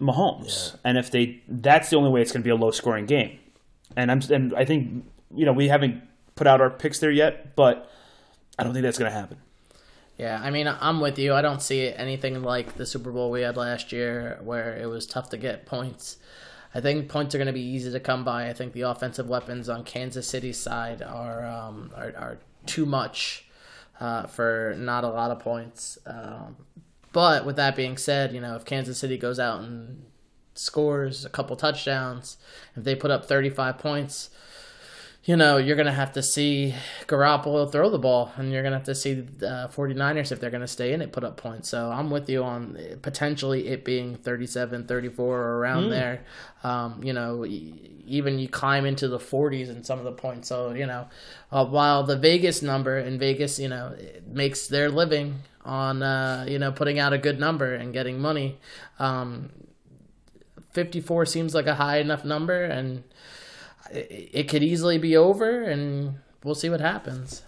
Mahomes. 0.00 0.76
And 0.84 0.96
if 0.96 1.10
they 1.10 1.42
that's 1.48 1.90
the 1.90 1.96
only 1.96 2.10
way 2.10 2.22
it's 2.22 2.32
going 2.32 2.42
to 2.42 2.44
be 2.44 2.50
a 2.50 2.56
low 2.56 2.70
scoring 2.70 3.06
game. 3.06 3.38
And 3.98 4.10
I'm 4.12 4.22
and 4.30 4.54
I 4.54 4.64
think 4.64 5.04
you 5.34 5.44
know, 5.44 5.52
we 5.52 5.68
haven't 5.68 6.02
put 6.34 6.46
out 6.46 6.60
our 6.60 6.70
picks 6.70 7.00
there 7.00 7.10
yet, 7.10 7.56
but 7.56 7.90
I 8.58 8.64
don't 8.64 8.72
think 8.72 8.84
that's 8.84 8.98
going 8.98 9.10
to 9.10 9.16
happen. 9.16 9.38
Yeah, 10.16 10.40
I 10.42 10.50
mean, 10.50 10.66
I'm 10.66 11.00
with 11.00 11.18
you. 11.18 11.34
I 11.34 11.42
don't 11.42 11.62
see 11.62 11.92
anything 11.92 12.42
like 12.42 12.76
the 12.76 12.86
Super 12.86 13.12
Bowl 13.12 13.30
we 13.30 13.42
had 13.42 13.56
last 13.56 13.92
year 13.92 14.38
where 14.42 14.76
it 14.76 14.86
was 14.86 15.06
tough 15.06 15.30
to 15.30 15.36
get 15.36 15.66
points. 15.66 16.16
I 16.74 16.80
think 16.80 17.08
points 17.08 17.34
are 17.34 17.38
going 17.38 17.46
to 17.46 17.52
be 17.52 17.60
easy 17.60 17.90
to 17.90 18.00
come 18.00 18.24
by. 18.24 18.48
I 18.48 18.52
think 18.52 18.72
the 18.72 18.82
offensive 18.82 19.28
weapons 19.28 19.68
on 19.68 19.84
Kansas 19.84 20.26
City's 20.26 20.58
side 20.58 21.02
are 21.02 21.44
um, 21.44 21.90
are, 21.96 22.12
are 22.16 22.38
too 22.66 22.84
much 22.84 23.46
uh, 24.00 24.26
for 24.26 24.74
not 24.78 25.04
a 25.04 25.08
lot 25.08 25.30
of 25.30 25.38
points. 25.38 25.98
Um, 26.06 26.56
but 27.12 27.46
with 27.46 27.56
that 27.56 27.74
being 27.74 27.96
said, 27.96 28.32
you 28.32 28.40
know, 28.40 28.54
if 28.56 28.64
Kansas 28.64 28.98
City 28.98 29.16
goes 29.16 29.38
out 29.38 29.60
and 29.60 30.04
scores 30.58 31.24
a 31.24 31.28
couple 31.30 31.56
touchdowns, 31.56 32.36
if 32.76 32.84
they 32.84 32.94
put 32.94 33.10
up 33.10 33.26
35 33.26 33.78
points, 33.78 34.30
you 35.28 35.36
know, 35.36 35.58
you're 35.58 35.76
going 35.76 35.84
to 35.84 35.92
have 35.92 36.12
to 36.12 36.22
see 36.22 36.74
Garoppolo 37.06 37.70
throw 37.70 37.90
the 37.90 37.98
ball, 37.98 38.32
and 38.36 38.50
you're 38.50 38.62
going 38.62 38.72
to 38.72 38.78
have 38.78 38.86
to 38.86 38.94
see 38.94 39.26
uh, 39.42 39.68
49ers, 39.68 40.32
if 40.32 40.40
they're 40.40 40.48
going 40.48 40.62
to 40.62 40.66
stay 40.66 40.94
in 40.94 41.02
it, 41.02 41.12
put 41.12 41.22
up 41.22 41.36
points. 41.36 41.68
So 41.68 41.90
I'm 41.90 42.08
with 42.08 42.30
you 42.30 42.42
on 42.42 42.78
potentially 43.02 43.68
it 43.68 43.84
being 43.84 44.16
37, 44.16 44.86
34, 44.86 45.36
or 45.36 45.58
around 45.58 45.90
there. 45.90 46.24
Um, 46.64 47.02
you 47.04 47.12
know, 47.12 47.44
even 47.44 48.38
you 48.38 48.48
climb 48.48 48.86
into 48.86 49.06
the 49.06 49.18
40s 49.18 49.68
in 49.68 49.84
some 49.84 49.98
of 49.98 50.06
the 50.06 50.12
points. 50.12 50.48
So, 50.48 50.72
you 50.72 50.86
know, 50.86 51.08
uh, 51.52 51.66
while 51.66 52.04
the 52.04 52.16
Vegas 52.16 52.62
number 52.62 52.98
in 52.98 53.18
Vegas, 53.18 53.58
you 53.58 53.68
know, 53.68 53.94
makes 54.26 54.66
their 54.66 54.88
living 54.88 55.42
on, 55.62 56.02
uh, 56.02 56.46
you 56.48 56.58
know, 56.58 56.72
putting 56.72 56.98
out 56.98 57.12
a 57.12 57.18
good 57.18 57.38
number 57.38 57.74
and 57.74 57.92
getting 57.92 58.18
money, 58.18 58.58
um, 58.98 59.50
54 60.78 61.26
seems 61.26 61.56
like 61.56 61.66
a 61.66 61.74
high 61.74 61.98
enough 61.98 62.24
number, 62.24 62.62
and 62.64 63.02
it, 63.90 64.30
it 64.32 64.48
could 64.48 64.62
easily 64.62 64.96
be 64.96 65.16
over, 65.16 65.64
and 65.64 66.18
we'll 66.44 66.54
see 66.54 66.70
what 66.70 66.80
happens. 66.80 67.42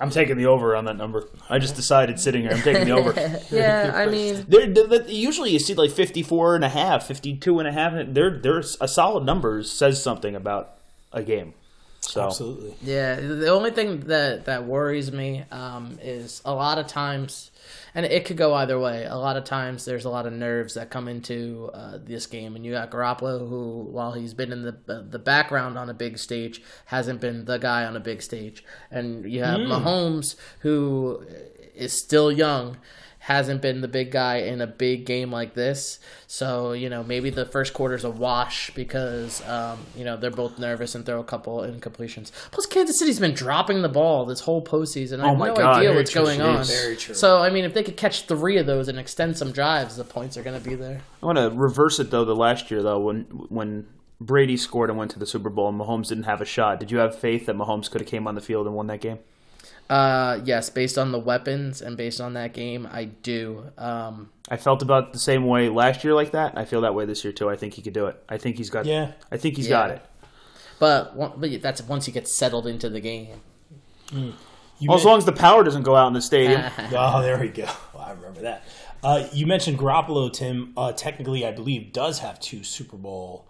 I'm 0.00 0.10
taking 0.10 0.36
the 0.36 0.46
over 0.46 0.74
on 0.74 0.84
that 0.86 0.96
number. 0.96 1.28
I 1.48 1.60
just 1.60 1.76
decided 1.76 2.18
sitting 2.18 2.42
here. 2.42 2.50
I'm 2.50 2.62
taking 2.62 2.84
the 2.84 2.90
over. 2.92 3.12
Yeah, 3.52 3.92
I 3.94 4.06
mean, 4.06 4.44
They're, 4.48 4.66
they're- 4.66 5.06
usually 5.08 5.50
you 5.52 5.60
see 5.60 5.74
like 5.74 5.92
54 5.92 6.56
and 6.56 6.64
a 6.64 6.68
half, 6.68 7.06
52 7.06 7.60
and 7.60 7.68
a 7.68 7.72
half. 7.72 7.92
They're, 8.08 8.36
they're 8.38 8.58
a 8.80 8.88
solid 8.88 9.24
number 9.24 9.62
says 9.62 10.02
something 10.02 10.34
about 10.34 10.78
a 11.12 11.22
game. 11.22 11.54
So 12.08 12.24
Absolutely. 12.24 12.74
Yeah, 12.80 13.16
the 13.16 13.48
only 13.48 13.70
thing 13.70 14.00
that 14.06 14.46
that 14.46 14.64
worries 14.64 15.12
me 15.12 15.44
um, 15.50 15.98
is 16.00 16.40
a 16.42 16.54
lot 16.54 16.78
of 16.78 16.86
times, 16.86 17.50
and 17.94 18.06
it 18.06 18.24
could 18.24 18.38
go 18.38 18.54
either 18.54 18.78
way. 18.80 19.04
A 19.04 19.16
lot 19.16 19.36
of 19.36 19.44
times, 19.44 19.84
there's 19.84 20.06
a 20.06 20.08
lot 20.08 20.24
of 20.24 20.32
nerves 20.32 20.72
that 20.72 20.88
come 20.88 21.06
into 21.06 21.70
uh, 21.74 21.98
this 22.02 22.26
game, 22.26 22.56
and 22.56 22.64
you 22.64 22.72
got 22.72 22.90
Garoppolo, 22.90 23.46
who, 23.46 23.88
while 23.90 24.12
he's 24.14 24.32
been 24.32 24.52
in 24.52 24.62
the 24.62 24.76
uh, 24.88 25.02
the 25.06 25.18
background 25.18 25.76
on 25.76 25.90
a 25.90 25.94
big 25.94 26.16
stage, 26.16 26.62
hasn't 26.86 27.20
been 27.20 27.44
the 27.44 27.58
guy 27.58 27.84
on 27.84 27.94
a 27.94 28.00
big 28.00 28.22
stage, 28.22 28.64
and 28.90 29.30
you 29.30 29.44
have 29.44 29.60
Mahomes, 29.60 30.34
who 30.60 31.22
is 31.74 31.92
still 31.92 32.32
young. 32.32 32.78
Hasn't 33.28 33.60
been 33.60 33.82
the 33.82 33.88
big 33.88 34.10
guy 34.10 34.36
in 34.38 34.62
a 34.62 34.66
big 34.66 35.04
game 35.04 35.30
like 35.30 35.52
this, 35.52 35.98
so 36.26 36.72
you 36.72 36.88
know 36.88 37.04
maybe 37.04 37.28
the 37.28 37.44
first 37.44 37.74
quarter's 37.74 38.02
a 38.04 38.10
wash 38.10 38.70
because 38.74 39.46
um, 39.46 39.78
you 39.94 40.02
know 40.02 40.16
they're 40.16 40.30
both 40.30 40.58
nervous 40.58 40.94
and 40.94 41.04
throw 41.04 41.20
a 41.20 41.24
couple 41.24 41.58
incompletions. 41.58 42.32
Plus, 42.52 42.64
Kansas 42.64 42.98
City's 42.98 43.20
been 43.20 43.34
dropping 43.34 43.82
the 43.82 43.88
ball 43.90 44.24
this 44.24 44.40
whole 44.40 44.64
postseason. 44.64 45.20
I 45.20 45.26
have 45.28 45.34
Oh 45.34 45.36
my 45.36 45.48
no 45.48 45.56
God, 45.56 45.76
idea 45.76 45.94
what's 45.94 46.10
true. 46.10 46.24
going 46.24 46.40
on. 46.40 46.64
Very 46.64 46.96
true. 46.96 47.14
So 47.14 47.42
I 47.42 47.50
mean, 47.50 47.64
if 47.66 47.74
they 47.74 47.82
could 47.82 47.98
catch 47.98 48.22
three 48.24 48.56
of 48.56 48.64
those 48.64 48.88
and 48.88 48.98
extend 48.98 49.36
some 49.36 49.52
drives, 49.52 49.96
the 49.98 50.04
points 50.04 50.38
are 50.38 50.42
going 50.42 50.58
to 50.58 50.66
be 50.66 50.74
there. 50.74 51.02
I 51.22 51.26
want 51.26 51.36
to 51.36 51.50
reverse 51.50 52.00
it 52.00 52.10
though. 52.10 52.24
The 52.24 52.34
last 52.34 52.70
year 52.70 52.82
though, 52.82 52.98
when 52.98 53.24
when 53.50 53.88
Brady 54.22 54.56
scored 54.56 54.88
and 54.88 54.98
went 54.98 55.10
to 55.10 55.18
the 55.18 55.26
Super 55.26 55.50
Bowl 55.50 55.68
and 55.68 55.78
Mahomes 55.78 56.08
didn't 56.08 56.24
have 56.24 56.40
a 56.40 56.46
shot, 56.46 56.80
did 56.80 56.90
you 56.90 56.96
have 56.96 57.14
faith 57.18 57.44
that 57.44 57.56
Mahomes 57.56 57.90
could 57.90 58.00
have 58.00 58.08
came 58.08 58.26
on 58.26 58.34
the 58.36 58.40
field 58.40 58.66
and 58.66 58.74
won 58.74 58.86
that 58.86 59.02
game? 59.02 59.18
Uh, 59.88 60.40
yes, 60.44 60.68
based 60.68 60.98
on 60.98 61.12
the 61.12 61.18
weapons 61.18 61.80
and 61.80 61.96
based 61.96 62.20
on 62.20 62.34
that 62.34 62.52
game, 62.52 62.86
I 62.92 63.04
do. 63.04 63.64
Um, 63.78 64.28
I 64.50 64.56
felt 64.56 64.82
about 64.82 65.12
the 65.12 65.18
same 65.18 65.46
way 65.46 65.68
last 65.70 66.04
year 66.04 66.14
like 66.14 66.32
that. 66.32 66.56
I 66.58 66.64
feel 66.66 66.82
that 66.82 66.94
way 66.94 67.06
this 67.06 67.24
year 67.24 67.32
too. 67.32 67.48
I 67.48 67.56
think 67.56 67.74
he 67.74 67.82
could 67.82 67.94
do 67.94 68.06
it. 68.06 68.22
I 68.28 68.36
think 68.38 68.56
he's 68.56 68.70
got. 68.70 68.84
Yeah. 68.86 69.12
I 69.32 69.36
think 69.38 69.56
he's 69.56 69.66
Yeah. 69.68 69.76
got 69.76 69.90
it. 69.92 70.02
but, 70.78 71.40
but 71.40 71.62
that's 71.62 71.82
once 71.82 72.06
he 72.06 72.12
gets 72.12 72.34
settled 72.34 72.66
into 72.66 72.88
the 72.90 73.00
game. 73.00 73.40
You 74.12 74.34
Well, 74.88 74.96
as 74.98 75.04
long 75.04 75.18
as 75.18 75.24
the 75.24 75.32
power 75.32 75.64
doesn't 75.64 75.82
go 75.82 75.96
out 75.96 76.06
in 76.08 76.12
the 76.12 76.20
stadium. 76.22 76.62
Oh, 76.92 77.22
there 77.22 77.38
we 77.38 77.48
go. 77.48 77.66
Well, 77.94 78.04
I 78.04 78.12
remember 78.12 78.42
that. 78.42 78.64
Uh, 79.02 79.26
you 79.32 79.46
mentioned 79.46 79.78
Garoppolo, 79.78 80.32
Tim. 80.32 80.72
Uh, 80.76 80.92
technically, 80.92 81.46
I 81.46 81.52
believe 81.52 81.92
does 81.92 82.18
have 82.18 82.38
two 82.40 82.62
Super 82.64 82.96
Bowl 82.96 83.46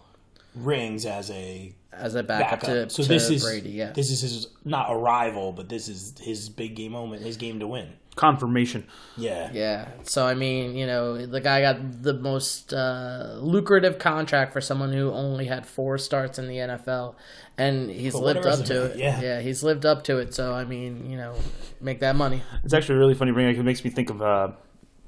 rings 0.55 1.07
as 1.07 1.31
a 1.31 1.75
As 1.93 2.15
a 2.15 2.23
backup, 2.23 2.61
backup. 2.63 2.89
to, 2.89 2.91
so 2.91 3.03
to 3.03 3.09
this 3.09 3.31
is 3.31 3.43
Brady, 3.45 3.71
yeah. 3.71 3.93
this 3.93 4.11
is 4.11 4.21
his 4.21 4.47
not 4.65 4.91
a 4.91 4.97
rival, 4.97 5.53
but 5.53 5.69
this 5.69 5.89
is 5.89 6.15
his 6.21 6.49
big 6.49 6.75
game 6.77 6.93
moment, 6.93 7.23
his 7.23 7.37
game 7.37 7.61
to 7.61 7.67
win. 7.67 7.89
Confirmation. 8.17 8.85
Yeah, 9.17 9.49
Yeah. 9.53 9.87
So 10.03 10.27
I 10.27 10.35
mean, 10.35 10.75
you 10.75 10.87
know, 10.87 11.25
the 11.25 11.41
guy 11.41 11.61
got 11.61 12.03
the 12.03 12.15
most 12.15 12.73
uh, 12.75 13.37
lucrative 13.41 14.01
contract 14.01 14.53
for 14.53 14.61
someone 14.61 14.93
who 14.93 15.13
only 15.13 15.47
had 15.47 15.65
four 15.65 15.99
starts 15.99 16.37
in 16.37 16.49
the 16.49 16.57
NFL, 16.57 17.15
and 17.57 17.89
he's 17.89 18.15
But 18.15 18.23
lived 18.23 18.39
up 18.47 18.65
to 18.65 18.75
resume, 18.75 18.91
it. 18.91 18.97
yeah. 18.97 19.21
yeah, 19.21 19.41
he's 19.41 19.63
lived 19.63 19.87
up 19.87 20.03
to 20.05 20.19
it. 20.19 20.35
So 20.35 20.53
I 20.53 20.65
mean, 20.65 21.09
you 21.09 21.17
know, 21.17 21.37
make 21.81 22.01
that 22.01 22.17
money. 22.17 22.43
It's 22.65 22.75
actually 22.75 22.99
really 22.99 23.15
funny 23.15 23.31
bring. 23.31 23.47
It 23.57 23.63
makes 23.63 23.85
me 23.85 23.91
think 23.91 24.11
of 24.11 24.21
uh, 24.21 24.49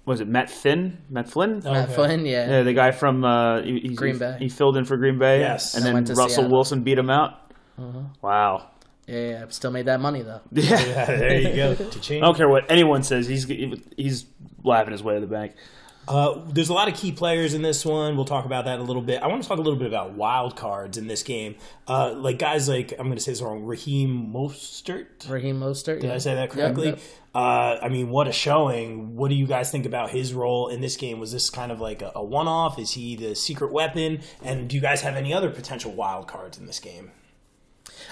was 0.07 0.21
it 0.21 0.29
Matt 0.29 0.51
Finn? 0.51 0.99
Matt 1.09 1.29
Flynn? 1.29 1.63
Oh, 1.65 1.73
Matt 1.73 1.85
Okay. 1.85 1.95
Flynn, 1.95 2.27
yeah. 2.27 2.49
Yeah, 2.51 2.63
the 2.63 2.73
guy 2.73 2.91
from 2.91 3.25
uh, 3.25 3.63
he, 3.63 3.81
he's- 3.81 3.97
Green 3.97 4.19
Bay. 4.19 4.37
He 4.39 4.49
filled 4.49 4.77
in 4.77 4.85
for 4.85 4.97
Green 4.97 5.19
Bay. 5.19 5.41
Yes. 5.41 5.75
and 5.75 5.87
And 5.87 6.07
then 6.07 6.17
Russell 6.17 6.29
Seattle. 6.31 6.51
Wilson 6.51 6.83
beat 6.83 6.99
him 6.99 7.11
out. 7.11 7.53
Wow. 8.23 8.69
yeah, 9.07 9.29
yeah, 9.31 9.45
Still 9.49 9.71
made 9.71 9.87
that 9.87 10.01
money 10.01 10.23
though. 10.23 10.41
Yeah. 10.53 10.81
Yeah, 10.87 11.05
there 11.07 11.39
you 11.41 11.55
go. 11.57 11.71
I 12.17 12.21
don't 12.21 12.37
care 12.37 12.49
what 12.49 12.71
anyone 12.71 13.03
says. 13.03 13.27
He's 13.27 13.45
he's 13.97 14.27
laughing 14.63 14.93
his 14.93 15.03
way 15.03 15.15
to 15.15 15.21
the 15.21 15.27
bank. 15.27 15.53
Uh, 16.09 16.41
there's 16.49 16.69
a 16.71 16.73
lot 16.73 16.89
of 16.89 16.95
key 16.95 17.13
players 17.13 17.55
in 17.55 17.63
this 17.63 17.85
one. 17.85 18.17
We'll 18.17 18.25
talk 18.25 18.45
about 18.45 18.65
that 18.65 18.75
in 18.75 18.81
a 18.81 18.85
little 18.85 19.03
bit. 19.03 19.23
I 19.23 19.29
want 19.29 19.43
to 19.43 19.49
talk 19.49 19.59
a 19.59 19.63
little 19.63 19.79
bit 19.79 19.87
about 19.87 20.13
wild 20.13 20.57
cards 20.57 20.99
in 20.99 21.07
this 21.07 21.23
game. 21.23 21.55
Uh, 21.87 22.13
like 22.15 22.39
guys 22.39 22.69
like 22.69 22.93
I'm 22.99 23.07
going 23.07 23.17
to 23.17 23.23
say 23.23 23.33
this 23.33 23.43
wrong. 23.43 23.65
Raheem 23.65 24.33
Mostert. 24.33 25.29
Raheem 25.29 25.61
Mostert. 25.61 26.01
Did 26.01 26.11
I 26.11 26.19
say 26.19 26.35
that 26.35 26.51
correctly? 26.51 26.87
Yep, 26.89 26.97
yep. 26.97 27.05
Uh, 27.33 27.79
I 27.81 27.89
mean, 27.89 28.11
what 28.11 28.27
a 28.27 28.33
showing. 28.33 29.15
What 29.15 29.29
do 29.29 29.37
you 29.37 29.47
guys 29.47 29.71
think 29.71 29.87
about 29.87 30.11
his 30.11 30.35
role 30.35 30.69
in 30.69 30.81
this 30.81 30.97
game? 30.97 31.21
Was 31.21 31.31
this 31.33 31.49
kind 31.49 31.71
of 31.71 31.81
like 31.81 32.03
a, 32.03 32.11
a 32.17 32.25
one 32.25 32.49
off? 32.49 32.79
Is 32.79 32.93
he 32.93 33.15
the 33.15 33.37
secret 33.37 33.73
weapon? 33.73 34.21
And 34.43 34.69
do 34.69 34.75
you 34.75 34.83
guys 34.83 35.03
have 35.03 35.15
any 35.15 35.33
other 35.33 35.51
potential 35.51 35.93
wild 35.93 36.27
cards 36.27 36.59
in 36.59 36.67
this 36.67 36.81
game? 36.81 37.13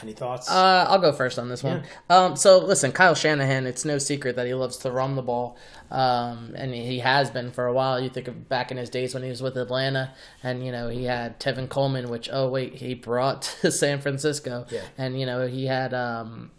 Any 0.03 0.13
thoughts? 0.13 0.51
Uh, 0.51 0.87
I'll 0.89 0.99
go 1.01 1.13
first 1.13 1.39
on 1.39 1.49
this 1.49 1.63
one. 1.63 1.83
Um, 2.11 2.37
so 2.37 2.59
listen, 2.59 2.93
Kyle 2.93 3.15
Shanahan. 3.15 3.67
It's 3.67 3.85
no 3.85 3.99
secret 3.99 4.37
that 4.37 4.47
he 4.47 4.55
loves 4.55 4.77
to 4.79 4.91
run 4.91 5.17
the 5.17 5.23
ball, 5.23 5.57
um, 5.91 6.53
and 6.57 6.73
he 6.75 6.99
has 7.01 7.31
been 7.31 7.51
for 7.51 7.67
a 7.67 7.73
while. 7.73 8.01
You 8.01 8.11
think 8.11 8.29
of 8.29 8.49
back 8.49 8.71
in 8.71 8.77
his 8.77 8.91
days 8.91 9.15
when 9.15 9.23
he 9.23 9.29
was 9.31 9.43
with 9.43 9.57
Atlanta, 9.57 10.13
and 10.43 10.65
you 10.65 10.73
know 10.73 10.89
he 10.89 11.05
had 11.05 11.39
Tevin 11.41 11.69
Coleman, 11.69 12.09
which 12.11 12.29
oh 12.33 12.49
wait, 12.49 12.75
he 12.77 12.95
brought 12.95 13.43
to 13.63 13.71
San 13.73 14.01
Francisco, 14.01 14.67
Yeah. 14.71 14.83
and 14.97 15.19
you 15.19 15.27
know 15.27 15.47
he 15.47 15.67
had. 15.67 15.93
Um, 15.95 16.51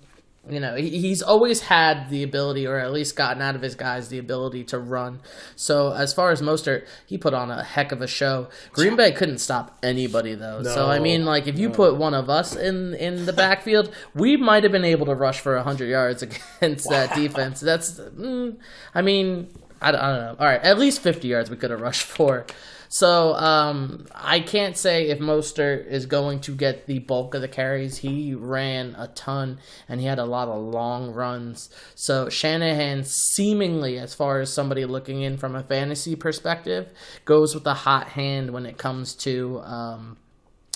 you 0.50 0.60
know, 0.60 0.76
he, 0.76 0.90
he's 1.00 1.22
always 1.22 1.62
had 1.62 2.10
the 2.10 2.24
ability, 2.24 2.66
or 2.66 2.78
at 2.78 2.92
least 2.92 3.16
gotten 3.16 3.42
out 3.42 3.56
of 3.56 3.62
his 3.62 3.76
guys 3.76 4.10
the 4.10 4.18
ability 4.18 4.64
to 4.66 4.80
run. 4.80 5.20
So 5.56 5.94
as 5.94 6.14
far 6.14 6.32
as 6.32 6.42
Mostert, 6.42 6.88
he 7.06 7.18
put 7.18 7.34
on 7.34 7.52
a 7.52 7.64
heck 7.64 7.92
of 7.92 8.02
a 8.02 8.08
show. 8.08 8.50
Green 8.72 8.96
Bay 8.96 9.12
couldn't 9.12 9.40
stop 9.40 9.78
anybody 9.84 10.36
though. 10.36 10.64
So 10.64 10.88
I 10.88 11.00
mean, 11.00 11.26
like 11.26 11.48
if 11.48 11.58
you 11.58 11.70
put 11.70 11.96
one 11.96 12.14
of 12.14 12.30
us 12.30 12.56
in 12.56 12.94
in 12.96 13.26
the 13.26 13.34
backfield, 13.34 13.94
we 14.14 14.38
might 14.38 14.64
have 14.64 14.72
been 14.72 14.86
able 14.86 15.06
to 15.08 15.16
rush 15.16 15.40
for 15.40 15.58
hundred 15.60 15.90
yards 15.90 16.22
against 16.62 16.90
that 16.90 17.16
defense. 17.16 17.60
That's, 17.60 18.00
mm, 18.00 18.58
I 18.94 19.02
mean, 19.02 19.50
I, 19.82 19.90
I 19.90 19.92
don't 19.92 20.02
know. 20.02 20.36
All 20.40 20.46
right, 20.46 20.62
at 20.62 20.78
least 20.78 21.02
fifty 21.02 21.30
yards 21.30 21.50
we 21.50 21.58
could 21.58 21.72
have 21.72 21.82
rushed 21.82 22.04
for. 22.04 22.46
So 22.90 23.36
um, 23.36 24.08
I 24.16 24.40
can't 24.40 24.76
say 24.76 25.10
if 25.10 25.20
Mostert 25.20 25.86
is 25.88 26.08
going 26.08 26.40
to 26.42 26.56
get 26.56 26.88
the 26.88 27.00
bulk 27.00 27.36
of 27.36 27.42
the 27.42 27.48
carries. 27.48 28.00
He 28.00 28.34
ran 28.34 28.96
a 28.98 29.08
ton 29.08 29.60
and 29.88 30.02
he 30.02 30.08
had 30.08 30.18
a 30.18 30.26
lot 30.26 30.48
of 30.48 30.62
long 30.62 31.14
runs. 31.14 31.70
So 31.94 32.30
Shanahan, 32.30 33.04
seemingly, 33.04 34.00
as 34.00 34.16
far 34.16 34.40
as 34.40 34.52
somebody 34.52 34.86
looking 34.86 35.22
in 35.22 35.38
from 35.38 35.56
a 35.56 35.64
fantasy 35.64 36.16
perspective, 36.16 36.92
goes 37.26 37.54
with 37.54 37.68
a 37.68 37.76
hot 37.76 38.10
hand 38.10 38.52
when 38.52 38.66
it 38.66 38.80
comes 38.80 39.14
to. 39.16 39.62
Um, 39.64 40.18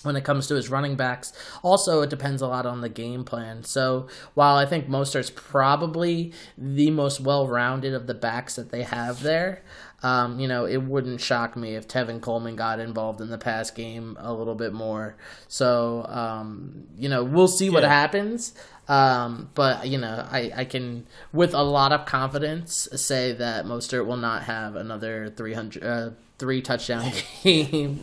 when 0.03 0.15
it 0.15 0.23
comes 0.23 0.47
to 0.47 0.55
his 0.55 0.69
running 0.69 0.95
backs. 0.95 1.33
Also, 1.63 2.01
it 2.01 2.09
depends 2.09 2.41
a 2.41 2.47
lot 2.47 2.65
on 2.65 2.81
the 2.81 2.89
game 2.89 3.23
plan. 3.23 3.63
So, 3.63 4.07
while 4.33 4.55
I 4.55 4.65
think 4.65 4.87
Mostert's 4.87 5.29
probably 5.29 6.33
the 6.57 6.91
most 6.91 7.19
well 7.21 7.47
rounded 7.47 7.93
of 7.93 8.07
the 8.07 8.13
backs 8.13 8.55
that 8.55 8.71
they 8.71 8.83
have 8.83 9.21
there, 9.23 9.63
um, 10.03 10.37
you 10.39 10.47
know, 10.49 10.65
it 10.65 10.83
wouldn't 10.83 11.21
shock 11.21 11.55
me 11.55 11.75
if 11.75 11.87
Tevin 11.87 12.19
Coleman 12.21 12.57
got 12.57 12.79
involved 12.79 13.21
in 13.21 13.29
the 13.29 13.37
pass 13.37 13.71
game 13.71 14.17
a 14.19 14.33
little 14.33 14.55
bit 14.55 14.73
more. 14.73 15.15
So, 15.47 16.05
um, 16.09 16.83
you 16.97 17.07
know, 17.07 17.23
we'll 17.23 17.47
see 17.47 17.69
what 17.69 17.83
Yeah. 17.83 17.89
happens. 17.89 18.53
Um, 18.89 19.49
but, 19.55 19.87
you 19.87 19.97
know, 19.97 20.27
I, 20.29 20.51
I 20.57 20.65
can, 20.65 21.07
with 21.31 21.53
a 21.53 21.63
lot 21.63 21.93
of 21.93 22.05
confidence, 22.05 22.89
say 22.95 23.31
that 23.31 23.63
Mostert 23.65 24.05
will 24.05 24.17
not 24.17 24.43
have 24.43 24.75
another 24.75 25.29
300, 25.29 25.81
uh, 25.83 26.09
three 26.37 26.61
touchdown 26.61 27.09
game. 27.43 28.01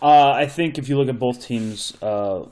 Uh, 0.00 0.30
I 0.30 0.46
think 0.46 0.78
if 0.78 0.88
you 0.88 0.96
look 0.96 1.08
at 1.08 1.18
both 1.18 1.44
teams, 1.44 1.96
uh, 2.02 2.44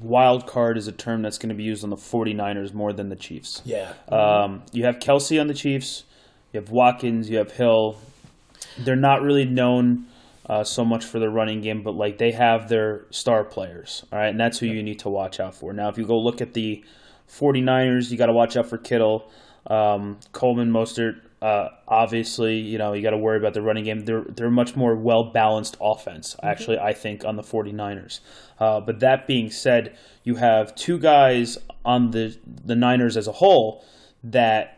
wild 0.00 0.46
card 0.46 0.76
is 0.76 0.88
a 0.88 0.92
term 0.92 1.22
that's 1.22 1.38
going 1.38 1.50
to 1.50 1.54
be 1.54 1.62
used 1.62 1.84
on 1.84 1.90
the 1.90 1.96
49ers 1.96 2.72
more 2.74 2.92
than 2.92 3.08
the 3.08 3.16
Chiefs. 3.16 3.62
Yeah. 3.64 3.92
Um, 4.08 4.62
you 4.72 4.84
have 4.84 4.98
Kelce 4.98 5.40
on 5.40 5.46
the 5.46 5.54
Chiefs, 5.54 6.04
you 6.52 6.60
have 6.60 6.70
Watkins, 6.70 7.30
you 7.30 7.38
have 7.38 7.52
Hill. 7.52 7.98
They're 8.78 8.96
not 8.96 9.22
really 9.22 9.44
known 9.44 10.06
uh, 10.46 10.64
so 10.64 10.84
much 10.84 11.04
for 11.04 11.18
their 11.18 11.30
running 11.30 11.60
game, 11.60 11.82
but 11.82 11.94
like 11.94 12.18
they 12.18 12.32
have 12.32 12.68
their 12.68 13.04
star 13.10 13.44
players, 13.44 14.04
all 14.12 14.18
right, 14.18 14.28
and 14.28 14.40
that's 14.40 14.58
who 14.58 14.66
you 14.66 14.82
need 14.82 14.98
to 15.00 15.08
watch 15.08 15.40
out 15.40 15.54
for. 15.54 15.72
Now, 15.72 15.88
if 15.88 15.98
you 15.98 16.06
go 16.06 16.18
look 16.18 16.40
at 16.40 16.54
the 16.54 16.84
49ers, 17.30 18.10
you 18.10 18.16
got 18.16 18.26
to 18.26 18.32
watch 18.32 18.56
out 18.56 18.66
for 18.66 18.78
Kittle, 18.78 19.30
um, 19.66 20.18
Coleman, 20.32 20.70
Mostert. 20.70 21.20
Uh, 21.40 21.68
obviously, 21.86 22.56
you 22.56 22.78
know 22.78 22.92
you 22.92 23.02
got 23.02 23.10
to 23.10 23.18
worry 23.18 23.38
about 23.38 23.54
the 23.54 23.62
running 23.62 23.84
game. 23.84 24.04
They're 24.04 24.24
they're 24.28 24.50
much 24.50 24.74
more 24.74 24.96
well 24.96 25.30
balanced 25.32 25.76
offense. 25.80 26.34
Actually, 26.42 26.78
I 26.78 26.92
think 26.92 27.24
on 27.24 27.36
the 27.36 27.42
49ers. 27.42 28.20
Uh, 28.58 28.80
but 28.80 29.00
that 29.00 29.26
being 29.26 29.50
said, 29.50 29.96
you 30.24 30.36
have 30.36 30.74
two 30.74 30.98
guys 30.98 31.58
on 31.84 32.10
the 32.10 32.36
the 32.64 32.74
Niners 32.74 33.16
as 33.16 33.28
a 33.28 33.32
whole 33.32 33.84
that 34.24 34.77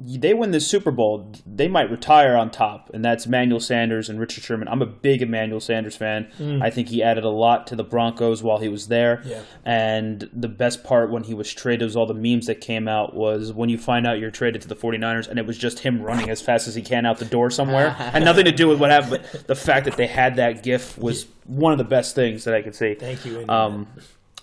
they 0.00 0.32
win 0.32 0.52
the 0.52 0.60
Super 0.60 0.92
Bowl, 0.92 1.32
they 1.44 1.66
might 1.66 1.90
retire 1.90 2.36
on 2.36 2.50
top, 2.50 2.88
and 2.94 3.04
that's 3.04 3.26
Emmanuel 3.26 3.58
Sanders 3.58 4.08
and 4.08 4.20
Richard 4.20 4.44
Sherman. 4.44 4.68
I'm 4.68 4.80
a 4.80 4.86
big 4.86 5.22
Emmanuel 5.22 5.60
Sanders 5.60 5.96
fan. 5.96 6.30
I 6.62 6.70
think 6.70 6.88
he 6.88 7.02
added 7.02 7.24
a 7.24 7.28
lot 7.30 7.66
to 7.68 7.76
the 7.76 7.82
Broncos 7.82 8.42
while 8.42 8.58
he 8.58 8.68
was 8.68 8.86
there. 8.86 9.22
Yeah. 9.24 9.42
And 9.64 10.30
the 10.32 10.48
best 10.48 10.84
part 10.84 11.10
when 11.10 11.24
he 11.24 11.34
was 11.34 11.52
traded 11.52 11.84
was 11.84 11.96
all 11.96 12.06
the 12.06 12.14
memes 12.14 12.46
that 12.46 12.60
came 12.60 12.86
out 12.86 13.14
was 13.14 13.52
when 13.52 13.68
you 13.68 13.78
find 13.78 14.06
out 14.06 14.20
you're 14.20 14.30
traded 14.30 14.62
to 14.62 14.68
the 14.68 14.76
49ers 14.76 15.26
and 15.28 15.38
it 15.38 15.46
was 15.46 15.58
just 15.58 15.80
him 15.80 16.00
running 16.00 16.30
as 16.30 16.40
fast 16.40 16.68
as 16.68 16.76
he 16.76 16.82
can 16.82 17.04
out 17.04 17.18
the 17.18 17.24
door 17.24 17.50
somewhere. 17.50 17.90
Had 17.98 18.22
nothing 18.22 18.44
to 18.44 18.52
do 18.52 18.68
with 18.68 18.78
what 18.78 18.90
happened, 18.90 19.22
but 19.32 19.46
the 19.48 19.56
fact 19.56 19.84
that 19.86 19.96
they 19.96 20.06
had 20.06 20.36
that 20.36 20.62
gif 20.62 20.96
was 20.96 21.26
one 21.46 21.72
of 21.72 21.78
the 21.78 21.84
best 21.84 22.14
things 22.14 22.44
that 22.44 22.54
I 22.54 22.62
could 22.62 22.74
see. 22.74 22.94
Thank 22.94 23.24
you. 23.24 23.44
Um, 23.48 23.88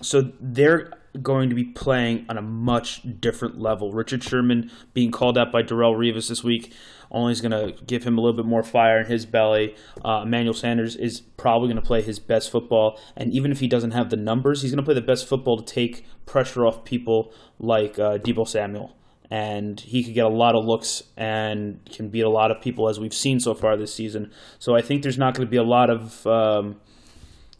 so 0.02 0.32
they're 0.42 0.92
going 1.22 1.50
to 1.50 1.56
be 1.56 1.64
playing 1.64 2.26
on 2.30 2.38
a 2.38 2.42
much 2.42 3.02
different 3.20 3.60
level. 3.60 3.92
Richard 3.92 4.24
Sherman 4.24 4.72
being 4.94 5.12
called 5.12 5.38
out 5.38 5.52
by 5.52 5.64
Darrelle 5.64 5.96
Revis 5.96 6.30
this 6.30 6.44
week 6.44 6.74
only 7.12 7.32
is 7.32 7.42
going 7.42 7.52
to 7.52 7.82
give 7.84 8.04
him 8.04 8.18
a 8.18 8.22
little 8.22 8.36
bit 8.36 8.46
more 8.46 8.64
fire 8.64 9.00
in 9.00 9.06
his 9.06 9.26
belly. 9.26 9.76
Uh, 10.04 10.22
Emmanuel 10.24 10.54
Sanders 10.54 10.96
is 10.96 11.22
probably 11.22 11.68
going 11.68 11.82
to 11.82 11.86
play 11.86 12.02
his 12.02 12.20
best 12.20 12.52
football, 12.52 13.00
and 13.16 13.32
even 13.32 13.52
if 13.52 13.60
he 13.60 13.68
doesn't 13.68 13.92
have 13.92 14.10
the 14.10 14.18
numbers, 14.18 14.62
he's 14.62 14.72
going 14.72 14.84
to 14.84 14.84
play 14.84 14.94
the 14.94 15.02
best 15.02 15.28
football 15.28 15.58
to 15.62 15.74
take 15.74 16.06
pressure 16.26 16.66
off 16.66 16.84
people 16.84 17.34
like 17.60 17.98
uh, 18.00 18.18
Deebo 18.18 18.48
Samuel. 18.48 18.96
And 19.32 19.80
he 19.80 20.04
could 20.04 20.14
get 20.14 20.26
a 20.26 20.30
lot 20.30 20.56
of 20.56 20.66
looks 20.66 21.04
and 21.18 21.80
can 21.92 22.10
beat 22.10 22.22
a 22.22 22.30
lot 22.30 22.52
of 22.52 22.62
people 22.62 22.88
as 22.90 23.00
we've 23.00 23.14
seen 23.14 23.40
so 23.40 23.56
far 23.56 23.76
this 23.76 23.94
season. 23.94 24.32
So 24.60 24.76
I 24.76 24.82
think 24.82 25.02
there's 25.02 25.18
not 25.18 25.34
going 25.34 25.48
to 25.48 25.50
be 25.50 25.58
a 25.58 25.64
lot 25.64 25.90
of 25.90 26.28
um, 26.28 26.80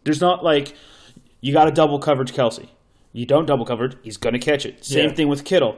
there's 0.04 0.22
not 0.22 0.44
like 0.44 0.76
you 1.42 1.54
got 1.54 1.68
a 1.68 1.72
double 1.72 1.98
coverage 1.98 2.34
Kelce. 2.34 2.70
You 3.16 3.26
don't 3.26 3.46
double 3.46 3.66
covered, 3.66 3.98
he's 4.04 4.18
going 4.18 4.34
to 4.34 4.40
catch 4.40 4.66
it. 4.66 4.84
Same 4.84 5.10
Yeah. 5.10 5.16
thing 5.16 5.28
with 5.30 5.46
Kittle. 5.46 5.78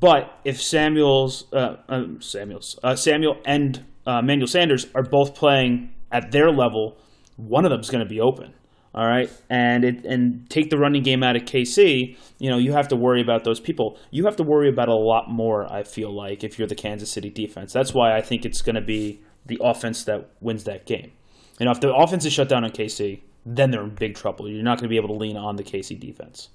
But 0.00 0.32
if 0.44 0.60
Samuel's 0.62 1.52
uh, 1.52 1.76
um, 1.88 2.22
Samuel's 2.22 2.78
uh, 2.82 2.96
Samuel 2.96 3.36
and 3.44 3.84
uh, 4.06 4.22
Manuel 4.22 4.46
Sanders 4.46 4.86
are 4.94 5.02
both 5.02 5.34
playing 5.34 5.92
at 6.10 6.32
their 6.32 6.50
level, 6.50 6.96
one 7.36 7.64
of 7.66 7.70
them's 7.70 7.90
going 7.90 8.02
to 8.02 8.08
be 8.08 8.18
open. 8.20 8.54
All 8.92 9.06
right, 9.06 9.30
and 9.48 9.84
it 9.84 10.04
and 10.04 10.48
take 10.50 10.70
the 10.70 10.76
running 10.78 11.02
game 11.04 11.22
out 11.22 11.36
of 11.36 11.42
KC. 11.42 12.16
You 12.38 12.50
know 12.50 12.56
you 12.58 12.72
have 12.72 12.88
to 12.88 12.96
worry 12.96 13.20
about 13.20 13.44
those 13.44 13.60
people. 13.60 13.98
You 14.10 14.24
have 14.24 14.34
to 14.36 14.42
worry 14.42 14.68
about 14.68 14.88
a 14.88 14.94
lot 14.96 15.30
more. 15.30 15.70
I 15.72 15.84
feel 15.84 16.10
like 16.12 16.42
if 16.42 16.58
you're 16.58 16.66
the 16.66 16.74
Kansas 16.74 17.10
City 17.12 17.30
defense, 17.30 17.72
that's 17.72 17.94
why 17.94 18.16
I 18.16 18.20
think 18.22 18.44
it's 18.44 18.62
going 18.62 18.74
to 18.74 18.80
be 18.80 19.20
the 19.46 19.60
offense 19.62 20.02
that 20.04 20.30
wins 20.40 20.64
that 20.64 20.86
game. 20.86 21.12
You 21.60 21.66
know, 21.66 21.72
if 21.72 21.80
the 21.80 21.94
offense 21.94 22.24
is 22.24 22.32
shut 22.32 22.48
down 22.48 22.64
on 22.64 22.70
KC, 22.70 23.20
then 23.46 23.70
they're 23.70 23.84
in 23.84 23.94
big 23.94 24.14
trouble. 24.16 24.48
You're 24.50 24.64
not 24.64 24.78
going 24.78 24.84
to 24.84 24.88
be 24.88 24.96
able 24.96 25.08
to 25.08 25.14
lean 25.14 25.36
on 25.36 25.54
the 25.56 25.62
KC 25.62 26.00
defense. 26.00 26.48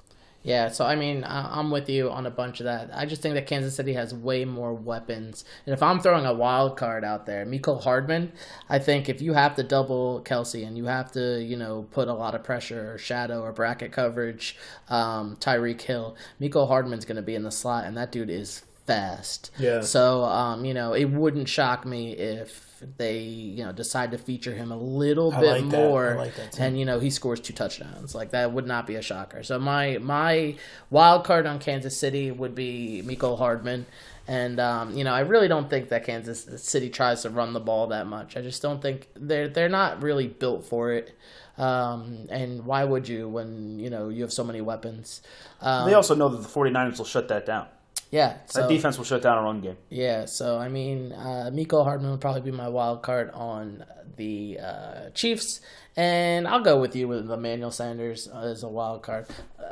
Yeah, 0.46 0.70
so 0.70 0.86
I 0.86 0.96
mean, 0.96 1.24
I- 1.24 1.60
I'm 1.60 1.72
with 1.72 1.90
you 1.90 2.12
on 2.12 2.26
a 2.26 2.30
bunch 2.30 2.60
of 2.60 2.66
that. 2.66 2.92
I 2.94 3.06
just 3.06 3.22
think 3.22 3.34
that 3.34 3.48
Kansas 3.48 3.76
City 3.76 3.94
has 3.94 4.14
way 4.14 4.46
more 4.46 4.74
weapons. 4.74 5.44
And 5.66 5.74
if 5.74 5.82
I'm 5.82 6.00
throwing 6.00 6.26
a 6.26 6.34
wild 6.34 6.78
card 6.78 7.04
out 7.04 7.26
there, 7.26 7.46
Mecole 7.46 7.82
Hardman, 7.82 8.32
I 8.70 8.78
think 8.80 9.10
if 9.10 9.22
you 9.22 9.34
have 9.34 9.56
to 9.56 9.64
double 9.64 10.22
Kelce 10.24 10.66
and 10.66 10.78
you 10.78 10.86
have 10.86 11.12
to, 11.14 11.42
you 11.44 11.58
know, 11.58 11.88
put 11.92 12.08
a 12.08 12.14
lot 12.14 12.36
of 12.36 12.44
pressure 12.44 12.94
or 12.94 12.98
shadow 13.00 13.42
or 13.42 13.52
bracket 13.52 13.92
coverage, 13.92 14.56
um, 14.88 15.36
Tyreek 15.38 15.82
Hill, 15.82 16.16
Mecole 16.40 16.68
Hardman's 16.68 17.06
going 17.06 17.16
to 17.18 17.22
be 17.24 17.36
in 17.36 17.44
the 17.44 17.52
slot, 17.52 17.86
and 17.86 17.98
that 17.98 18.12
dude 18.12 18.30
is 18.30 18.64
fast. 18.86 19.50
Yeah. 19.58 19.82
So, 19.82 20.24
um, 20.26 20.64
you 20.64 20.74
know, 20.76 20.94
it 20.94 21.06
wouldn't 21.06 21.50
shock 21.50 21.86
me 21.86 22.14
if 22.14 22.75
they, 22.98 23.20
you 23.20 23.64
know, 23.64 23.72
decide 23.72 24.12
to 24.12 24.18
feature 24.18 24.54
him 24.54 24.72
a 24.72 24.78
little 24.78 25.34
I 25.34 25.40
bit 25.40 25.52
like 25.52 25.64
more 25.66 26.16
like 26.18 26.34
and 26.60 26.78
you 26.80 26.86
know 26.86 27.00
he 27.00 27.10
scores 27.10 27.40
two 27.40 27.54
touchdowns. 27.54 28.16
Like 28.16 28.32
that 28.32 28.52
would 28.52 28.68
not 28.68 28.88
be 28.88 28.96
a 28.96 29.02
shocker. 29.02 29.44
So 29.44 29.60
my 29.60 29.98
my 30.00 30.56
wild 30.90 31.24
card 31.24 31.46
on 31.46 31.60
kansas 31.60 31.98
city 31.98 32.32
would 32.32 32.56
be 32.56 33.02
Mecole 33.06 33.38
Hardman. 33.38 33.86
And 34.28 34.60
um, 34.60 34.98
you 34.98 35.04
know 35.04 35.14
i 35.14 35.20
really 35.20 35.48
don't 35.48 35.70
think 35.70 35.90
that 35.90 36.04
kansas 36.04 36.48
city 36.64 36.90
tries 36.90 37.22
to 37.22 37.30
run 37.30 37.54
the 37.54 37.60
ball 37.60 37.88
that 37.88 38.08
much. 38.08 38.36
I 38.36 38.42
just 38.42 38.62
don't 38.62 38.82
think 38.82 39.08
they're 39.16 39.48
they're 39.48 39.70
not 39.70 40.02
really 40.02 40.28
built 40.28 40.66
for 40.66 40.92
it. 40.94 41.16
Um, 41.58 42.28
and 42.30 42.66
why 42.66 42.84
would 42.84 43.08
you 43.08 43.30
when 43.30 43.80
you 43.80 43.90
know 43.90 44.10
you 44.10 44.24
have 44.24 44.34
so 44.34 44.44
many 44.44 44.62
weapons? 44.62 45.22
Um, 45.62 45.88
They 45.88 45.94
also 45.94 46.16
know 46.16 46.28
that 46.30 46.42
the 46.42 46.48
49ers 46.50 46.98
will 46.98 47.06
shut 47.06 47.28
that 47.30 47.46
down. 47.46 47.68
Yeah 48.12 48.38
so, 48.46 48.62
That 48.62 48.70
defense 48.70 48.98
will 48.98 49.06
shut 49.06 49.22
down 49.22 49.38
a 49.38 49.42
run 49.42 49.62
game. 49.62 49.78
yeah, 49.90 50.26
so 50.26 50.58
I 50.58 50.70
mean, 50.70 51.12
uh, 51.12 51.50
Mecole 51.54 51.84
Hardman 51.84 52.12
would 52.12 52.22
probably 52.22 52.42
be 52.42 52.52
my 52.52 52.70
wild 52.70 53.02
card 53.02 53.32
on 53.34 53.84
the 54.16 54.60
uh, 54.62 55.10
Chiefs, 55.14 55.60
and 55.98 56.48
I'll 56.48 56.62
go 56.64 56.80
with 56.80 56.96
you 56.96 57.08
with 57.08 57.30
Emmanuel 57.30 57.72
Sanders 57.72 58.28
as 58.28 58.64
a 58.64 58.68
wild 58.70 59.02
card. 59.02 59.26
Uh, 59.60 59.64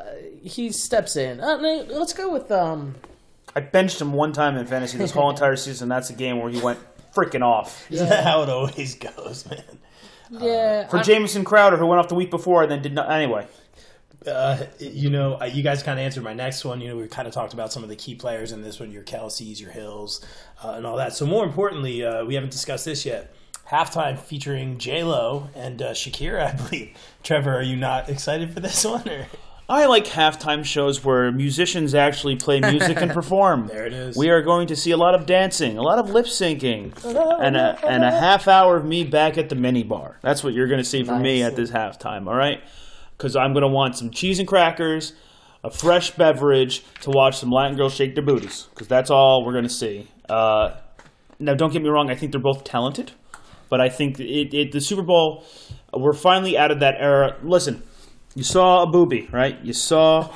he 0.41 0.71
steps 0.71 1.15
in. 1.15 1.39
Uh, 1.39 1.57
no, 1.57 1.85
let's 1.89 2.13
go 2.13 2.31
with 2.31 2.51
um. 2.51 2.95
I 3.55 3.59
benched 3.61 4.01
him 4.01 4.13
one 4.13 4.33
time 4.33 4.57
in 4.57 4.65
fantasy 4.65 4.97
this 4.97 5.11
whole 5.11 5.29
entire 5.29 5.55
season. 5.55 5.87
That's 5.87 6.09
a 6.09 6.13
game 6.13 6.39
where 6.41 6.49
he 6.49 6.59
went 6.59 6.79
freaking 7.13 7.43
off. 7.43 7.89
Isn't 7.91 8.09
that 8.09 8.23
how 8.23 8.41
it 8.41 8.49
always 8.49 8.95
goes, 8.95 9.45
man? 9.49 9.63
Yeah, 10.31 10.87
For 10.87 10.97
I- 10.97 11.03
Jamison 11.03 11.43
Crowder, 11.43 11.77
who 11.77 11.85
went 11.85 11.99
off 11.99 12.07
the 12.07 12.15
week 12.15 12.31
before 12.31 12.63
and 12.63 12.71
then 12.71 12.81
did 12.81 12.93
not. 12.95 13.11
Anyway, 13.11 13.45
Uh, 14.27 14.65
you 14.79 15.09
know, 15.09 15.39
uh, 15.39 15.45
you 15.45 15.63
guys 15.63 15.83
kind 15.83 15.99
of 15.99 16.03
answered 16.03 16.23
my 16.23 16.33
next 16.33 16.63
one. 16.65 16.81
You 16.81 16.89
know, 16.89 16.97
we 16.97 17.07
kind 17.07 17.27
of 17.27 17.33
talked 17.33 17.53
about 17.53 17.71
some 17.71 17.83
of 17.83 17.89
the 17.89 17.95
key 17.95 18.15
players 18.15 18.51
in 18.51 18.61
this 18.61 18.79
one, 18.79 18.91
your 18.91 19.03
Kelces, 19.03 19.59
your 19.59 19.71
Hills, 19.71 20.25
uh, 20.63 20.71
and 20.71 20.85
all 20.85 20.97
that. 20.97 21.13
So 21.13 21.25
more 21.25 21.45
importantly, 21.45 22.03
uh, 22.05 22.25
we 22.25 22.35
haven't 22.35 22.51
discussed 22.51 22.85
this 22.85 23.05
yet. 23.05 23.33
Halftime 23.69 24.19
featuring 24.19 24.77
J 24.77 25.03
Lo 25.03 25.49
and 25.55 25.81
uh, 25.81 25.91
Shakira, 25.91 26.53
I 26.53 26.55
believe. 26.55 26.97
Trevor, 27.23 27.55
are 27.55 27.63
you 27.63 27.75
not 27.75 28.09
excited 28.09 28.53
for 28.53 28.59
this 28.59 28.83
one? 28.83 29.07
Or? 29.07 29.27
I 29.69 29.85
like 29.85 30.05
halftime 30.05 30.65
shows 30.65 31.03
where 31.05 31.31
musicians 31.31 31.95
actually 31.95 32.35
play 32.35 32.59
music 32.59 33.01
and 33.01 33.11
perform. 33.11 33.67
There 33.73 33.85
it 33.85 33.93
is. 33.93 34.17
We 34.17 34.29
are 34.29 34.41
going 34.41 34.67
to 34.67 34.75
see 34.75 34.91
a 34.91 34.97
lot 34.97 35.15
of 35.15 35.25
dancing, 35.25 35.77
a 35.77 35.81
lot 35.81 35.99
of 35.99 36.09
lip 36.09 36.25
syncing, 36.25 36.93
and 37.05 37.55
a, 37.55 37.79
and 37.87 38.03
a 38.03 38.11
half 38.11 38.47
hour 38.47 38.75
of 38.75 38.85
me 38.85 39.03
back 39.03 39.37
at 39.37 39.49
the 39.49 39.55
mini 39.55 39.83
bar. 39.83 40.19
That's 40.21 40.43
what 40.43 40.53
you're 40.53 40.67
going 40.67 40.79
to 40.79 40.83
see 40.83 41.03
from 41.03 41.21
me 41.21 41.41
at 41.41 41.55
this 41.55 41.71
halftime, 41.71 42.27
all 42.27 42.35
right? 42.35 42.61
Because 43.17 43.35
I'm 43.35 43.53
going 43.53 43.61
to 43.61 43.67
want 43.67 43.95
some 43.95 44.09
cheese 44.09 44.39
and 44.39 44.47
crackers, 44.47 45.13
a 45.63 45.69
fresh 45.69 46.11
beverage 46.11 46.83
to 47.01 47.09
watch 47.09 47.37
some 47.37 47.51
Latin 47.51 47.77
girls 47.77 47.93
shake 47.93 48.15
their 48.15 48.23
booties, 48.23 48.67
because 48.71 48.87
that's 48.87 49.09
all 49.09 49.45
we're 49.45 49.53
going 49.53 49.63
to 49.63 49.69
see. 49.69 50.07
Uh, 50.27 50.75
now, 51.39 51.53
don't 51.53 51.71
get 51.71 51.81
me 51.81 51.89
wrong, 51.89 52.09
I 52.09 52.15
think 52.15 52.31
they're 52.31 52.41
both 52.41 52.63
talented, 52.63 53.11
but 53.69 53.81
I 53.81 53.89
think 53.89 54.19
it, 54.19 54.55
it, 54.55 54.71
the 54.71 54.81
Super 54.81 55.01
Bowl, 55.01 55.43
we're 55.93 56.13
finally 56.13 56.57
out 56.57 56.71
of 56.71 56.79
that 56.79 56.95
era. 56.99 57.37
Listen, 57.43 57.83
you 58.35 58.43
saw 58.43 58.83
a 58.83 58.87
booby, 58.87 59.29
right? 59.31 59.59
You 59.63 59.73
saw 59.73 60.31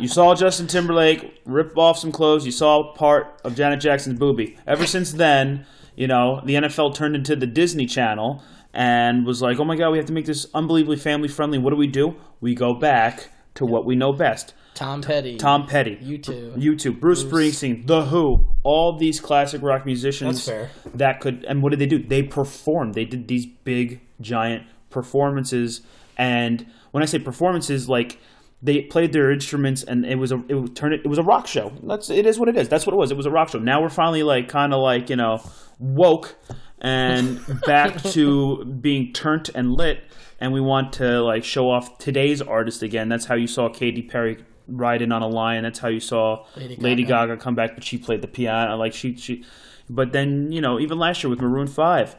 you 0.00 0.08
saw 0.08 0.34
Justin 0.34 0.68
Timberlake 0.68 1.40
rip 1.44 1.76
off 1.76 1.98
some 1.98 2.12
clothes. 2.12 2.46
You 2.46 2.52
saw 2.52 2.92
part 2.94 3.40
of 3.44 3.56
Janet 3.56 3.80
Jackson's 3.80 4.18
booby. 4.18 4.58
Ever 4.66 4.86
since 4.86 5.12
then, 5.12 5.66
you 5.96 6.06
know, 6.06 6.40
the 6.44 6.54
NFL 6.54 6.94
turned 6.94 7.16
into 7.16 7.34
the 7.34 7.46
Disney 7.46 7.86
Channel 7.86 8.42
and 8.74 9.26
was 9.26 9.42
like, 9.42 9.58
"Oh 9.58 9.64
my 9.64 9.76
God, 9.76 9.90
we 9.90 9.98
have 9.98 10.06
to 10.06 10.12
make 10.12 10.26
this 10.26 10.46
unbelievably 10.54 10.96
family 10.96 11.28
friendly." 11.28 11.58
What 11.58 11.70
do 11.70 11.76
we 11.76 11.86
do? 11.86 12.14
We 12.40 12.54
go 12.54 12.74
back 12.74 13.28
to 13.54 13.66
what 13.66 13.84
we 13.84 13.96
know 13.96 14.12
best. 14.12 14.54
Tom 14.74 15.02
Petty, 15.02 15.36
Tom 15.36 15.66
Petty, 15.66 15.96
U2. 15.96 16.56
YouTube, 16.56 16.98
Bruce, 16.98 17.22
Springsteen, 17.22 17.86
The 17.86 18.06
Who, 18.06 18.46
all 18.62 18.96
these 18.96 19.20
classic 19.20 19.60
rock 19.62 19.84
musicians 19.84 20.46
That's 20.46 20.72
fair. 20.84 20.94
that 20.94 21.20
could. 21.20 21.44
And 21.46 21.62
what 21.62 21.70
did 21.70 21.78
they 21.78 21.86
do? 21.86 22.02
They 22.02 22.22
performed. 22.22 22.94
They 22.94 23.04
did 23.04 23.28
these 23.28 23.44
big, 23.44 24.00
giant 24.22 24.64
performances. 24.88 25.82
And 26.16 26.66
when 26.92 27.02
I 27.02 27.06
say 27.06 27.18
performances, 27.18 27.88
like 27.88 28.18
they 28.62 28.82
played 28.82 29.12
their 29.12 29.30
instruments 29.30 29.82
and 29.82 30.06
it 30.06 30.16
was 30.16 30.32
a 30.32 30.42
it 30.48 30.54
was 30.54 30.70
turn 30.70 30.92
it, 30.94 31.02
it 31.04 31.08
was 31.08 31.18
a 31.18 31.22
rock 31.22 31.46
show. 31.46 31.72
That's 31.82 32.08
it 32.08 32.24
is 32.24 32.38
what 32.38 32.48
it 32.48 32.56
is. 32.56 32.68
That's 32.68 32.86
what 32.86 32.94
it 32.94 32.96
was. 32.96 33.10
It 33.10 33.16
was 33.16 33.26
a 33.26 33.30
rock 33.30 33.50
show. 33.50 33.58
Now 33.58 33.82
we're 33.82 33.88
finally 33.90 34.22
like 34.22 34.48
kind 34.48 34.72
of 34.72 34.80
like 34.80 35.10
you 35.10 35.16
know 35.16 35.42
woke 35.78 36.36
and 36.82 37.40
back 37.66 38.02
to 38.02 38.64
being 38.64 39.12
turned 39.12 39.50
and 39.54 39.72
lit, 39.72 40.02
and 40.40 40.52
we 40.52 40.60
want 40.60 40.92
to 40.94 41.22
like 41.22 41.44
show 41.44 41.70
off 41.70 41.96
today's 41.96 42.42
artist 42.42 42.82
again. 42.82 43.08
That's 43.08 43.24
how 43.24 43.36
you 43.36 43.46
saw 43.46 43.70
Katy 43.70 44.02
Perry 44.02 44.44
ride 44.68 45.00
in 45.00 45.12
on 45.12 45.22
a 45.22 45.28
lion. 45.28 45.62
That's 45.62 45.78
how 45.78 45.88
you 45.88 46.00
saw 46.00 46.44
Lady 46.56 46.76
Lady, 46.76 47.02
Gaga. 47.04 47.34
Gaga. 47.34 47.42
come 47.42 47.54
back, 47.54 47.74
but 47.74 47.84
she 47.84 47.96
played 47.96 48.20
the 48.20 48.28
piano. 48.28 48.76
Like 48.76 48.92
she 48.92 49.16
she, 49.16 49.44
but 49.88 50.12
then 50.12 50.52
you 50.52 50.60
know 50.60 50.78
even 50.78 50.98
last 50.98 51.22
year 51.22 51.30
with 51.30 51.40
Maroon 51.40 51.68
Five. 51.68 52.16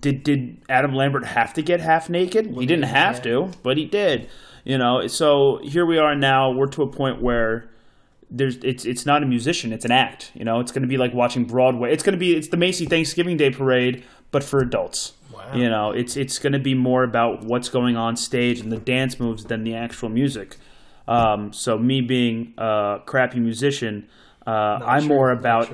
Did 0.00 0.22
did 0.22 0.62
Adam 0.70 0.94
Lambert 0.94 1.26
have 1.26 1.52
to 1.54 1.62
get 1.62 1.80
half 1.80 2.08
naked? 2.08 2.46
He 2.46 2.64
didn't 2.64 2.84
have 2.84 3.22
to, 3.22 3.50
but 3.62 3.76
he 3.76 3.84
did. 3.84 4.30
You 4.64 4.78
know, 4.78 5.06
so 5.08 5.60
here 5.62 5.84
we 5.84 5.98
are 5.98 6.14
now. 6.14 6.50
We're 6.50 6.68
to 6.68 6.82
a 6.82 6.86
point 6.86 7.20
where 7.20 7.68
there's 8.34 8.56
it's 8.64 8.84
it's 8.84 9.06
not 9.06 9.22
a 9.22 9.26
musician, 9.26 9.72
it's 9.72 9.84
an 9.84 9.92
act. 9.92 10.32
You 10.34 10.44
know, 10.44 10.60
it's 10.60 10.72
going 10.72 10.82
to 10.82 10.88
be 10.88 10.96
like 10.96 11.14
watching 11.14 11.44
Broadway. 11.44 11.92
It's 11.92 12.02
going 12.02 12.14
to 12.14 12.18
be 12.18 12.36
it's 12.36 12.48
the 12.48 12.56
Macy 12.56 12.84
Thanksgiving 12.84 13.36
Day 13.36 13.50
Parade, 13.50 14.04
but 14.30 14.42
for 14.42 14.58
adults. 14.58 15.12
Wow. 15.32 15.54
You 15.54 15.70
know, 15.70 15.92
it's 15.92 16.16
it's 16.16 16.38
going 16.38 16.52
to 16.52 16.58
be 16.58 16.74
more 16.74 17.04
about 17.04 17.44
what's 17.44 17.68
going 17.68 17.96
on 17.96 18.16
stage 18.16 18.60
and 18.60 18.72
the 18.72 18.78
dance 18.78 19.20
moves 19.20 19.44
than 19.44 19.62
the 19.64 19.74
actual 19.74 20.08
music. 20.08 20.56
Um, 21.06 21.52
so 21.52 21.78
me 21.78 22.00
being 22.00 22.54
a 22.58 23.00
crappy 23.06 23.38
musician, 23.38 24.08
uh, 24.46 24.80
I'm 24.82 25.06
more 25.06 25.30
about 25.30 25.70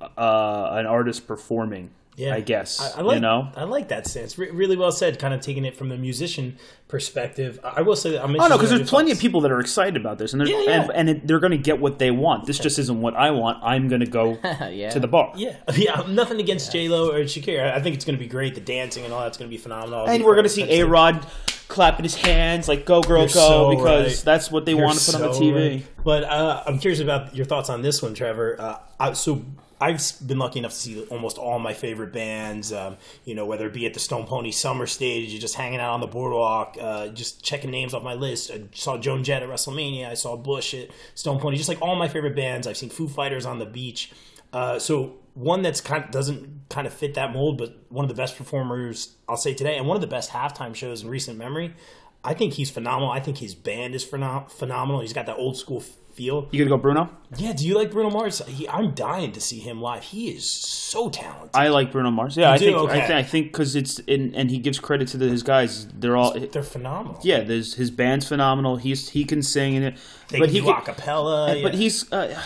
uh, 0.00 0.68
an 0.72 0.86
artist 0.86 1.26
performing. 1.26 1.90
Yeah, 2.16 2.34
I 2.34 2.40
guess 2.40 2.80
I, 2.80 3.00
I 3.00 3.02
like, 3.02 3.14
you 3.16 3.20
know. 3.20 3.48
I 3.56 3.64
like 3.64 3.88
that 3.88 4.06
stance. 4.06 4.38
Re- 4.38 4.50
really 4.50 4.76
well 4.76 4.92
said. 4.92 5.18
Kind 5.18 5.34
of 5.34 5.40
taking 5.40 5.64
it 5.64 5.76
from 5.76 5.88
the 5.88 5.96
musician 5.96 6.58
perspective. 6.86 7.58
I 7.64 7.82
will 7.82 7.96
say 7.96 8.12
that 8.12 8.22
I'm. 8.22 8.30
Oh 8.38 8.46
no, 8.46 8.56
because 8.56 8.70
there's 8.70 8.88
plenty 8.88 9.10
thoughts. 9.10 9.18
of 9.18 9.22
people 9.22 9.40
that 9.40 9.50
are 9.50 9.58
excited 9.60 9.96
about 9.96 10.18
this, 10.18 10.32
and 10.32 10.40
they're, 10.40 10.48
Yeah, 10.48 10.60
yeah. 10.62 10.82
and, 10.82 10.90
and 10.92 11.10
it, 11.10 11.26
they're 11.26 11.40
going 11.40 11.50
to 11.50 11.58
get 11.58 11.80
what 11.80 11.98
they 11.98 12.10
want. 12.12 12.46
This 12.46 12.58
just 12.58 12.78
isn't 12.78 13.00
what 13.00 13.14
I 13.14 13.32
want. 13.32 13.58
I'm 13.64 13.88
going 13.88 14.00
to 14.04 14.06
go 14.06 14.38
Yeah. 14.70 14.90
to 14.90 15.00
the 15.00 15.08
bar, 15.08 15.32
Yeah, 15.36 15.56
yeah. 15.74 16.04
Nothing 16.08 16.38
against 16.40 16.70
J 16.70 16.88
Lo 16.88 17.10
or 17.10 17.20
Shakira. 17.24 17.72
I 17.72 17.80
think 17.80 17.96
it's 17.96 18.04
going 18.04 18.16
to 18.16 18.22
be 18.22 18.28
great. 18.28 18.54
The 18.54 18.60
dancing 18.60 19.04
and 19.04 19.12
all 19.12 19.22
that's 19.22 19.36
going 19.36 19.50
to 19.50 19.54
be 19.56 19.60
phenomenal. 19.60 20.06
and 20.08 20.24
we're 20.24 20.34
going 20.34 20.44
to 20.44 20.48
see 20.50 20.70
A 20.80 20.86
Rod 20.86 21.26
clapping 21.66 22.04
his 22.04 22.14
hands 22.14 22.68
like 22.68 22.84
"Go 22.84 23.00
girl, 23.02 23.20
You're 23.20 23.28
go" 23.28 23.32
so 23.32 23.70
because 23.76 24.18
right. 24.18 24.24
that's 24.24 24.50
what 24.52 24.66
they 24.66 24.72
You're 24.74 24.84
want 24.84 24.98
to 25.00 25.12
put 25.12 25.20
on 25.20 25.32
the 25.32 25.36
TV. 25.38 25.70
right. 25.76 25.86
But 26.04 26.24
uh, 26.24 26.62
I'm 26.66 26.78
curious 26.78 27.00
about 27.00 27.34
your 27.34 27.46
thoughts 27.46 27.70
on 27.70 27.82
this 27.82 28.02
one, 28.02 28.14
Trevor. 28.14 28.56
Uh, 28.60 28.78
I, 29.00 29.12
so 29.14 29.42
I've 29.80 30.00
been 30.26 30.38
lucky 30.38 30.60
enough 30.60 30.72
to 30.72 30.78
see 30.78 31.02
almost 31.06 31.36
all 31.36 31.58
my 31.58 31.74
favorite 31.74 32.12
bands. 32.12 32.72
Um, 32.72 32.96
you 33.24 33.34
know, 33.34 33.44
whether 33.44 33.66
it 33.66 33.72
be 33.72 33.86
at 33.86 33.94
the 33.94 34.00
Stone 34.00 34.26
Pony 34.26 34.50
Summer 34.50 34.86
Stage, 34.86 35.30
you're 35.30 35.40
just 35.40 35.56
hanging 35.56 35.80
out 35.80 35.94
on 35.94 36.00
the 36.00 36.06
boardwalk, 36.06 36.76
uh, 36.80 37.08
just 37.08 37.42
checking 37.42 37.70
names 37.70 37.92
off 37.92 38.02
my 38.02 38.14
list. 38.14 38.50
I 38.50 38.62
saw 38.72 38.98
Joan 38.98 39.24
Jett 39.24 39.42
at 39.42 39.48
WrestleMania. 39.48 40.08
I 40.08 40.14
saw 40.14 40.36
Bush 40.36 40.74
at 40.74 40.90
Stone 41.14 41.40
Pony. 41.40 41.56
Just 41.56 41.68
like 41.68 41.82
all 41.82 41.96
my 41.96 42.08
favorite 42.08 42.36
bands. 42.36 42.66
I've 42.66 42.76
seen 42.76 42.90
Foo 42.90 43.08
Fighters 43.08 43.46
on 43.46 43.58
the 43.58 43.66
beach. 43.66 44.12
Uh, 44.52 44.78
so 44.78 45.16
one 45.34 45.62
that's 45.62 45.80
kind 45.80 46.04
of 46.04 46.10
doesn't 46.12 46.68
kind 46.68 46.86
of 46.86 46.92
fit 46.92 47.14
that 47.14 47.32
mold, 47.32 47.58
but 47.58 47.76
one 47.88 48.04
of 48.04 48.08
the 48.08 48.14
best 48.14 48.38
performers 48.38 49.16
I'll 49.28 49.36
say 49.36 49.52
today, 49.52 49.76
and 49.76 49.86
one 49.86 49.96
of 49.96 50.00
the 50.00 50.06
best 50.06 50.30
halftime 50.30 50.74
shows 50.74 51.02
in 51.02 51.08
recent 51.08 51.36
memory. 51.36 51.74
I 52.22 52.32
think 52.32 52.54
he's 52.54 52.70
phenomenal. 52.70 53.10
I 53.10 53.20
think 53.20 53.38
his 53.38 53.54
band 53.54 53.94
is 53.94 54.04
phenom- 54.04 54.50
phenomenal. 54.50 55.02
He's 55.02 55.12
got 55.12 55.26
that 55.26 55.36
old 55.36 55.58
school 55.58 55.84
feel. 56.14 56.48
You 56.50 56.58
gonna 56.64 56.76
go 56.76 56.80
Bruno? 56.80 57.10
Yeah, 57.36 57.52
do 57.52 57.66
you 57.66 57.74
like 57.76 57.90
Bruno 57.90 58.10
Mars? 58.10 58.40
He, 58.46 58.68
I'm 58.68 58.92
dying 58.94 59.32
to 59.32 59.40
see 59.40 59.58
him 59.58 59.80
live. 59.82 60.02
He 60.04 60.28
is 60.30 60.48
so 60.48 61.10
talented. 61.10 61.50
I 61.54 61.68
like 61.68 61.90
Bruno 61.92 62.10
Mars. 62.10 62.36
Yeah, 62.36 62.50
I 62.52 62.58
do? 62.58 62.64
think 62.66 62.76
Okay. 62.78 62.92
I, 62.92 62.98
th- 63.06 63.10
I 63.10 63.22
think 63.22 63.46
because 63.52 63.74
it's 63.76 63.98
in, 64.00 64.34
and 64.34 64.50
he 64.50 64.58
gives 64.58 64.78
credit 64.78 65.08
to 65.08 65.16
the, 65.16 65.28
his 65.28 65.42
guys. 65.42 65.86
They're 65.88 66.16
all 66.16 66.38
They're 66.38 66.62
phenomenal. 66.62 67.20
yeah. 67.22 67.40
There's 67.42 67.74
his 67.74 67.90
band's 67.90 68.28
phenomenal. 68.28 68.76
He's 68.76 69.10
he 69.10 69.24
can 69.24 69.42
sing 69.42 69.74
in 69.74 69.82
it, 69.82 69.96
they 70.28 70.38
but 70.38 70.48
he 70.50 70.60
do 70.60 70.66
can- 70.66 70.74
acapella. 70.74 71.62
But 71.62 71.72
yeah. 71.74 71.78
he's 71.78 72.12
uh, 72.12 72.40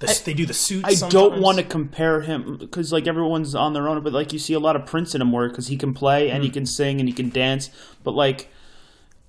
The- 0.00 0.22
they 0.24 0.34
do 0.34 0.44
the 0.46 0.54
suits. 0.54 1.02
I 1.02 1.08
don't 1.08 1.40
want 1.40 1.58
to 1.58 1.64
compare 1.64 2.20
him 2.20 2.56
because 2.58 2.92
like 2.92 3.06
everyone's 3.06 3.54
on 3.54 3.72
their 3.72 3.88
own, 3.88 4.02
but 4.02 4.12
like 4.12 4.32
you 4.32 4.38
see 4.38 4.52
a 4.54 4.60
lot 4.60 4.76
of 4.76 4.84
Prince 4.86 5.14
in 5.14 5.20
him 5.20 5.32
where 5.32 5.48
because 5.48 5.68
he 5.68 5.76
can 5.76 5.94
play 5.94 6.30
and 6.30 6.42
he 6.42 6.48
Hmm. 6.50 6.54
can 6.54 6.66
sing 6.66 7.00
and 7.00 7.08
he 7.08 7.12
can 7.14 7.30
dance, 7.30 7.70
but 8.02 8.12
like 8.14 8.50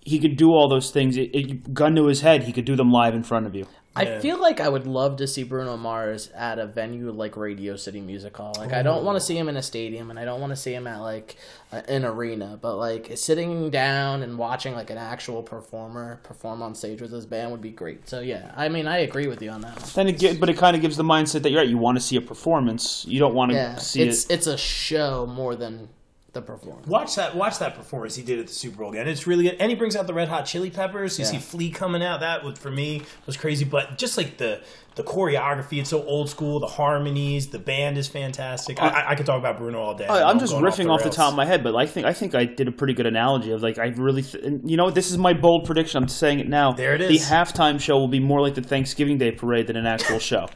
he 0.05 0.19
could 0.19 0.37
do 0.37 0.53
all 0.53 0.69
those 0.69 0.91
things. 0.91 1.17
It, 1.17 1.35
it, 1.35 1.73
gun 1.73 1.95
to 1.95 2.05
his 2.05 2.21
head, 2.21 2.43
he 2.43 2.53
could 2.53 2.65
do 2.65 2.75
them 2.77 2.91
live 2.91 3.13
in 3.15 3.23
front 3.23 3.47
of 3.47 3.55
you. 3.55 3.67
I 3.97 4.03
Yeah. 4.03 4.19
feel 4.19 4.41
like 4.41 4.59
I 4.59 4.67
would 4.67 4.85
love 4.85 5.15
to 5.17 5.25
see 5.27 5.43
Bruno 5.43 5.77
Mars 5.77 6.29
at 6.35 6.59
a 6.59 6.67
venue 6.67 7.09
like 7.11 7.37
Radio 7.37 7.77
City 7.77 8.01
Music 8.01 8.35
Hall. 8.35 8.53
Like 8.57 8.73
I 8.73 8.83
don't 8.83 9.05
want 9.05 9.15
to 9.15 9.21
see 9.21 9.37
him 9.37 9.47
in 9.47 9.55
a 9.55 9.61
stadium, 9.63 10.09
and 10.09 10.19
I 10.19 10.25
don't 10.25 10.41
want 10.41 10.51
to 10.51 10.57
see 10.57 10.73
him 10.73 10.85
at 10.85 10.99
like 10.99 11.37
a, 11.71 11.89
an 11.89 12.03
arena. 12.03 12.59
But 12.61 12.75
like 12.75 13.13
sitting 13.15 13.69
down 13.69 14.21
and 14.21 14.37
watching 14.37 14.75
like 14.75 14.89
an 14.89 14.97
actual 14.97 15.41
performer 15.41 16.19
perform 16.23 16.61
on 16.61 16.75
stage 16.75 17.01
with 17.01 17.13
his 17.13 17.25
band 17.25 17.51
would 17.51 17.61
be 17.61 17.71
great. 17.71 18.09
So 18.09 18.19
yeah, 18.19 18.51
I 18.57 18.67
mean 18.67 18.85
I 18.85 18.97
agree 18.97 19.27
with 19.27 19.41
you 19.41 19.49
on 19.49 19.61
that. 19.61 19.77
Then 19.95 20.09
it 20.09 20.19
get, 20.19 20.41
but 20.41 20.49
it 20.49 20.57
kind 20.57 20.75
of 20.75 20.81
gives 20.81 20.97
the 20.97 21.03
mindset 21.03 21.43
that 21.43 21.51
you're 21.51 21.61
right. 21.61 21.69
You 21.69 21.77
want 21.77 21.97
to 21.97 22.03
see 22.03 22.17
a 22.17 22.21
performance. 22.21 23.05
You 23.07 23.19
don't 23.19 23.33
want 23.33 23.51
to 23.51 23.55
Yeah, 23.57 23.75
see 23.77 24.01
it's 24.03 24.25
it. 24.25 24.33
it's 24.33 24.47
a 24.47 24.57
show 24.57 25.25
more 25.25 25.55
than 25.55 25.87
the 26.35 26.41
performance. 26.43 26.85
Watch 26.85 27.15
that! 27.15 27.35
Watch 27.35 27.57
that 27.57 27.73
performance 27.75 28.15
he 28.15 28.21
did 28.21 28.37
at 28.37 28.45
the 28.47 28.53
Super 28.53 28.77
Bowl 28.77 28.91
again. 28.91 29.07
It's 29.07 29.25
really 29.25 29.45
good, 29.45 29.57
and 29.59 29.71
he 29.71 29.75
brings 29.75 29.95
out 29.95 30.05
the 30.05 30.13
Red 30.13 30.27
Hot 30.27 30.45
Chili 30.45 30.69
Peppers. 30.69 31.17
You 31.17 31.25
Yeah. 31.25 31.31
see 31.31 31.37
Flea 31.39 31.71
coming 31.71 32.03
out. 32.03 32.19
That 32.19 32.43
was 32.43 32.59
for 32.59 32.69
me 32.69 33.01
was 33.25 33.35
crazy, 33.35 33.65
but 33.65 33.97
just 33.97 34.15
like 34.17 34.37
the 34.37 34.61
the 34.95 35.03
choreography, 35.03 35.79
it's 35.79 35.89
so 35.89 36.03
old 36.05 36.29
school. 36.29 36.59
The 36.59 36.67
harmonies, 36.67 37.47
the 37.47 37.59
band 37.59 37.97
is 37.97 38.07
fantastic. 38.07 38.81
I, 38.81 38.87
I, 38.87 39.09
I 39.11 39.15
could 39.15 39.25
talk 39.25 39.39
about 39.39 39.57
Bruno 39.57 39.79
all 39.81 39.95
day. 39.95 40.05
I- 40.05 40.21
I'm 40.23 40.35
I'm 40.35 40.39
just 40.39 40.53
riffing 40.53 40.89
off 40.89 40.99
the, 40.99 41.05
rails. 41.05 41.15
top 41.15 41.31
of 41.31 41.35
my 41.35 41.45
head, 41.45 41.63
but 41.63 41.75
I 41.75 41.85
think 41.87 42.05
I 42.05 42.13
think 42.13 42.35
I 42.35 42.45
did 42.45 42.67
a 42.67 42.71
pretty 42.71 42.93
good 42.93 43.05
analogy 43.07 43.51
of 43.51 43.63
like 43.63 43.77
I 43.79 43.87
really, 43.87 44.21
th- 44.21 44.43
and 44.43 44.69
you 44.69 44.77
know, 44.77 44.89
this 44.91 45.09
is 45.11 45.17
my 45.17 45.33
bold 45.33 45.65
prediction. 45.65 46.01
I'm 46.03 46.07
saying 46.09 46.39
it 46.39 46.47
now. 46.47 46.71
There 46.73 46.93
it 46.93 47.01
is. 47.01 47.09
The 47.09 47.33
halftime 47.35 47.79
show 47.79 47.97
will 47.97 48.07
be 48.07 48.19
more 48.19 48.41
like 48.41 48.55
the 48.55 48.61
Thanksgiving 48.61 49.17
Day 49.17 49.31
parade 49.31 49.67
than 49.67 49.75
an 49.77 49.85
actual 49.87 50.19
show. 50.19 50.47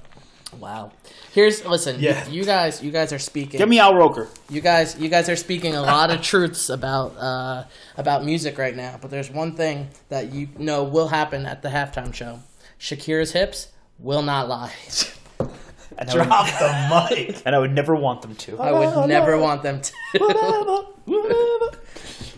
Wow. 0.59 0.91
Here's 1.34 1.63
listen. 1.65 1.97
Yeah. 1.99 2.27
You, 2.27 2.39
you 2.39 2.45
guys 2.45 2.82
you 2.82 2.91
guys 2.91 3.13
are 3.13 3.19
speaking. 3.19 3.57
Give 3.59 3.69
me 3.69 3.80
Al 3.80 3.95
Roker. 3.95 4.27
You 4.49 4.61
guys, 4.61 4.97
you 4.99 5.09
guys 5.09 5.30
are 5.30 5.36
speaking 5.36 5.75
a 5.75 5.82
lot 5.82 6.09
of 6.11 6.21
truths 6.21 6.69
about 6.69 7.15
uh, 7.17 7.65
about 7.97 8.25
music 8.25 8.57
right 8.57 8.75
now. 8.75 8.97
But 8.99 9.11
there's 9.11 9.30
one 9.30 9.55
thing 9.55 9.89
that 10.09 10.32
you 10.34 10.49
know 10.57 10.84
will 10.84 11.09
happen 11.09 11.45
at 11.45 11.61
the 11.61 11.69
halftime 11.69 12.13
show: 12.13 12.39
Shakira's 12.80 13.32
hips 13.34 13.67
will 13.99 14.23
not 14.23 14.47
lie. 14.49 14.73
And 15.39 16.09
I, 16.09 16.15
would, 16.15 16.23
Drop 16.25 16.47
the 16.47 17.15
mic. 17.15 17.41
and 17.45 17.55
I 17.55 17.59
would 17.59 17.73
never 17.73 17.95
want 17.95 18.21
them 18.21 18.36
to. 18.36 18.59
I 18.59 18.71
would 18.71 19.07
never 19.07 19.38
want 19.38 19.63
them 19.63 19.82
to. 19.82 19.93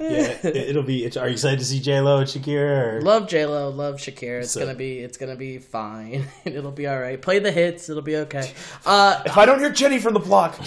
yeah, 0.02 0.38
it, 0.44 0.56
it'll 0.56 0.84
be. 0.84 1.06
It's, 1.06 1.16
are 1.18 1.28
you 1.28 1.34
excited 1.34 1.60
to 1.60 1.66
see 1.66 1.80
J 1.80 2.00
Lo 2.02 2.18
and 2.18 2.28
Shakira? 2.28 2.94
Or? 2.96 3.02
love 3.02 3.28
J 3.28 3.46
Lo, 3.46 3.70
love 3.70 3.96
Shakira. 3.96 4.42
It's 4.42 4.52
So- 4.52 4.62
gonna 4.62 4.76
be, 4.76 5.00
it's 5.00 5.18
gonna 5.18 5.36
be 5.36 5.58
fine. 5.60 6.28
it'll 6.46 6.72
be 6.72 6.88
all 6.88 7.00
right. 7.00 7.22
Play 7.22 7.40
the 7.40 7.52
hits. 7.52 7.90
It'll 7.90 8.02
be 8.02 8.18
okay. 8.18 8.52
Uh, 8.86 9.22
If 9.26 9.38
I 9.38 9.46
don't 9.46 9.60
hear 9.60 9.70
Jenny 9.70 10.00
from 10.00 10.14
the 10.14 10.20
block, 10.20 10.60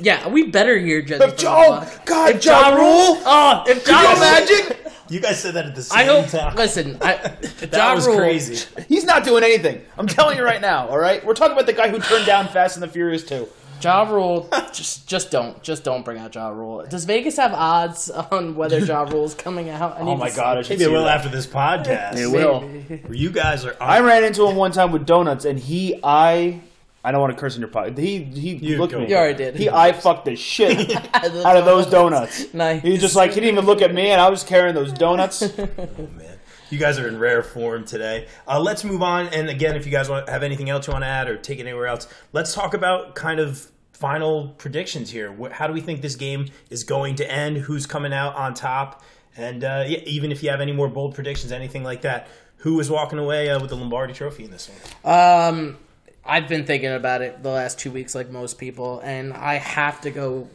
yeah, 0.00 0.28
we 0.28 0.44
better 0.50 0.76
hear 0.78 1.00
Jenny. 1.02 1.20
from 1.20 1.30
the 1.30 1.36
Joe, 1.36 1.66
block. 1.68 2.04
God, 2.06 2.30
if 2.36 2.44
Ja 2.44 2.68
Ja 2.70 2.76
Rule, 2.76 3.14
Rule, 3.14 3.22
oh, 3.24 3.64
if 3.66 3.84
Can 3.84 3.94
you 4.02 4.08
Ja 4.10 4.16
imagine? 4.16 4.76
You 5.08 5.20
guys 5.20 5.40
said 5.40 5.54
that 5.54 5.66
at 5.66 5.74
the 5.74 5.82
same 5.82 5.98
I 5.98 6.04
hope. 6.04 6.26
time. 6.28 6.54
Listen, 6.56 6.98
I, 7.00 7.14
that 7.16 7.72
Ja 7.72 7.94
was 7.94 8.06
Rule- 8.06 8.16
crazy. 8.18 8.66
He's 8.88 9.04
not 9.04 9.24
doing 9.24 9.42
anything. 9.44 9.80
I'm 9.96 10.06
telling 10.06 10.36
you 10.36 10.44
right 10.44 10.60
now. 10.60 10.88
All 10.88 10.98
right, 10.98 11.24
we're 11.24 11.34
talking 11.34 11.52
about 11.52 11.66
the 11.66 11.72
guy 11.72 11.88
who 11.88 11.98
turned 12.00 12.26
down 12.26 12.48
Fast 12.48 12.76
and 12.76 12.82
the 12.82 12.88
Furious 12.88 13.24
2. 13.24 13.48
Ja 13.82 14.02
Rule, 14.10 14.48
just 14.72 15.06
just 15.06 15.30
don't 15.30 15.62
just 15.62 15.84
don't 15.84 16.04
bring 16.04 16.18
out 16.18 16.34
Ja 16.34 16.48
Rule. 16.48 16.84
Does 16.88 17.04
Vegas 17.04 17.36
have 17.36 17.52
odds 17.54 18.10
on 18.10 18.54
whether 18.56 18.78
Ja 18.78 19.02
Rule's 19.10 19.34
coming 19.34 19.68
out? 19.68 19.96
I 19.96 20.00
Oh 20.00 20.16
my 20.16 20.30
to 20.30 20.36
God, 20.36 20.58
I 20.58 20.62
see. 20.62 20.68
should 20.68 20.78
Maybe 20.78 20.90
it 20.90 20.94
will 20.94 21.04
that. 21.04 21.16
after 21.18 21.28
this 21.28 21.46
podcast. 21.46 22.16
It 22.16 22.26
will. 22.28 22.60
Where 22.60 23.14
you 23.14 23.30
guys 23.30 23.64
are. 23.64 23.76
I 23.80 24.00
ran 24.00 24.24
into 24.24 24.46
him 24.46 24.56
one 24.56 24.72
time 24.72 24.92
with 24.92 25.06
donuts, 25.06 25.44
and 25.44 25.58
he, 25.58 25.98
I, 26.02 26.60
I 27.04 27.12
don't 27.12 27.20
want 27.20 27.34
to 27.34 27.38
curse 27.40 27.54
in 27.54 27.60
your 27.60 27.68
pocket. 27.70 27.96
He, 27.98 28.24
he 28.24 28.54
You 28.56 28.78
looked 28.78 28.92
at 28.94 29.00
me. 29.00 29.08
You 29.08 29.16
already 29.16 29.36
did. 29.38 29.56
He, 29.56 29.68
I 29.70 29.92
fucked 29.92 30.24
the 30.24 30.36
shit 30.36 30.94
out 31.14 31.56
of 31.56 31.64
those 31.64 31.86
donuts. 31.86 32.52
Nice. 32.54 32.82
He 32.82 32.96
just 32.98 33.14
like 33.16 33.30
he 33.30 33.40
didn't 33.40 33.52
even 33.54 33.66
look 33.66 33.82
at 33.82 33.92
me, 33.94 34.08
and 34.08 34.20
I 34.20 34.28
was 34.30 34.42
carrying 34.42 34.74
those 34.74 34.92
donuts. 34.92 35.42
Oh, 35.42 35.68
man. 36.16 36.35
You 36.70 36.78
guys 36.78 36.98
are 36.98 37.06
in 37.06 37.18
rare 37.18 37.42
form 37.42 37.84
today. 37.84 38.26
Uh, 38.46 38.60
let's 38.60 38.82
move 38.82 39.02
on. 39.02 39.28
And 39.28 39.48
again, 39.48 39.76
if 39.76 39.86
you 39.86 39.92
guys 39.92 40.08
want 40.08 40.28
have 40.28 40.42
anything 40.42 40.68
else 40.68 40.86
you 40.86 40.92
want 40.92 41.04
to 41.04 41.08
add 41.08 41.28
or 41.28 41.36
take 41.36 41.58
it 41.58 41.62
anywhere 41.62 41.86
else, 41.86 42.08
let's 42.32 42.54
talk 42.54 42.74
about 42.74 43.14
kind 43.14 43.38
of 43.38 43.70
final 43.92 44.48
predictions 44.58 45.10
here. 45.10 45.34
How 45.52 45.66
do 45.66 45.72
we 45.72 45.80
think 45.80 46.02
this 46.02 46.16
game 46.16 46.48
is 46.68 46.84
going 46.84 47.14
to 47.16 47.30
end? 47.30 47.58
Who's 47.58 47.86
coming 47.86 48.12
out 48.12 48.34
on 48.34 48.54
top? 48.54 49.02
And 49.36 49.64
uh, 49.64 49.84
yeah, 49.86 49.98
even 50.06 50.32
if 50.32 50.42
you 50.42 50.50
have 50.50 50.60
any 50.60 50.72
more 50.72 50.88
bold 50.88 51.14
predictions, 51.14 51.52
anything 51.52 51.84
like 51.84 52.02
that, 52.02 52.28
who 52.58 52.80
is 52.80 52.90
walking 52.90 53.18
away 53.18 53.48
uh, 53.48 53.60
with 53.60 53.70
the 53.70 53.76
Lombardi 53.76 54.12
Trophy 54.12 54.44
in 54.44 54.50
this 54.50 54.68
one? 55.04 55.14
Um, 55.14 55.76
I've 56.24 56.48
been 56.48 56.66
thinking 56.66 56.92
about 56.92 57.22
it 57.22 57.42
the 57.42 57.50
last 57.50 57.78
two 57.78 57.90
weeks, 57.90 58.14
like 58.14 58.30
most 58.30 58.58
people, 58.58 59.00
and 59.00 59.32
I 59.32 59.54
have 59.54 60.00
to 60.00 60.10
go. 60.10 60.48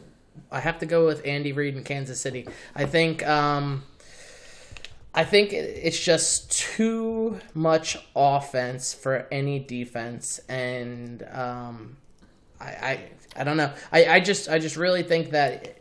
I 0.50 0.60
have 0.60 0.78
to 0.80 0.86
go 0.86 1.06
with 1.06 1.26
Andy 1.26 1.52
Reid 1.52 1.76
in 1.76 1.84
Kansas 1.84 2.20
City. 2.20 2.46
I 2.74 2.84
think. 2.84 3.26
Um, 3.26 3.84
I 5.14 5.24
think 5.24 5.52
it's 5.52 5.98
just 5.98 6.50
too 6.50 7.38
much 7.52 7.98
offense 8.16 8.94
for 8.94 9.28
any 9.30 9.58
defense, 9.58 10.40
and 10.48 11.22
um, 11.30 11.98
I, 12.58 12.66
I 12.66 13.00
I 13.36 13.44
don't 13.44 13.58
know. 13.58 13.72
I, 13.90 14.06
I 14.06 14.20
just 14.20 14.48
I 14.48 14.58
just 14.58 14.76
really 14.76 15.02
think 15.02 15.30
that 15.30 15.78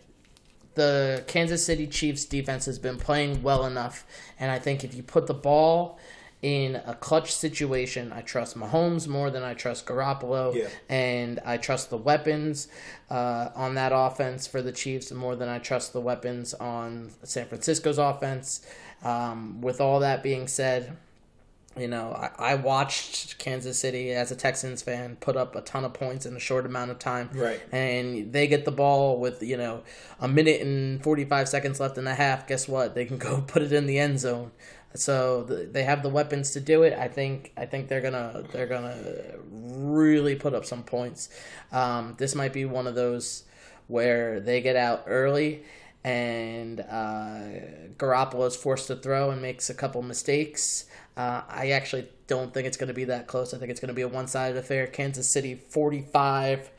the 0.76 1.24
Kansas 1.28 1.66
City 1.66 1.88
Chiefs 1.88 2.26
defense 2.26 2.66
has 2.66 2.78
been 2.78 2.98
playing 2.98 3.42
well 3.42 3.66
enough, 3.66 4.06
and 4.38 4.52
I 4.52 4.60
think 4.60 4.84
if 4.84 4.94
you 4.96 5.04
put 5.04 5.28
the 5.28 5.34
ball 5.34 5.98
in 6.42 6.76
a 6.88 6.96
clutch 6.96 7.32
situation, 7.32 8.12
I 8.12 8.22
trust 8.22 8.58
Mahomes 8.58 9.08
more 9.08 9.30
than 9.30 9.44
I 9.44 9.54
trust 9.54 9.86
Garoppolo, 9.86 10.56
Yeah. 10.56 10.68
and 10.90 11.40
I 11.46 11.58
trust 11.58 11.90
the 11.92 11.98
weapons 11.98 12.68
uh, 13.12 13.50
on 13.56 13.76
that 13.76 13.92
offense 13.94 14.48
for 14.48 14.62
the 14.62 14.72
Chiefs 14.72 15.12
more 15.12 15.36
than 15.36 15.50
I 15.50 15.60
trust 15.60 15.94
the 15.94 16.02
weapons 16.02 16.54
on 16.56 17.12
San 17.24 17.46
Francisco's 17.46 17.98
offense. 18.00 18.66
Um, 19.04 19.62
with 19.62 19.80
all 19.82 20.00
that 20.00 20.24
being 20.24 20.48
said, 20.48 20.98
you 21.78 21.88
know, 21.88 22.12
I, 22.12 22.52
I 22.52 22.56
watched 22.56 23.38
Kansas 23.38 23.80
City 23.80 24.12
as 24.12 24.30
a 24.32 24.36
Texans 24.36 24.82
fan 24.82 25.16
put 25.22 25.38
up 25.38 25.56
a 25.56 25.62
ton 25.62 25.86
of 25.86 25.94
points 25.94 26.26
in 26.26 26.36
a 26.36 26.40
short 26.40 26.66
amount 26.66 26.92
of 26.92 27.00
time. 27.00 27.30
Right. 27.34 27.62
And 27.72 28.34
they 28.34 28.48
get 28.48 28.66
the 28.66 28.72
ball 28.72 29.20
with, 29.20 29.42
you 29.42 29.58
know, 29.58 29.84
a 30.20 30.28
minute 30.28 30.60
and 30.62 31.02
45 31.02 31.48
seconds 31.48 31.80
left 31.80 31.98
in 31.98 32.04
the 32.04 32.16
half. 32.16 32.46
Guess 32.48 32.68
what? 32.68 32.94
They 32.94 33.06
can 33.06 33.18
go 33.18 33.42
put 33.48 33.62
it 33.62 33.72
in 33.72 33.86
the 33.86 34.00
end 34.00 34.20
zone. 34.20 34.52
So 34.94 35.44
the, 35.44 35.70
they 35.72 35.84
have 35.84 36.04
the 36.04 36.10
weapons 36.10 36.52
to 36.52 36.60
do 36.60 36.84
it. 36.84 36.94
I 36.94 37.08
think 37.08 37.54
I 37.56 37.66
think 37.66 37.88
they're 37.88 38.02
gonna 38.02 38.44
they're 38.52 38.68
gonna 38.68 38.96
really 39.50 40.36
put 40.36 40.54
up 40.54 40.66
some 40.66 40.84
points. 40.84 41.30
Um, 41.72 42.16
this 42.18 42.36
might 42.36 42.54
be 42.54 42.66
one 42.66 42.88
of 42.88 42.96
those 42.96 43.44
where 43.88 44.40
they 44.40 44.62
get 44.62 44.76
out 44.76 45.04
early 45.08 45.64
and 46.04 46.80
uh, 46.80 47.40
Garoppolo 47.98 48.48
is 48.48 48.56
forced 48.56 48.88
to 48.88 48.96
throw 48.96 49.30
and 49.30 49.42
makes 49.42 49.70
a 49.70 49.74
couple 49.74 50.02
mistakes. 50.02 50.86
Uh, 51.16 51.42
I 51.48 51.72
actually 51.72 52.08
don't 52.28 52.54
think 52.54 52.68
it's 52.68 52.78
going 52.78 52.88
to 52.88 52.94
be 52.94 53.06
that 53.06 53.28
close. 53.28 53.54
I 53.54 53.58
think 53.58 53.72
it's 53.72 53.80
going 53.80 53.90
to 53.90 53.94
be 53.94 54.02
a 54.02 54.08
one 54.08 54.28
sided 54.28 54.58
affair. 54.58 54.88
Kansas 54.88 55.30
City 55.30 55.56
45, 55.56 56.72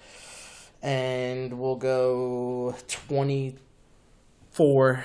and 0.83 1.59
we'll 1.59 1.77
go 1.77 2.75
24 2.89 4.97
uh, 4.97 5.03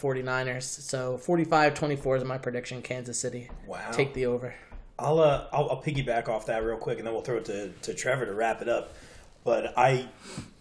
49ers. 0.00 0.64
So 0.64 1.18
45 1.18 1.74
24 1.74 2.16
is 2.16 2.24
my 2.24 2.38
prediction. 2.38 2.82
Kansas 2.82 3.18
City. 3.18 3.48
Wow. 3.66 3.90
Take 3.92 4.14
the 4.14 4.26
over. 4.26 4.54
I'll, 4.98 5.20
uh, 5.20 5.46
I'll 5.52 5.70
I'll 5.70 5.82
piggyback 5.82 6.28
off 6.28 6.46
that 6.46 6.64
real 6.64 6.76
quick, 6.76 6.98
and 6.98 7.06
then 7.06 7.14
we'll 7.14 7.22
throw 7.22 7.38
it 7.38 7.46
to, 7.46 7.70
to 7.82 7.94
Trevor 7.94 8.26
to 8.26 8.34
wrap 8.34 8.62
it 8.62 8.68
up. 8.68 8.94
But 9.44 9.76
I 9.76 10.08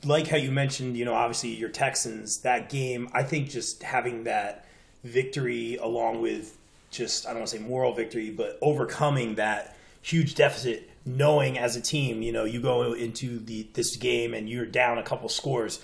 like 0.03 0.27
how 0.27 0.37
you 0.37 0.51
mentioned, 0.51 0.97
you 0.97 1.05
know, 1.05 1.13
obviously 1.13 1.49
your 1.49 1.69
Texans 1.69 2.39
that 2.39 2.69
game. 2.69 3.09
I 3.13 3.23
think 3.23 3.49
just 3.49 3.83
having 3.83 4.23
that 4.23 4.65
victory 5.03 5.77
along 5.77 6.21
with 6.21 6.57
just 6.89 7.25
I 7.25 7.29
don't 7.29 7.39
want 7.39 7.51
to 7.51 7.57
say 7.57 7.63
moral 7.63 7.93
victory, 7.93 8.31
but 8.31 8.57
overcoming 8.61 9.35
that 9.35 9.75
huge 10.01 10.35
deficit, 10.35 10.89
knowing 11.05 11.57
as 11.57 11.75
a 11.75 11.81
team, 11.81 12.21
you 12.21 12.31
know, 12.31 12.43
you 12.43 12.59
go 12.59 12.93
into 12.93 13.39
the 13.39 13.67
this 13.73 13.95
game 13.95 14.33
and 14.33 14.49
you're 14.49 14.65
down 14.65 14.97
a 14.97 15.03
couple 15.03 15.29
scores 15.29 15.83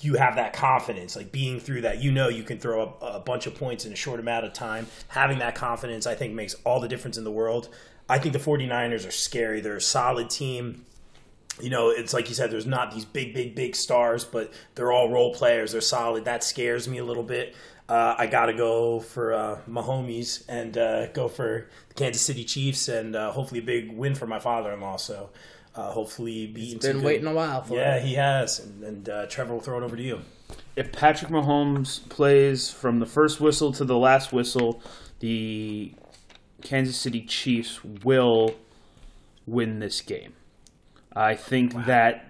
you 0.00 0.14
have 0.14 0.36
that 0.36 0.52
confidence, 0.52 1.16
like 1.16 1.32
being 1.32 1.58
through 1.58 1.82
that. 1.82 2.02
You 2.02 2.12
know, 2.12 2.28
you 2.28 2.44
can 2.44 2.58
throw 2.58 2.82
up 2.82 2.98
a 3.02 3.20
bunch 3.20 3.46
of 3.46 3.54
points 3.56 3.84
in 3.84 3.92
a 3.92 3.96
short 3.96 4.20
amount 4.20 4.44
of 4.44 4.52
time. 4.52 4.86
Having 5.08 5.40
that 5.40 5.54
confidence, 5.54 6.06
I 6.06 6.14
think, 6.14 6.34
makes 6.34 6.54
all 6.64 6.80
the 6.80 6.88
difference 6.88 7.18
in 7.18 7.24
the 7.24 7.32
world. 7.32 7.68
I 8.08 8.18
think 8.18 8.32
the 8.32 8.38
49ers 8.38 9.06
are 9.06 9.12
scary. 9.12 9.60
They're 9.60 9.76
a 9.76 9.80
solid 9.80 10.30
team. 10.30 10.84
You 11.60 11.70
know, 11.70 11.90
it's 11.90 12.14
like 12.14 12.28
you 12.28 12.34
said, 12.34 12.50
there's 12.52 12.66
not 12.66 12.94
these 12.94 13.04
big, 13.04 13.34
big, 13.34 13.56
big 13.56 13.74
stars, 13.74 14.24
but 14.24 14.52
they're 14.76 14.92
all 14.92 15.10
role 15.10 15.34
players. 15.34 15.72
They're 15.72 15.80
solid. 15.80 16.24
That 16.24 16.44
scares 16.44 16.88
me 16.88 16.98
a 16.98 17.04
little 17.04 17.24
bit. 17.24 17.56
Uh, 17.88 18.14
I 18.16 18.26
got 18.26 18.46
to 18.46 18.52
go 18.52 19.00
for 19.00 19.32
uh, 19.32 19.58
my 19.66 19.80
homies 19.80 20.44
and 20.48 20.76
uh, 20.78 21.06
go 21.08 21.26
for 21.26 21.68
the 21.88 21.94
Kansas 21.94 22.22
City 22.22 22.44
Chiefs 22.44 22.88
and 22.88 23.16
uh, 23.16 23.32
hopefully 23.32 23.60
a 23.60 23.64
big 23.64 23.90
win 23.90 24.14
for 24.14 24.26
my 24.26 24.38
father 24.38 24.72
in 24.72 24.80
law. 24.80 24.96
So 24.96 25.30
uh, 25.74 25.90
hopefully 25.92 26.46
beating 26.46 26.80
some 26.80 26.90
Been 26.92 26.96
good- 27.00 27.06
waiting 27.06 27.26
a 27.26 27.32
while 27.34 27.62
for 27.62 27.74
yeah, 27.76 27.96
it. 27.96 28.04
he 28.04 28.14
has. 28.14 28.58
And, 28.60 28.82
and 28.84 29.08
uh, 29.08 29.26
Trevor 29.26 29.54
will 29.54 29.60
throw 29.60 29.78
it 29.78 29.84
over 29.84 29.96
to 29.96 30.02
you. 30.02 30.20
if 30.76 30.92
Patrick 30.92 31.30
Mahomes 31.30 32.08
plays 32.08 32.70
from 32.70 32.98
the 33.00 33.06
first 33.06 33.40
whistle 33.40 33.72
to 33.72 33.84
the 33.84 33.96
last 33.98 34.32
whistle, 34.32 34.82
the 35.20 35.92
Kansas 36.62 36.96
City 36.96 37.22
Chiefs 37.22 37.82
will 37.84 38.54
win 39.46 39.78
this 39.78 40.00
game. 40.00 40.32
I 41.14 41.34
think 41.34 41.86
that 41.86 42.24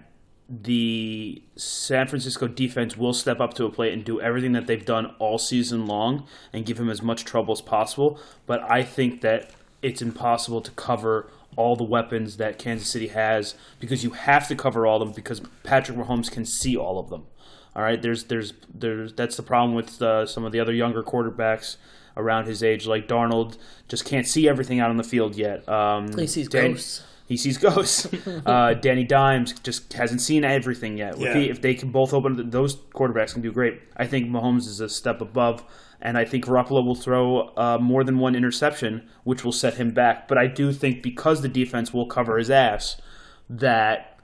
the 0.49 1.43
San 1.55 2.07
Francisco 2.07 2.47
defense 2.47 2.97
will 2.97 3.13
step 3.13 3.39
up 3.39 3.53
to 3.53 3.65
a 3.65 3.71
plate 3.71 3.93
and 3.93 4.03
do 4.03 4.19
everything 4.19 4.53
that 4.53 4.65
they've 4.65 4.85
done 4.85 5.13
all 5.19 5.37
season 5.37 5.85
long 5.85 6.25
and 6.51 6.65
give 6.65 6.79
him 6.79 6.89
as 6.89 7.01
much 7.03 7.23
trouble 7.23 7.51
as 7.51 7.61
possible. 7.61 8.19
But 8.47 8.63
I 8.63 8.81
think 8.83 9.21
that 9.21 9.51
it's 9.83 10.01
impossible 10.01 10.61
to 10.61 10.71
cover 10.71 11.29
all 11.59 11.75
the 11.75 11.83
weapons 11.83 12.37
that 12.37 12.57
Kansas 12.57 12.89
City 12.89 13.07
has 13.09 13.53
because 13.79 14.03
you 14.03 14.11
have 14.11 14.47
to 14.47 14.55
cover 14.55 14.87
all 14.87 15.01
of 15.01 15.07
them 15.09 15.13
because 15.13 15.41
Patrick 15.63 15.97
Mahomes 15.97 16.31
can 16.31 16.45
see 16.45 16.75
all 16.77 16.97
of 16.97 17.09
them. 17.09 17.23
All 17.75 17.83
right, 17.83 18.01
there's 18.01 18.23
there's 18.25 18.53
there's 18.73 19.13
that's 19.13 19.35
the 19.35 19.43
problem 19.43 19.75
with 19.75 20.01
uh, 20.01 20.25
some 20.25 20.43
of 20.45 20.51
the 20.51 20.59
other 20.59 20.73
younger 20.73 21.03
quarterbacks 21.03 21.75
around 22.17 22.45
his 22.47 22.63
age, 22.63 22.87
like 22.87 23.07
Darnold, 23.07 23.57
just 23.87 24.05
can't 24.05 24.27
see 24.27 24.47
everything 24.49 24.79
out 24.79 24.89
on 24.89 24.97
the 24.97 25.03
field 25.03 25.35
yet. 25.35 25.67
Um, 25.69 26.17
He 26.17 26.27
sees 26.27 26.47
Dan- 26.47 26.71
ghosts. 26.71 27.03
He 27.27 27.37
sees 27.37 27.57
ghosts. 27.59 28.07
uh, 28.45 28.73
Danny 28.73 29.03
Dimes 29.03 29.53
just 29.59 29.93
hasn't 29.93 30.19
seen 30.21 30.43
everything 30.43 30.97
yet. 30.97 31.13
If, 31.21 31.35
he, 31.35 31.49
if 31.49 31.61
they 31.61 31.75
can 31.75 31.91
both 31.91 32.11
open, 32.11 32.49
those 32.49 32.75
quarterbacks 32.75 33.33
can 33.33 33.43
do 33.43 33.51
great. 33.51 33.79
I 33.95 34.07
think 34.07 34.27
Mahomes 34.29 34.65
is 34.67 34.79
a 34.81 34.89
step 34.89 35.21
above, 35.21 35.63
and 36.01 36.17
I 36.17 36.25
think 36.25 36.45
Garoppolo 36.45 36.85
will 36.85 36.95
throw 36.95 37.49
uh, 37.57 37.77
more 37.79 38.03
than 38.03 38.19
one 38.19 38.35
interception, 38.35 39.07
which 39.23 39.43
will 39.43 39.51
set 39.51 39.75
him 39.75 39.91
back. 39.91 40.27
But 40.27 40.37
I 40.37 40.47
do 40.47 40.71
think 40.71 41.03
because 41.03 41.41
the 41.41 41.49
defense 41.49 41.93
will 41.93 42.05
cover 42.05 42.37
his 42.37 42.49
ass, 42.49 43.01
that 43.49 44.19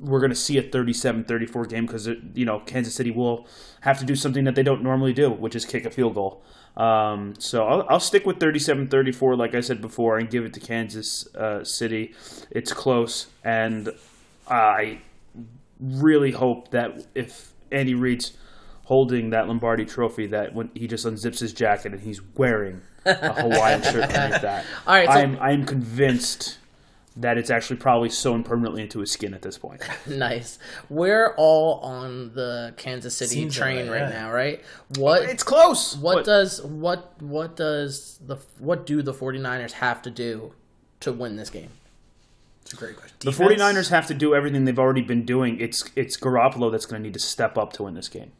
we're 0.00 0.20
going 0.20 0.30
to 0.30 0.36
see 0.36 0.56
a 0.56 0.62
37-34 0.62 1.68
game 1.68 1.86
because 1.86 2.08
you 2.34 2.44
know 2.44 2.60
Kansas 2.60 2.94
City 2.94 3.10
will 3.10 3.46
have 3.82 3.98
to 3.98 4.04
do 4.04 4.16
something 4.16 4.44
that 4.44 4.54
they 4.54 4.62
don't 4.62 4.82
normally 4.82 5.12
do, 5.12 5.30
which 5.30 5.54
is 5.54 5.64
kick 5.64 5.84
a 5.84 5.90
field 5.90 6.14
goal. 6.14 6.42
Um, 6.76 7.34
so 7.38 7.66
I'll, 7.66 7.86
I'll 7.88 8.00
stick 8.00 8.24
with 8.24 8.38
37-34, 8.38 9.36
like 9.36 9.54
I 9.54 9.60
said 9.60 9.80
before, 9.80 10.16
and 10.18 10.30
give 10.30 10.44
it 10.44 10.54
to 10.54 10.60
Kansas 10.60 11.32
uh, 11.34 11.64
City. 11.64 12.14
It's 12.50 12.72
close, 12.72 13.26
and 13.44 13.90
I 14.48 15.00
really 15.80 16.32
hope 16.32 16.70
that 16.70 17.06
if 17.14 17.52
Andy 17.70 17.94
Reid's 17.94 18.36
holding 18.88 19.30
that 19.30 19.46
Lombardi 19.48 19.84
Trophy, 19.84 20.26
that 20.28 20.54
when 20.54 20.70
he 20.74 20.86
just 20.86 21.06
unzips 21.06 21.38
his 21.40 21.52
jacket 21.52 21.92
and 21.92 22.00
he's 22.00 22.20
wearing 22.36 22.80
a 23.06 23.32
Hawaiian 23.34 23.82
shirt 23.82 24.04
underneath 24.04 24.42
that. 24.42 24.64
All 24.86 24.94
right, 24.94 25.06
so- 25.06 25.12
I'm 25.12 25.38
I'm 25.40 25.64
convinced 25.66 26.58
that 27.16 27.36
it's 27.36 27.50
actually 27.50 27.76
probably 27.76 28.08
sewn 28.08 28.44
permanently 28.44 28.80
into 28.80 29.00
his 29.00 29.10
skin 29.10 29.34
at 29.34 29.42
this 29.42 29.58
point. 29.58 29.82
Nice. 30.06 30.58
We're 30.88 31.34
all 31.36 31.80
on 31.80 32.32
the 32.34 32.72
Kansas 32.76 33.16
City 33.16 33.34
Seems 33.34 33.56
train 33.56 33.86
way, 33.90 34.00
right 34.00 34.10
yeah. 34.12 34.20
now, 34.20 34.32
right? 34.32 34.62
What 34.96 35.22
It's 35.24 35.42
close. 35.42 35.96
what 35.96 36.16
What- 36.16 36.24
does 36.24 36.62
what 36.62 37.20
what 37.20 37.56
does 37.56 38.18
the 38.24 38.36
what 38.58 38.86
do 38.86 39.02
the 39.02 39.12
49ers 39.12 39.72
have 39.72 40.00
to 40.02 40.10
do 40.10 40.52
to 41.00 41.12
win 41.12 41.36
this 41.36 41.50
game? 41.50 41.70
It's 42.62 42.72
a 42.72 42.76
great 42.76 42.96
question. 42.96 43.16
The 43.20 43.30
49ers 43.32 43.90
have 43.90 44.06
to 44.08 44.14
do 44.14 44.34
everything 44.34 44.64
they've 44.64 44.78
already 44.78 45.02
been 45.02 45.24
doing. 45.24 45.58
It's 45.60 45.90
it's 45.96 46.16
Garoppolo 46.16 46.70
that's 46.70 46.86
going 46.86 47.02
to 47.02 47.06
need 47.08 47.14
to 47.14 47.20
step 47.20 47.58
up 47.58 47.72
to 47.74 47.82
win 47.84 47.94
this 47.94 48.08
game. 48.08 48.30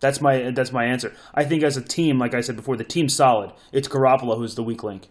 That's 0.00 0.20
my 0.20 0.50
that's 0.50 0.72
my 0.72 0.84
answer. 0.84 1.14
I 1.34 1.44
think 1.44 1.62
as 1.62 1.76
a 1.76 1.82
team, 1.82 2.18
like 2.18 2.34
I 2.34 2.40
said 2.40 2.56
before, 2.56 2.76
the 2.76 2.84
team's 2.84 3.14
solid. 3.14 3.52
It's 3.72 3.88
Garoppolo 3.88 4.36
who's 4.36 4.54
the 4.54 4.62
weak 4.62 4.82
link, 4.82 5.08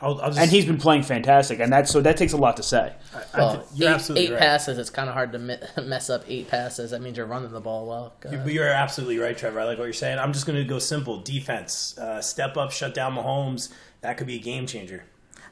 I'll, 0.00 0.20
I'll 0.20 0.28
just, 0.28 0.38
and 0.38 0.50
he's 0.50 0.66
been 0.66 0.76
playing 0.76 1.04
fantastic, 1.04 1.58
and 1.58 1.72
that's 1.72 1.90
so 1.90 2.02
that 2.02 2.18
takes 2.18 2.34
a 2.34 2.36
lot 2.36 2.58
to 2.58 2.62
say. 2.62 2.92
I 3.14 3.38
Well, 3.38 3.54
th- 3.56 3.66
you're 3.74 3.88
eight, 3.88 3.94
absolutely 3.94 4.26
eight 4.26 4.32
right. 4.32 4.40
passes. 4.40 4.76
It's 4.76 4.90
kind 4.90 5.08
of 5.08 5.14
hard 5.14 5.32
to 5.32 5.38
mi- 5.38 5.56
mess 5.84 6.10
up 6.10 6.24
eight 6.28 6.48
passes. 6.48 6.90
That 6.90 7.00
means 7.00 7.16
you're 7.16 7.26
running 7.26 7.50
the 7.50 7.60
ball 7.60 7.86
well. 7.86 8.12
Go 8.20 8.28
ahead. 8.28 8.44
But 8.44 8.52
you're 8.52 8.68
absolutely 8.68 9.18
right, 9.18 9.36
Trevor. 9.36 9.58
I 9.60 9.64
like 9.64 9.78
what 9.78 9.84
you're 9.84 9.94
saying. 9.94 10.18
I'm 10.18 10.34
just 10.34 10.44
going 10.44 10.58
to 10.58 10.64
go 10.64 10.78
simple 10.78 11.20
defense. 11.22 11.96
Uh, 11.96 12.20
step 12.20 12.58
up, 12.58 12.72
shut 12.72 12.92
down 12.92 13.14
Mahomes. 13.14 13.72
That 14.02 14.18
could 14.18 14.26
be 14.26 14.36
a 14.36 14.40
game 14.40 14.66
changer. 14.66 15.04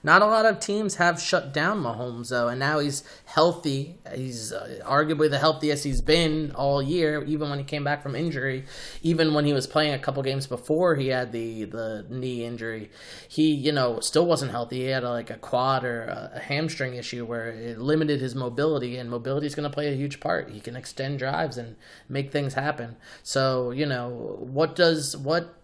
Not 0.05 0.21
a 0.21 0.27
lot 0.27 0.45
of 0.45 0.61
teams 0.61 0.97
have 0.97 1.19
shut 1.19 1.55
down 1.55 1.83
Mahomes 1.83 2.29
though, 2.29 2.49
and 2.49 2.61
now 2.61 2.79
he's 2.79 3.03
healthy. 3.25 3.97
He's 4.15 4.53
uh, 4.53 4.81
arguably 4.85 5.31
the 5.31 5.39
healthiest 5.39 5.83
he's 5.83 6.03
been 6.03 6.53
all 6.55 6.83
year, 6.83 7.25
even 7.25 7.49
when 7.49 7.59
he 7.59 7.65
came 7.65 7.85
back 7.85 8.03
from 8.03 8.15
injury. 8.15 8.67
Even 9.03 9.33
when 9.33 9.47
he 9.47 9.55
was 9.55 9.67
playing 9.67 9.95
a 9.95 9.99
couple 9.99 10.23
games 10.23 10.47
before 10.47 10.97
he 10.97 11.09
had 11.09 11.33
the 11.33 11.65
the 11.65 12.05
knee 12.11 12.45
injury, 12.45 12.91
he 13.27 13.55
you 13.55 13.73
know 13.73 13.99
still 14.01 14.27
wasn't 14.27 14.51
healthy. 14.51 14.81
He 14.81 14.89
had 14.89 15.05
a, 15.05 15.11
like 15.11 15.31
a 15.31 15.39
quad 15.39 15.85
or 15.85 16.03
a, 16.03 16.33
a 16.35 16.39
hamstring 16.39 16.97
issue 16.97 17.25
where 17.25 17.49
it 17.49 17.79
limited 17.79 18.21
his 18.21 18.35
mobility, 18.35 18.99
and 18.99 19.09
mobility 19.09 19.47
is 19.47 19.55
going 19.55 19.69
to 19.69 19.75
play 19.75 19.91
a 19.91 19.97
huge 19.97 20.21
part. 20.21 20.51
He 20.51 20.61
can 20.61 20.77
extend 20.77 21.19
drives 21.19 21.57
and 21.57 21.77
make 22.11 22.31
things 22.31 22.53
happen. 22.53 22.97
So 23.23 23.71
you 23.71 23.87
know 23.87 24.37
what 24.39 24.77
does 24.77 25.17
what 25.17 25.55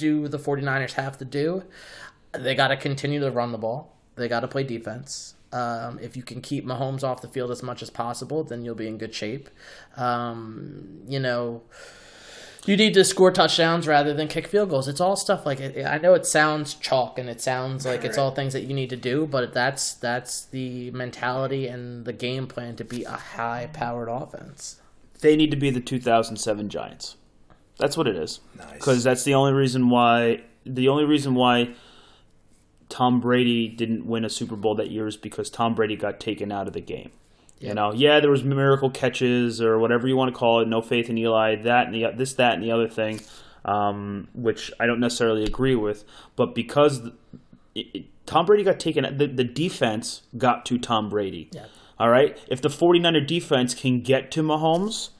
do 0.00 0.26
the 0.26 0.38
49ers 0.38 0.92
have 0.92 1.18
to 1.18 1.26
do? 1.26 1.62
They 2.32 2.54
got 2.54 2.68
to 2.68 2.76
continue 2.76 3.20
to 3.20 3.30
run 3.30 3.52
the 3.52 3.58
ball. 3.58 3.96
They 4.16 4.28
got 4.28 4.40
to 4.40 4.48
play 4.48 4.64
defense. 4.64 5.34
Um, 5.52 5.98
if 6.00 6.16
you 6.16 6.22
can 6.22 6.40
keep 6.40 6.64
Mahomes 6.64 7.02
off 7.02 7.22
the 7.22 7.28
field 7.28 7.50
as 7.50 7.62
much 7.62 7.82
as 7.82 7.90
possible, 7.90 8.44
then 8.44 8.64
you'll 8.64 8.76
be 8.76 8.86
in 8.86 8.98
good 8.98 9.14
shape. 9.14 9.48
Um, 9.96 11.00
you 11.08 11.18
know, 11.18 11.62
you 12.66 12.76
need 12.76 12.94
to 12.94 13.04
score 13.04 13.32
touchdowns 13.32 13.88
rather 13.88 14.14
than 14.14 14.28
kick 14.28 14.46
field 14.46 14.70
goals. 14.70 14.86
It's 14.86 15.00
all 15.00 15.16
stuff 15.16 15.46
like 15.46 15.58
it. 15.58 15.84
I 15.84 15.98
know 15.98 16.14
it 16.14 16.26
sounds 16.26 16.74
chalk 16.74 17.18
and 17.18 17.28
it 17.28 17.40
sounds 17.40 17.84
like 17.84 18.04
it's 18.04 18.18
all 18.18 18.30
things 18.30 18.52
that 18.52 18.62
you 18.62 18.74
need 18.74 18.90
to 18.90 18.96
do, 18.96 19.26
but 19.26 19.52
that's 19.52 19.94
that's 19.94 20.44
the 20.44 20.90
mentality 20.92 21.66
and 21.66 22.04
the 22.04 22.12
game 22.12 22.46
plan 22.46 22.76
to 22.76 22.84
be 22.84 23.02
a 23.04 23.12
high-powered 23.12 24.08
offense. 24.08 24.80
They 25.20 25.36
need 25.36 25.50
to 25.50 25.56
be 25.56 25.70
the 25.70 25.80
2007 25.80 26.68
Giants. 26.68 27.16
That's 27.78 27.96
what 27.96 28.06
it 28.06 28.14
is. 28.14 28.40
Nice. 28.56 28.72
Because 28.74 29.02
that's 29.02 29.24
the 29.24 29.34
only 29.34 29.52
reason 29.52 29.88
why 29.88 30.42
the 30.64 30.88
only 30.88 31.04
reason 31.04 31.34
why 31.34 31.74
Tom 32.90 33.20
Brady 33.20 33.68
didn't 33.68 34.04
win 34.04 34.24
a 34.24 34.28
Super 34.28 34.56
Bowl 34.56 34.74
that 34.74 34.90
year 34.90 35.06
is 35.06 35.16
because 35.16 35.48
Tom 35.48 35.74
Brady 35.74 35.96
got 35.96 36.20
taken 36.20 36.52
out 36.52 36.66
of 36.66 36.72
the 36.72 36.80
game. 36.80 37.10
You 37.60 37.74
know, 37.74 37.92
yeah, 37.92 38.20
there 38.20 38.30
was 38.30 38.42
miracle 38.42 38.88
catches 38.88 39.60
or 39.60 39.78
whatever 39.78 40.08
you 40.08 40.16
want 40.16 40.32
to 40.32 40.38
call 40.38 40.60
it. 40.60 40.68
No 40.68 40.80
faith 40.80 41.10
in 41.10 41.18
Eli. 41.18 41.56
That 41.56 41.86
and 41.88 41.94
the 41.94 42.10
this, 42.16 42.32
that, 42.34 42.54
and 42.54 42.62
the 42.62 42.72
other 42.72 42.88
thing, 42.88 43.20
um, 43.66 44.28
which 44.34 44.72
I 44.80 44.86
don't 44.86 44.98
necessarily 44.98 45.44
agree 45.44 45.74
with. 45.74 46.04
But 46.36 46.54
because 46.54 47.02
it, 47.74 47.86
it, 47.92 48.04
Tom 48.24 48.46
Brady 48.46 48.64
got 48.64 48.80
taken, 48.80 49.14
the, 49.16 49.26
the 49.26 49.44
defense 49.44 50.22
got 50.38 50.64
to 50.66 50.78
Tom 50.78 51.10
Brady. 51.10 51.50
Yeah. 51.52 51.66
All 51.98 52.08
right. 52.08 52.38
If 52.48 52.62
the 52.62 52.70
49er 52.70 53.26
defense 53.26 53.74
can 53.74 54.00
get 54.00 54.30
to 54.30 54.42
Mahomes, 54.42 55.10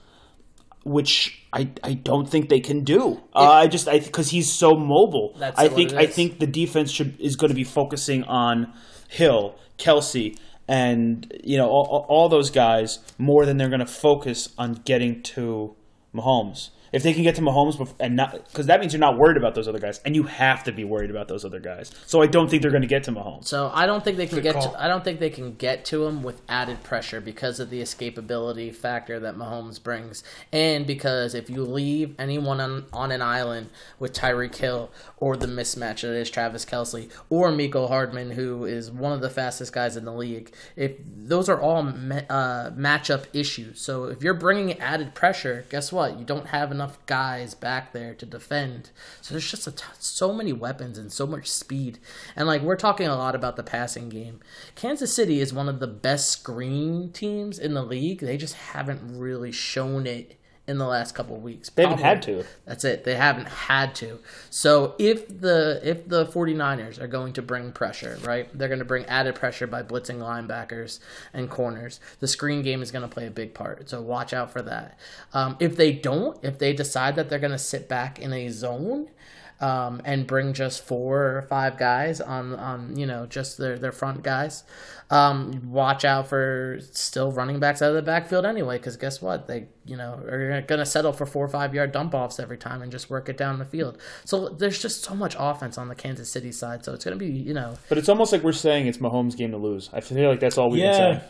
which 0.84 1.42
I, 1.52 1.68
I 1.84 1.94
don't 1.94 2.28
think 2.28 2.48
they 2.48 2.60
can 2.60 2.84
do. 2.84 3.20
Uh, 3.34 3.50
I 3.50 3.66
just 3.66 3.88
I 3.88 3.98
because 4.00 4.30
he's 4.30 4.50
so 4.50 4.74
mobile. 4.76 5.34
That's 5.38 5.58
I 5.58 5.68
think 5.68 5.92
I 5.92 6.06
think 6.06 6.38
the 6.38 6.46
defense 6.46 6.90
should 6.90 7.20
is 7.20 7.36
going 7.36 7.50
to 7.50 7.54
be 7.54 7.64
focusing 7.64 8.24
on 8.24 8.72
Hill, 9.08 9.56
Kelce, 9.78 10.36
and 10.68 11.32
you 11.44 11.56
know 11.58 11.68
all, 11.68 11.86
all- 11.86 12.06
all 12.08 12.28
those 12.28 12.50
guys 12.50 13.00
more 13.18 13.44
than 13.46 13.56
they're 13.58 13.68
going 13.68 13.80
to 13.80 13.86
focus 13.86 14.48
on 14.56 14.74
getting 14.84 15.22
to 15.22 15.74
Mahomes. 16.14 16.70
If 16.92 17.02
they 17.02 17.12
can 17.12 17.22
get 17.22 17.36
to 17.36 17.40
Mahomes 17.42 17.94
and 18.00 18.16
not 18.16 18.32
because 18.32 18.66
that 18.66 18.80
means 18.80 18.92
you're 18.92 19.00
not 19.00 19.16
worried 19.16 19.36
about 19.36 19.54
those 19.54 19.68
other 19.68 19.78
guys, 19.78 20.00
and 20.04 20.16
you 20.16 20.24
have 20.24 20.64
to 20.64 20.72
be 20.72 20.84
worried 20.84 21.10
about 21.10 21.28
those 21.28 21.44
other 21.44 21.60
guys. 21.60 21.92
So 22.06 22.22
I 22.22 22.26
don't 22.26 22.50
think 22.50 22.62
they're 22.62 22.70
going 22.70 22.82
to 22.82 22.88
get 22.88 23.04
to 23.04 23.12
Mahomes. 23.12 23.46
So 23.46 23.70
I 23.72 23.86
don't 23.86 24.02
think 24.02 24.16
they 24.16 24.26
can 24.26 24.36
Good 24.36 24.44
get. 24.44 24.54
call. 24.54 24.72
To, 24.72 24.82
I 24.82 24.88
don't 24.88 25.04
think 25.04 25.20
they 25.20 25.30
can 25.30 25.54
get 25.54 25.84
to 25.86 26.06
him 26.06 26.22
with 26.22 26.42
added 26.48 26.82
pressure 26.82 27.20
because 27.20 27.60
of 27.60 27.70
the 27.70 27.80
escapability 27.80 28.74
factor 28.74 29.20
that 29.20 29.36
Mahomes 29.36 29.82
brings, 29.82 30.24
and 30.52 30.86
because 30.86 31.34
if 31.34 31.48
you 31.48 31.64
leave 31.64 32.14
anyone 32.18 32.60
on, 32.60 32.86
on 32.92 33.12
an 33.12 33.22
island 33.22 33.70
with 33.98 34.12
Tyreek 34.12 34.56
Hill 34.56 34.90
or 35.18 35.36
the 35.36 35.46
mismatch 35.46 36.00
that 36.02 36.14
is 36.14 36.30
Travis 36.30 36.64
Kelce 36.64 37.10
or 37.28 37.50
Mecole 37.50 37.88
Hardman, 37.88 38.32
who 38.32 38.64
is 38.64 38.90
one 38.90 39.12
of 39.12 39.20
the 39.20 39.30
fastest 39.30 39.72
guys 39.72 39.96
in 39.96 40.04
the 40.04 40.12
league, 40.12 40.52
if 40.76 40.92
those 41.04 41.48
are 41.48 41.60
all 41.60 41.82
ma- 41.82 42.22
uh, 42.28 42.70
matchup 42.70 43.26
issues. 43.32 43.80
So 43.80 44.04
if 44.04 44.22
you're 44.22 44.34
bringing 44.34 44.78
added 44.80 45.14
pressure, 45.14 45.64
guess 45.70 45.92
what? 45.92 46.18
You 46.18 46.24
don't 46.24 46.46
have 46.48 46.72
enough 46.80 47.04
guys 47.04 47.54
back 47.54 47.92
there 47.92 48.14
to 48.14 48.24
defend. 48.24 48.88
So 49.20 49.34
there's 49.34 49.50
just 49.50 49.68
so 50.02 50.32
many 50.32 50.54
weapons 50.54 50.96
and 50.96 51.12
so 51.12 51.26
much 51.26 51.46
speed. 51.46 51.98
And 52.34 52.48
like 52.48 52.62
we're 52.62 52.76
talking 52.76 53.06
a 53.06 53.16
lot 53.16 53.34
about 53.34 53.56
the 53.56 53.62
passing 53.62 54.08
game. 54.08 54.40
Kansas 54.76 55.14
City 55.14 55.40
is 55.40 55.52
one 55.52 55.68
of 55.68 55.78
the 55.78 55.86
best 55.86 56.30
screen 56.30 57.12
teams 57.12 57.58
in 57.58 57.74
the 57.74 57.82
league. 57.82 58.20
They 58.20 58.38
just 58.38 58.54
haven't 58.54 59.18
really 59.18 59.52
shown 59.52 60.06
it 60.06 60.39
in 60.70 60.78
the 60.78 60.86
last 60.86 61.14
couple 61.14 61.36
weeks. 61.36 61.68
They 61.68 61.82
haven't 61.82 61.98
Probably- 61.98 62.08
had 62.08 62.22
to. 62.22 62.44
That's 62.64 62.84
it. 62.84 63.04
They 63.04 63.16
haven't 63.16 63.48
had 63.48 63.94
to. 63.96 64.20
So 64.48 64.94
if 64.98 65.26
the 65.40 65.80
if 65.82 66.08
the 66.08 66.24
49ers 66.26 67.00
are 67.00 67.06
going 67.08 67.32
to 67.34 67.42
bring 67.42 67.72
pressure, 67.72 68.18
right? 68.22 68.48
They're 68.56 68.68
going 68.68 68.78
to 68.78 68.84
bring 68.84 69.04
added 69.06 69.34
pressure 69.34 69.66
by 69.66 69.82
blitzing 69.82 70.18
linebackers 70.18 71.00
and 71.34 71.50
corners. 71.50 72.00
The 72.20 72.28
screen 72.28 72.62
game 72.62 72.82
is 72.82 72.90
going 72.90 73.02
to 73.02 73.08
play 73.12 73.26
a 73.26 73.30
big 73.30 73.52
part. 73.52 73.90
So 73.90 74.00
watch 74.00 74.32
out 74.32 74.50
for 74.50 74.62
that. 74.62 74.98
Um, 75.34 75.56
if 75.60 75.76
they 75.76 75.92
don't, 75.92 76.38
if 76.42 76.58
they 76.58 76.72
decide 76.72 77.16
that 77.16 77.28
they're 77.28 77.38
going 77.38 77.50
to 77.52 77.58
sit 77.58 77.88
back 77.88 78.18
in 78.18 78.32
a 78.32 78.48
zone 78.50 79.08
um, 79.60 80.00
and 80.04 80.26
bring 80.26 80.52
just 80.52 80.84
four 80.84 81.36
or 81.36 81.42
five 81.42 81.76
guys 81.78 82.20
on 82.20 82.54
on 82.54 82.96
you 82.96 83.06
know 83.06 83.26
just 83.26 83.58
their 83.58 83.78
their 83.78 83.92
front 83.92 84.22
guys. 84.22 84.64
Um, 85.10 85.72
watch 85.72 86.04
out 86.04 86.28
for 86.28 86.78
still 86.92 87.32
running 87.32 87.58
backs 87.58 87.82
out 87.82 87.88
of 87.88 87.96
the 87.96 88.02
backfield 88.02 88.46
anyway, 88.46 88.78
because 88.78 88.96
guess 88.96 89.20
what? 89.20 89.48
They 89.48 89.66
you 89.84 89.96
know 89.96 90.14
are 90.14 90.62
gonna 90.62 90.86
settle 90.86 91.12
for 91.12 91.26
four 91.26 91.44
or 91.44 91.48
five 91.48 91.74
yard 91.74 91.90
dump 91.92 92.14
offs 92.14 92.38
every 92.38 92.56
time 92.58 92.80
and 92.80 92.92
just 92.92 93.10
work 93.10 93.28
it 93.28 93.36
down 93.36 93.58
the 93.58 93.64
field. 93.64 93.98
So 94.24 94.48
there's 94.50 94.80
just 94.80 95.02
so 95.02 95.14
much 95.14 95.34
offense 95.38 95.78
on 95.78 95.88
the 95.88 95.96
Kansas 95.96 96.30
City 96.30 96.52
side. 96.52 96.84
So 96.84 96.92
it's 96.94 97.04
gonna 97.04 97.16
be 97.16 97.26
you 97.26 97.54
know 97.54 97.74
But 97.88 97.98
it's 97.98 98.08
almost 98.08 98.32
like 98.32 98.42
we're 98.44 98.52
saying 98.52 98.86
it's 98.86 98.98
Mahomes' 98.98 99.36
game 99.36 99.50
to 99.50 99.56
lose. 99.56 99.90
I 99.92 100.00
feel 100.00 100.28
like 100.30 100.40
that's 100.40 100.56
all 100.58 100.70
we've 100.70 100.80
been 100.80 100.92
Yeah. 100.92 100.96
saying. 100.96 101.20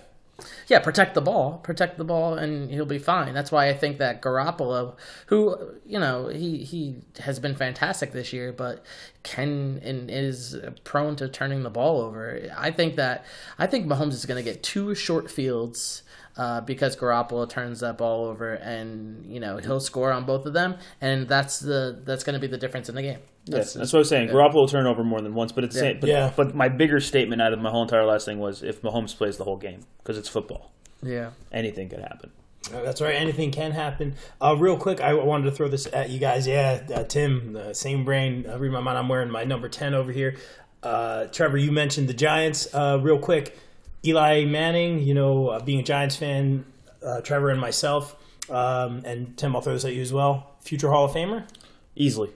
Yeah, 0.68 0.78
protect 0.78 1.14
the 1.14 1.20
ball, 1.20 1.58
protect 1.58 1.98
the 1.98 2.04
ball, 2.04 2.34
and 2.34 2.70
he'll 2.70 2.86
be 2.86 2.98
fine. 2.98 3.34
That's 3.34 3.52
why 3.52 3.68
I 3.68 3.74
think 3.74 3.98
that 3.98 4.22
Garoppolo, 4.22 4.96
who 5.26 5.56
you 5.86 5.98
know 5.98 6.28
he 6.28 6.58
he 6.58 6.96
has 7.20 7.38
been 7.38 7.54
fantastic 7.54 8.12
this 8.12 8.32
year, 8.32 8.52
but 8.52 8.84
can 9.22 9.80
and 9.84 10.10
is 10.10 10.56
prone 10.84 11.16
to 11.16 11.28
turning 11.28 11.62
the 11.62 11.70
ball 11.70 12.00
over. 12.00 12.40
I 12.56 12.70
think 12.70 12.96
that 12.96 13.24
I 13.58 13.66
think 13.66 13.86
Mahomes 13.86 14.12
is 14.12 14.26
going 14.26 14.42
to 14.42 14.50
get 14.50 14.62
two 14.62 14.94
short 14.94 15.30
fields. 15.30 16.02
Uh, 16.36 16.60
because 16.60 16.96
Garoppolo 16.96 17.46
turns 17.46 17.80
that 17.80 17.98
ball 17.98 18.24
over, 18.24 18.54
and 18.54 19.26
you 19.26 19.40
know 19.40 19.58
he'll 19.58 19.80
score 19.80 20.12
on 20.12 20.24
both 20.24 20.46
of 20.46 20.52
them, 20.52 20.76
and 21.00 21.28
that's 21.28 21.58
the 21.58 22.00
that's 22.04 22.22
going 22.22 22.34
to 22.34 22.40
be 22.40 22.46
the 22.46 22.56
difference 22.56 22.88
in 22.88 22.94
the 22.94 23.02
game. 23.02 23.18
Yes, 23.46 23.72
that's 23.74 23.92
what 23.92 23.98
I 23.98 24.00
was 24.00 24.08
saying. 24.08 24.28
Garoppolo 24.28 24.54
will 24.54 24.68
turn 24.68 24.86
over 24.86 25.02
more 25.02 25.20
than 25.20 25.34
once, 25.34 25.50
but 25.52 25.64
it's 25.64 25.76
Yeah. 25.80 25.94
but, 25.94 26.08
Yeah. 26.08 26.32
but 26.36 26.54
my 26.54 26.68
bigger 26.68 27.00
statement 27.00 27.40
out 27.42 27.52
of 27.52 27.58
my 27.58 27.70
whole 27.70 27.82
entire 27.82 28.04
last 28.04 28.24
thing 28.26 28.38
was 28.38 28.62
if 28.62 28.82
Mahomes 28.82 29.16
plays 29.16 29.38
the 29.38 29.44
whole 29.44 29.56
game 29.56 29.80
because 29.98 30.18
it's 30.18 30.28
football, 30.28 30.70
yeah. 31.02 31.30
anything 31.52 31.88
could 31.88 32.00
happen. 32.00 32.30
Uh, 32.72 32.82
That's 32.82 33.00
right. 33.00 33.14
Anything 33.16 33.50
can 33.50 33.72
happen. 33.72 34.14
Uh, 34.40 34.54
real 34.58 34.76
quick, 34.76 35.00
I 35.00 35.14
wanted 35.14 35.44
to 35.46 35.52
throw 35.52 35.66
this 35.68 35.88
at 35.92 36.10
you 36.10 36.20
guys. 36.20 36.46
Yeah, 36.46 36.82
uh, 36.94 37.02
Tim, 37.04 37.54
the 37.54 37.72
same 37.74 38.04
brain. 38.04 38.44
Uh, 38.48 38.58
read 38.58 38.70
my 38.70 38.80
mind. 38.80 38.98
I'm 38.98 39.08
wearing 39.08 39.30
my 39.30 39.44
number 39.44 39.68
ten 39.68 39.94
over 39.94 40.12
here. 40.12 40.36
Uh, 40.82 41.24
Trevor, 41.26 41.56
you 41.56 41.72
mentioned 41.72 42.08
the 42.08 42.14
Giants. 42.14 42.72
Uh, 42.72 42.98
real 43.00 43.18
quick, 43.18 43.58
Eli 44.04 44.44
Manning. 44.44 44.98
You 45.00 45.14
know, 45.14 45.48
uh, 45.48 45.60
being 45.60 45.80
a 45.80 45.82
Giants 45.82 46.16
fan, 46.16 46.66
uh, 47.04 47.22
Trevor 47.22 47.48
and 47.48 47.60
myself, 47.60 48.14
um, 48.50 49.02
and 49.06 49.36
Tim, 49.38 49.56
I'll 49.56 49.62
throw 49.62 49.72
this 49.72 49.86
at 49.86 49.94
you 49.94 50.02
as 50.02 50.12
well. 50.12 50.50
Future 50.60 50.90
Hall 50.90 51.06
of 51.06 51.12
Famer. 51.12 51.44
easily, 51.96 52.30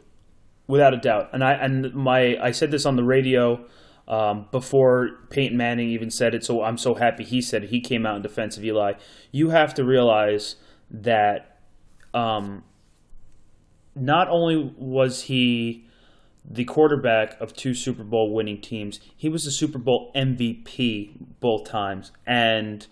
without 0.67 0.95
a 0.95 0.97
doubt. 0.97 1.31
And 1.33 1.45
I 1.45 1.53
and 1.53 1.95
my 1.95 2.39
I 2.41 2.51
said 2.51 2.71
this 2.71 2.87
on 2.87 2.97
the 2.97 3.05
radio 3.05 3.65
um, 4.07 4.47
before 4.51 5.11
Peyton 5.31 5.57
Manning 5.57 5.89
even 5.89 6.11
said 6.11 6.35
it. 6.35 6.45
So 6.45 6.63
I'm 6.63 6.79
so 6.79 6.95
happy 6.95 7.25
he 7.25 7.41
said 7.41 7.65
it. 7.65 7.71
He 7.71 7.81
came 7.81 8.07
out 8.07 8.17
in 8.17 8.23
defense 8.23 8.57
of 8.57 8.65
Eli. 8.65 8.95
You 9.31 9.51
have 9.51 9.75
to 9.75 9.85
realize 9.85 10.57
that 10.91 11.59
um, 12.13 12.65
not 13.95 14.29
only 14.29 14.73
was 14.77 15.23
he 15.23 15.87
the 16.49 16.65
quarterback 16.65 17.41
of 17.41 17.55
two 17.55 17.73
Super 17.73 18.05
Bowl 18.05 18.33
winning 18.33 18.61
teams, 18.61 19.01
he 19.17 19.29
was 19.29 19.45
the 19.45 19.51
Super 19.51 19.79
Bowl 19.79 20.13
MVP 20.15 21.13
both 21.41 21.65
times, 21.69 22.13
and 22.27 22.87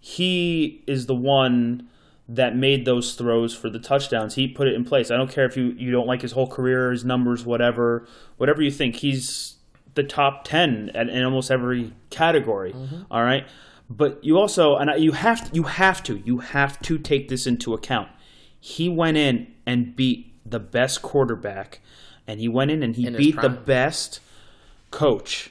he 0.00 0.82
is 0.86 1.06
the 1.06 1.14
one 1.14 1.88
that 2.28 2.56
made 2.56 2.84
those 2.84 3.14
throws 3.14 3.54
for 3.54 3.70
the 3.70 3.78
touchdowns. 3.78 4.34
He 4.34 4.48
put 4.48 4.66
it 4.66 4.74
in 4.74 4.84
place. 4.84 5.10
I 5.10 5.16
don't 5.16 5.30
care 5.30 5.44
if 5.46 5.56
you, 5.56 5.66
you 5.78 5.92
don't 5.92 6.06
like 6.08 6.22
his 6.22 6.32
whole 6.32 6.48
career, 6.48 6.90
his 6.90 7.04
numbers, 7.04 7.44
whatever, 7.46 8.06
whatever 8.36 8.62
you 8.62 8.70
think. 8.70 8.96
He's 8.96 9.56
the 9.94 10.02
top 10.02 10.44
ten 10.44 10.90
at, 10.94 11.08
in 11.08 11.22
almost 11.24 11.50
every 11.50 11.92
category. 12.10 12.72
Mm-hmm. 12.72 13.02
all 13.10 13.22
right, 13.22 13.46
but 13.88 14.22
you 14.24 14.38
also 14.38 14.76
and 14.76 14.90
I- 14.90 14.96
you 14.96 15.12
have 15.12 15.48
you 15.52 15.62
have 15.64 16.02
to 16.04 16.20
you 16.24 16.38
have 16.38 16.80
to 16.82 16.98
take 16.98 17.28
this 17.28 17.46
into 17.46 17.72
account. 17.74 18.08
He 18.60 18.88
went 18.88 19.16
in 19.16 19.46
and 19.64 19.94
beat 19.94 20.32
the 20.44 20.58
best 20.58 21.02
quarterback, 21.02 21.80
and 22.26 22.40
he 22.40 22.48
went 22.48 22.70
in 22.72 22.82
and 22.82 22.96
he 22.96 23.06
In 23.06 23.16
beat 23.16 23.40
the 23.40 23.48
best 23.48 24.20
coach 24.90 25.50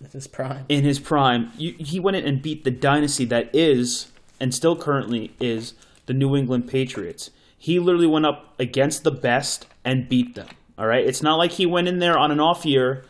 It's 0.00 0.12
his 0.12 0.26
prime. 0.28 0.64
in 0.68 0.84
his 0.84 0.98
prime. 1.00 1.50
You, 1.58 1.72
he 1.78 1.98
went 2.00 2.16
in 2.16 2.24
and 2.24 2.40
beat 2.40 2.64
the 2.64 2.70
dynasty 2.70 3.24
that 3.26 3.50
is 3.54 4.12
and 4.40 4.54
still 4.54 4.76
currently 4.76 5.32
is 5.40 5.74
the 6.06 6.14
New 6.14 6.36
England 6.36 6.68
Patriots. 6.68 7.30
He 7.56 7.78
literally 7.78 8.06
went 8.06 8.26
up 8.26 8.54
against 8.58 9.04
the 9.04 9.10
best 9.10 9.66
and 9.84 10.08
beat 10.08 10.34
them. 10.34 10.48
All 10.76 10.86
right, 10.86 11.06
it's 11.06 11.22
not 11.22 11.36
like 11.36 11.52
he 11.52 11.66
went 11.66 11.88
in 11.88 11.98
there 11.98 12.18
on 12.18 12.30
an 12.30 12.40
off 12.40 12.66
year 12.66 13.04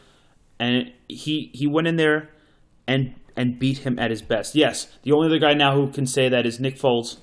and 0.58 0.92
he 1.08 1.50
he 1.52 1.66
went 1.66 1.86
in 1.86 1.96
there 1.96 2.30
and 2.86 3.14
and 3.36 3.58
beat 3.58 3.78
him 3.78 3.98
at 3.98 4.10
his 4.10 4.22
best. 4.22 4.54
Yes, 4.54 4.88
the 5.02 5.12
only 5.12 5.26
other 5.26 5.38
guy 5.38 5.54
now 5.54 5.74
who 5.74 5.88
can 5.88 6.06
say 6.06 6.28
that 6.28 6.46
is 6.46 6.60
Nick 6.60 6.76
Foles 6.76 7.16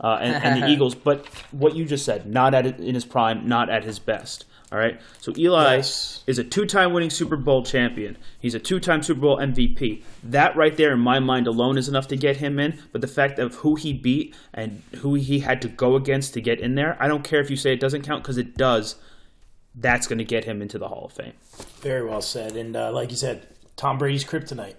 uh, 0.00 0.18
and, 0.20 0.44
and 0.44 0.62
the 0.62 0.68
Eagles. 0.72 0.94
But 0.94 1.26
what 1.50 1.74
you 1.74 1.84
just 1.84 2.04
said, 2.04 2.26
not 2.26 2.54
at 2.54 2.66
in 2.66 2.94
his 2.94 3.04
prime, 3.04 3.48
not 3.48 3.70
at 3.70 3.84
his 3.84 3.98
best. 3.98 4.44
All 4.70 4.78
right. 4.78 5.00
So 5.20 5.32
Eli 5.36 5.76
Yes. 5.76 6.22
is 6.26 6.38
a 6.38 6.44
two-time 6.44 6.92
winning 6.92 7.08
Super 7.08 7.36
Bowl 7.36 7.62
champion. 7.62 8.18
He's 8.38 8.54
a 8.54 8.58
two-time 8.58 9.02
Super 9.02 9.20
Bowl 9.20 9.38
MVP. 9.38 10.02
That 10.24 10.56
right 10.56 10.76
there, 10.76 10.92
in 10.92 11.00
my 11.00 11.20
mind 11.20 11.46
alone, 11.46 11.78
is 11.78 11.88
enough 11.88 12.06
to 12.08 12.16
get 12.16 12.36
him 12.36 12.58
in. 12.58 12.78
But 12.92 13.00
the 13.00 13.06
fact 13.06 13.38
of 13.38 13.54
who 13.56 13.76
he 13.76 13.94
beat 13.94 14.34
and 14.52 14.82
who 14.96 15.14
he 15.14 15.38
had 15.38 15.62
to 15.62 15.68
go 15.68 15.96
against 15.96 16.34
to 16.34 16.42
get 16.42 16.60
in 16.60 16.74
there, 16.74 16.96
I 17.00 17.08
don't 17.08 17.24
care 17.24 17.40
if 17.40 17.48
you 17.48 17.56
say 17.56 17.72
it 17.72 17.80
doesn't 17.80 18.02
count 18.02 18.22
because 18.22 18.36
it 18.36 18.56
does. 18.58 18.96
That's 19.74 20.06
going 20.06 20.18
to 20.18 20.24
get 20.24 20.44
him 20.44 20.60
into 20.60 20.76
the 20.78 20.88
Hall 20.88 21.06
of 21.06 21.12
Fame. 21.12 21.32
Very 21.80 22.04
well 22.06 22.20
said. 22.20 22.54
And 22.56 22.76
uh, 22.76 22.92
like 22.92 23.10
you 23.10 23.16
said, 23.16 23.46
Tom 23.76 23.96
Brady's 23.96 24.24
kryptonite. 24.24 24.74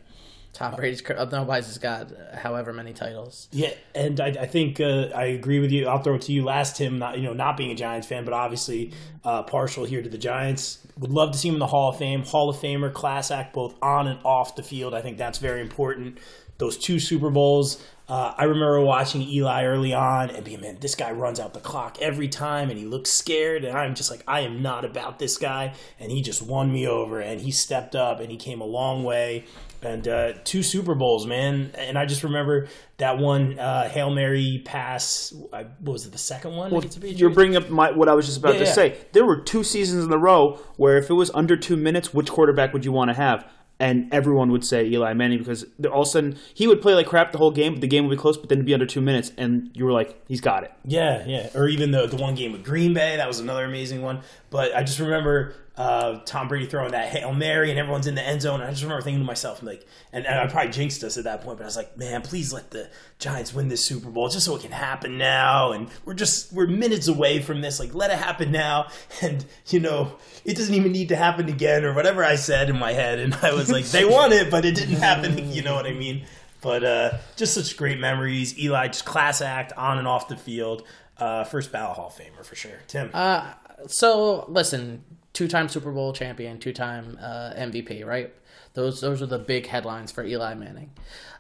Tom 0.59 0.75
Brady's 0.75 1.01
otherwise 1.17 1.67
has 1.67 1.77
got 1.77 2.11
however 2.33 2.73
many 2.73 2.91
titles. 2.91 3.47
Yeah, 3.53 3.71
and 3.95 4.19
I, 4.19 4.27
I 4.27 4.45
think 4.45 4.81
uh, 4.81 5.07
I 5.15 5.27
agree 5.27 5.59
with 5.59 5.71
you. 5.71 5.87
I'll 5.87 6.03
throw 6.03 6.15
it 6.15 6.23
to 6.23 6.33
you 6.33 6.43
last, 6.43 6.75
Tim. 6.75 6.99
Not 6.99 7.17
you 7.17 7.23
know 7.23 7.31
not 7.31 7.55
being 7.55 7.71
a 7.71 7.75
Giants 7.75 8.07
fan, 8.07 8.25
but 8.25 8.33
obviously 8.33 8.91
uh, 9.23 9.43
partial 9.43 9.85
here 9.85 10.01
to 10.01 10.09
the 10.09 10.17
Giants. 10.17 10.85
Would 10.97 11.11
love 11.11 11.31
to 11.31 11.37
see 11.37 11.47
him 11.47 11.55
in 11.55 11.59
the 11.59 11.67
Hall 11.67 11.91
of 11.91 11.97
Fame, 11.97 12.25
Hall 12.25 12.49
of 12.49 12.57
Famer, 12.57 12.91
class 12.91 13.31
act 13.31 13.53
both 13.53 13.73
on 13.81 14.07
and 14.07 14.19
off 14.25 14.57
the 14.57 14.63
field. 14.63 14.93
I 14.93 15.01
think 15.01 15.17
that's 15.17 15.37
very 15.37 15.61
important. 15.61 16.19
those 16.59 16.77
two 16.77 16.99
Super 16.99 17.29
Bowls. 17.29 17.81
Uh, 18.07 18.33
I 18.37 18.45
remember 18.45 18.81
watching 18.81 19.21
Eli 19.21 19.65
early 19.65 19.93
on 19.93 20.31
and 20.31 20.43
being, 20.43 20.61
man, 20.61 20.77
this 20.79 20.95
guy 20.95 21.11
runs 21.11 21.39
out 21.39 21.53
the 21.53 21.59
clock 21.59 21.97
every 22.01 22.27
time 22.27 22.69
and 22.69 22.77
he 22.77 22.85
looks 22.85 23.11
scared. 23.11 23.63
And 23.63 23.77
I'm 23.77 23.93
just 23.95 24.09
like, 24.09 24.23
I 24.27 24.41
am 24.41 24.61
not 24.61 24.83
about 24.83 25.19
this 25.19 25.37
guy. 25.37 25.73
And 25.99 26.11
he 26.11 26.21
just 26.21 26.41
won 26.41 26.71
me 26.73 26.87
over 26.87 27.19
and 27.19 27.39
he 27.39 27.51
stepped 27.51 27.95
up 27.95 28.19
and 28.19 28.31
he 28.31 28.37
came 28.37 28.61
a 28.61 28.65
long 28.65 29.03
way. 29.03 29.45
And 29.81 30.07
uh, 30.07 30.33
two 30.43 30.61
Super 30.61 30.93
Bowls, 30.93 31.25
man. 31.25 31.71
And 31.75 31.97
I 31.97 32.05
just 32.05 32.23
remember 32.23 32.67
that 32.97 33.17
one 33.17 33.57
uh, 33.57 33.87
Hail 33.87 34.09
Mary 34.09 34.61
pass. 34.65 35.33
I, 35.53 35.63
what 35.79 35.93
was 35.93 36.05
it, 36.05 36.11
the 36.11 36.17
second 36.17 36.55
one? 36.55 36.71
Well, 36.71 36.83
you're 37.01 37.29
bringing 37.29 37.55
up 37.55 37.69
my, 37.69 37.91
what 37.91 38.09
I 38.09 38.13
was 38.13 38.25
just 38.25 38.37
about 38.39 38.55
Yeah, 38.55 38.59
to 38.59 38.65
yeah. 38.65 38.73
say. 38.73 38.97
There 39.13 39.25
were 39.25 39.37
two 39.39 39.63
seasons 39.63 40.03
in 40.03 40.11
a 40.11 40.17
row 40.17 40.59
where 40.75 40.97
if 40.97 41.09
it 41.09 41.13
was 41.13 41.31
under 41.33 41.55
two 41.55 41.77
minutes, 41.77 42.13
which 42.13 42.29
quarterback 42.29 42.73
would 42.73 42.83
you 42.83 42.91
want 42.91 43.09
to 43.09 43.13
have? 43.15 43.49
And 43.81 44.13
everyone 44.13 44.51
would 44.51 44.65
say 44.65 44.85
Eli 44.87 45.13
Manning 45.13 45.39
because 45.39 45.65
all 45.89 46.01
of 46.01 46.07
a 46.07 46.11
sudden 46.11 46.37
he 46.53 46.67
would 46.67 46.81
play 46.81 46.93
like 46.95 47.07
crap 47.07 47.31
the 47.31 47.37
whole 47.37 47.51
game, 47.51 47.75
but 47.75 47.79
the 47.79 47.87
game 47.87 48.05
would 48.05 48.13
be 48.13 48.19
close, 48.19 48.35
but 48.35 48.49
then 48.49 48.57
it'd 48.57 48.65
be 48.65 48.73
under 48.73 48.85
two 48.85 48.99
minutes, 48.99 49.31
and 49.37 49.71
you 49.73 49.85
were 49.85 49.93
like, 49.93 50.21
he's 50.27 50.41
got 50.41 50.63
it. 50.65 50.73
Yeah, 50.83 51.23
yeah. 51.25 51.49
Or 51.55 51.69
even 51.69 51.91
the 51.91 52.05
the 52.05 52.17
one 52.17 52.35
game 52.35 52.51
with 52.51 52.65
Green 52.65 52.93
Bay, 52.93 53.15
that 53.15 53.25
was 53.25 53.39
another 53.39 53.63
amazing 53.63 54.01
one. 54.01 54.19
But 54.49 54.75
I 54.75 54.83
just 54.83 54.99
remember 54.99 55.55
uh, 55.79 56.19
Tom 56.25 56.49
Brady 56.49 56.65
throwing 56.65 56.91
that 56.91 57.07
Hail 57.07 57.33
Mary 57.33 57.69
and 57.69 57.79
everyone's 57.79 58.05
in 58.05 58.13
the 58.13 58.21
end 58.21 58.41
zone. 58.41 58.59
And 58.59 58.67
I 58.67 58.71
just 58.71 58.83
remember 58.83 59.01
thinking 59.01 59.21
to 59.21 59.25
myself, 59.25 59.63
like, 59.63 59.87
and, 60.11 60.25
and 60.25 60.37
I 60.37 60.45
probably 60.47 60.73
jinxed 60.73 61.05
us 61.05 61.17
at 61.17 61.23
that 61.23 61.41
point, 61.41 61.57
but 61.57 61.63
I 61.63 61.67
was 61.67 61.77
like, 61.77 61.97
man, 61.97 62.21
please 62.21 62.51
let 62.51 62.71
the 62.71 62.89
Giants 63.17 63.53
win 63.53 63.69
this 63.69 63.83
Super 63.83 64.09
Bowl 64.09 64.27
just 64.27 64.45
so 64.45 64.57
it 64.57 64.61
can 64.61 64.73
happen 64.73 65.17
now. 65.17 65.71
And 65.71 65.87
we're 66.03 66.15
just, 66.15 66.51
we're 66.51 66.67
minutes 66.67 67.07
away 67.07 67.41
from 67.41 67.61
this. 67.61 67.79
Like, 67.79 67.95
let 67.95 68.11
it 68.11 68.17
happen 68.17 68.51
now. 68.51 68.87
And, 69.21 69.43
you 69.67 69.81
know, 69.81 70.13
it 70.45 70.55
doesn't 70.55 70.73
even 70.73 70.93
need 70.93 71.09
to 71.09 71.15
happen 71.15 71.49
again 71.49 71.83
or 71.83 71.93
whatever 71.93 72.23
I 72.23 72.35
said 72.35 72.69
in 72.69 72.79
my 72.79 72.93
head. 72.93 73.19
And 73.19 73.33
I 73.35 73.53
was 73.53 73.69
like, 73.69 73.85
they 73.85 74.05
won 74.05 74.31
it, 74.31 74.49
but 74.49 74.63
it 74.65 74.75
didn't 74.75 74.95
happen. 74.95 75.51
You 75.51 75.61
know 75.61 75.75
what 75.75 75.85
I 75.85 75.93
mean? 75.93 76.25
But 76.61 76.83
uh, 76.83 77.17
just 77.35 77.53
such 77.53 77.75
great 77.75 77.99
memories. 77.99 78.57
Eli, 78.57 78.87
just 78.87 79.03
class 79.03 79.41
act 79.41 79.73
on 79.73 79.97
and 79.97 80.07
off 80.07 80.27
the 80.27 80.37
field. 80.37 80.85
Uh, 81.17 81.43
first 81.43 81.71
ballot 81.71 81.97
Hall 81.97 82.07
of 82.07 82.13
Famer 82.13 82.45
for 82.45 82.55
sure. 82.55 82.79
Tim. 82.87 83.09
Uh, 83.13 83.53
so 83.87 84.45
listen, 84.47 85.03
two-time 85.33 85.69
Super 85.69 85.91
Bowl 85.91 86.13
champion, 86.13 86.59
two-time 86.59 87.17
uh, 87.21 87.53
MVP, 87.55 88.05
right? 88.05 88.33
Those 88.73 89.01
those 89.01 89.21
are 89.21 89.25
the 89.25 89.39
big 89.39 89.67
headlines 89.67 90.11
for 90.11 90.23
Eli 90.23 90.53
Manning. 90.53 90.91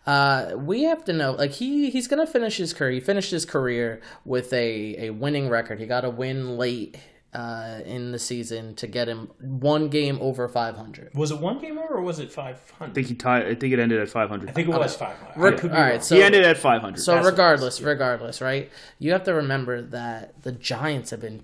Uh, 0.05 0.53
we 0.55 0.83
have 0.83 1.05
to 1.05 1.13
know, 1.13 1.33
like 1.33 1.51
he 1.51 1.89
he's 1.89 2.07
gonna 2.07 2.25
finish 2.25 2.57
his 2.57 2.73
career. 2.73 2.91
He 2.91 2.99
finished 2.99 3.31
his 3.31 3.45
career 3.45 4.01
with 4.25 4.51
a 4.51 5.07
a 5.07 5.09
winning 5.11 5.49
record. 5.49 5.79
He 5.79 5.85
got 5.85 6.03
a 6.05 6.09
win 6.09 6.57
late 6.57 6.97
uh, 7.33 7.79
in 7.85 8.11
the 8.11 8.17
season 8.19 8.73
to 8.75 8.87
get 8.87 9.07
him 9.07 9.29
one 9.39 9.89
game 9.89 10.17
over 10.19 10.47
500. 10.47 11.13
was 11.13 11.29
it 11.31 11.39
one 11.39 11.59
game 11.59 11.77
over 11.77 11.95
or 11.95 12.01
was 12.01 12.17
it 12.19 12.31
500? 12.31 12.55
I 12.55 12.57
500? 12.57 12.95
think 12.95 13.07
he 13.07 13.13
tied. 13.15 13.45
I 13.45 13.53
think 13.55 13.71
it 13.73 13.79
ended 13.79 13.99
at 13.99 14.09
500. 14.09 14.49
I 14.49 14.51
think 14.51 14.67
it 14.67 14.71
was 14.71 14.95
500. 14.95 15.33
I 15.35 15.39
Re- 15.39 15.57
could 15.57 15.69
be 15.71 15.77
all 15.77 15.83
right, 15.83 15.91
wrong. 15.91 16.01
so 16.01 16.15
he 16.15 16.23
ended 16.23 16.43
at 16.43 16.57
500. 16.57 16.99
So 16.99 17.11
That's 17.13 17.23
what 17.23 17.27
it 17.27 17.31
regardless, 17.31 17.81
regardless, 17.81 18.41
right? 18.41 18.71
You 18.97 19.11
have 19.11 19.23
to 19.25 19.33
remember 19.35 19.81
that 19.83 20.41
the 20.41 20.51
Giants 20.53 21.11
have 21.11 21.21
been 21.21 21.41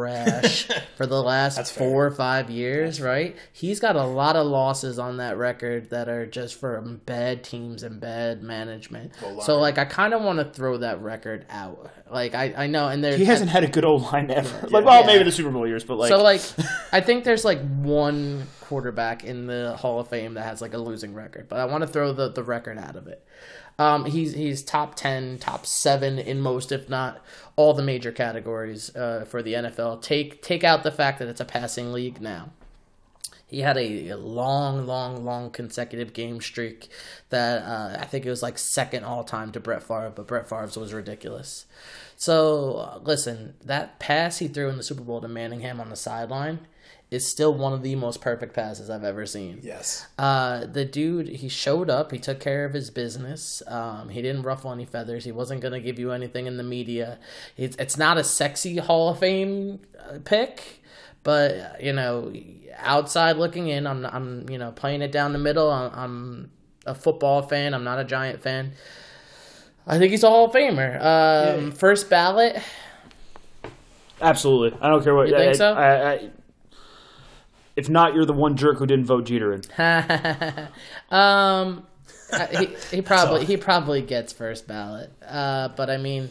trash 0.00 0.68
for 0.96 1.06
the 1.06 1.22
last 1.22 1.56
That's 1.56 1.70
fair. 1.70 1.88
four 1.88 2.06
or 2.06 2.10
five 2.10 2.50
years, 2.50 3.00
right? 3.00 3.36
He's 3.52 3.80
got 3.80 3.96
a 3.96 4.04
lot 4.04 4.36
of 4.36 4.46
losses 4.46 4.98
on 4.98 5.18
that 5.18 5.36
record 5.36 5.90
that 5.90 6.08
are 6.08 6.26
just 6.26 6.58
from 6.58 7.00
bad 7.06 7.44
teams 7.44 7.82
and 7.82 8.00
bad 8.00 8.42
management. 8.42 9.12
So 9.42 9.58
like 9.58 9.78
I 9.78 9.84
kind 9.84 10.14
of 10.14 10.22
want 10.22 10.38
to 10.38 10.44
throw 10.46 10.78
that 10.78 11.00
record 11.02 11.46
out. 11.50 11.90
Like 12.10 12.34
I, 12.34 12.54
I 12.56 12.66
know 12.68 12.88
and 12.88 13.02
there's 13.02 13.16
he 13.16 13.24
hasn't 13.24 13.50
had 13.50 13.64
a 13.64 13.68
good 13.68 13.84
old 13.84 14.02
line 14.02 14.30
ever. 14.30 14.68
Like, 14.68 14.84
well, 14.84 15.00
Yeah. 15.00 15.06
maybe 15.06 15.24
the 15.26 15.32
Super 15.32 15.50
Bowl 15.50 15.66
years, 15.66 15.84
but 15.84 15.96
like, 15.98 16.08
so 16.08 16.22
like 16.22 16.40
I 16.92 17.00
think 17.00 17.24
there's 17.24 17.44
like 17.44 17.60
one 17.60 18.46
quarterback 18.60 19.24
in 19.24 19.46
the 19.46 19.76
Hall 19.78 20.00
of 20.00 20.08
Fame 20.08 20.34
that 20.34 20.44
has 20.44 20.60
like 20.62 20.74
a 20.74 20.78
losing 20.78 21.14
record, 21.14 21.48
but 21.48 21.58
I 21.58 21.66
want 21.66 21.82
to 21.82 21.86
throw 21.88 22.12
the, 22.12 22.28
the 22.28 22.42
record 22.42 22.78
out 22.78 22.96
of 22.96 23.06
it. 23.06 23.24
Um, 23.78 24.06
he's 24.06 24.32
he's 24.34 24.62
top 24.62 24.94
ten, 24.94 25.38
top 25.38 25.66
seven 25.66 26.18
in 26.18 26.40
most, 26.40 26.72
if 26.72 26.88
not 26.88 27.20
all, 27.56 27.74
the 27.74 27.82
major 27.82 28.12
categories 28.12 28.94
uh, 28.96 29.26
for 29.28 29.42
the 29.42 29.52
NFL. 29.52 30.00
Take 30.02 30.42
take 30.42 30.64
out 30.64 30.82
the 30.82 30.90
fact 30.90 31.18
that 31.18 31.28
it's 31.28 31.40
a 31.40 31.44
passing 31.44 31.92
league 31.92 32.20
now. 32.20 32.50
He 33.48 33.60
had 33.60 33.78
a 33.78 34.14
long, 34.14 34.86
long, 34.86 35.24
long 35.24 35.50
consecutive 35.50 36.12
game 36.12 36.40
streak 36.40 36.88
that 37.30 37.62
uh, 37.62 37.96
I 38.00 38.04
think 38.04 38.26
it 38.26 38.30
was 38.30 38.42
like 38.42 38.58
second 38.58 39.04
all 39.04 39.22
time 39.22 39.52
to 39.52 39.60
Brett 39.60 39.84
Favre, 39.84 40.12
but 40.14 40.26
Brett 40.26 40.48
Favre's 40.48 40.76
was 40.76 40.92
ridiculous. 40.92 41.64
So 42.16 42.76
uh, 42.76 42.98
listen, 43.02 43.54
that 43.64 43.98
pass 43.98 44.38
he 44.38 44.48
threw 44.48 44.68
in 44.68 44.76
the 44.76 44.82
Super 44.82 45.02
Bowl 45.02 45.20
to 45.20 45.28
Manningham 45.28 45.80
on 45.80 45.90
the 45.90 45.96
sideline 45.96 46.60
is 47.10 47.26
still 47.26 47.54
one 47.54 47.72
of 47.72 47.82
the 47.82 47.94
most 47.94 48.20
perfect 48.20 48.52
passes 48.52 48.90
I've 48.90 49.04
ever 49.04 49.26
seen. 49.26 49.60
Yes. 49.62 50.06
Uh, 50.18 50.66
the 50.66 50.84
dude, 50.84 51.28
he 51.28 51.48
showed 51.48 51.88
up. 51.88 52.10
He 52.10 52.18
took 52.18 52.40
care 52.40 52.64
of 52.64 52.72
his 52.72 52.90
business. 52.90 53.62
Um, 53.68 54.08
he 54.08 54.22
didn't 54.22 54.42
ruffle 54.42 54.72
any 54.72 54.86
feathers. 54.86 55.24
He 55.24 55.30
wasn't 55.30 55.60
gonna 55.60 55.78
give 55.78 55.98
you 55.98 56.10
anything 56.10 56.46
in 56.46 56.56
the 56.56 56.64
media. 56.64 57.18
It's 57.56 57.76
it's 57.76 57.96
not 57.96 58.18
a 58.18 58.24
sexy 58.24 58.78
Hall 58.78 59.10
of 59.10 59.20
Fame 59.20 59.80
uh, 60.00 60.18
pick, 60.24 60.82
but 61.22 61.80
you 61.82 61.92
know, 61.92 62.32
outside 62.78 63.36
looking 63.36 63.68
in, 63.68 63.86
I'm 63.86 64.04
I'm 64.06 64.48
you 64.48 64.58
know 64.58 64.72
playing 64.72 65.02
it 65.02 65.12
down 65.12 65.32
the 65.32 65.38
middle. 65.38 65.70
I'm, 65.70 65.92
I'm 65.94 66.50
a 66.86 66.94
football 66.94 67.42
fan. 67.42 67.72
I'm 67.72 67.84
not 67.84 68.00
a 68.00 68.04
Giant 68.04 68.42
fan. 68.42 68.72
I 69.86 69.98
think 69.98 70.10
he's 70.10 70.24
a 70.24 70.28
Hall 70.28 70.46
of 70.46 70.52
Famer. 70.52 71.00
Um, 71.00 71.72
First 71.72 72.10
ballot. 72.10 72.60
absolutely, 74.20 74.78
I 74.80 74.88
don't 74.88 75.04
care 75.04 75.14
what. 75.14 75.28
You 75.28 75.36
think 75.36 75.50
I, 75.50 75.52
so? 75.52 75.74
I, 75.74 76.12
I, 76.12 76.30
if 77.76 77.88
not, 77.88 78.14
you're 78.14 78.24
the 78.24 78.32
one 78.32 78.56
jerk 78.56 78.78
who 78.78 78.86
didn't 78.86 79.04
vote 79.04 79.24
Jeter 79.26 79.52
in. 79.52 79.62
um, 81.16 81.86
he 82.50 82.68
he 82.90 83.02
probably 83.02 83.44
he 83.44 83.56
probably 83.56 84.02
gets 84.02 84.32
first 84.32 84.66
ballot. 84.66 85.12
Uh, 85.24 85.68
but 85.68 85.90
I 85.90 85.98
mean, 85.98 86.30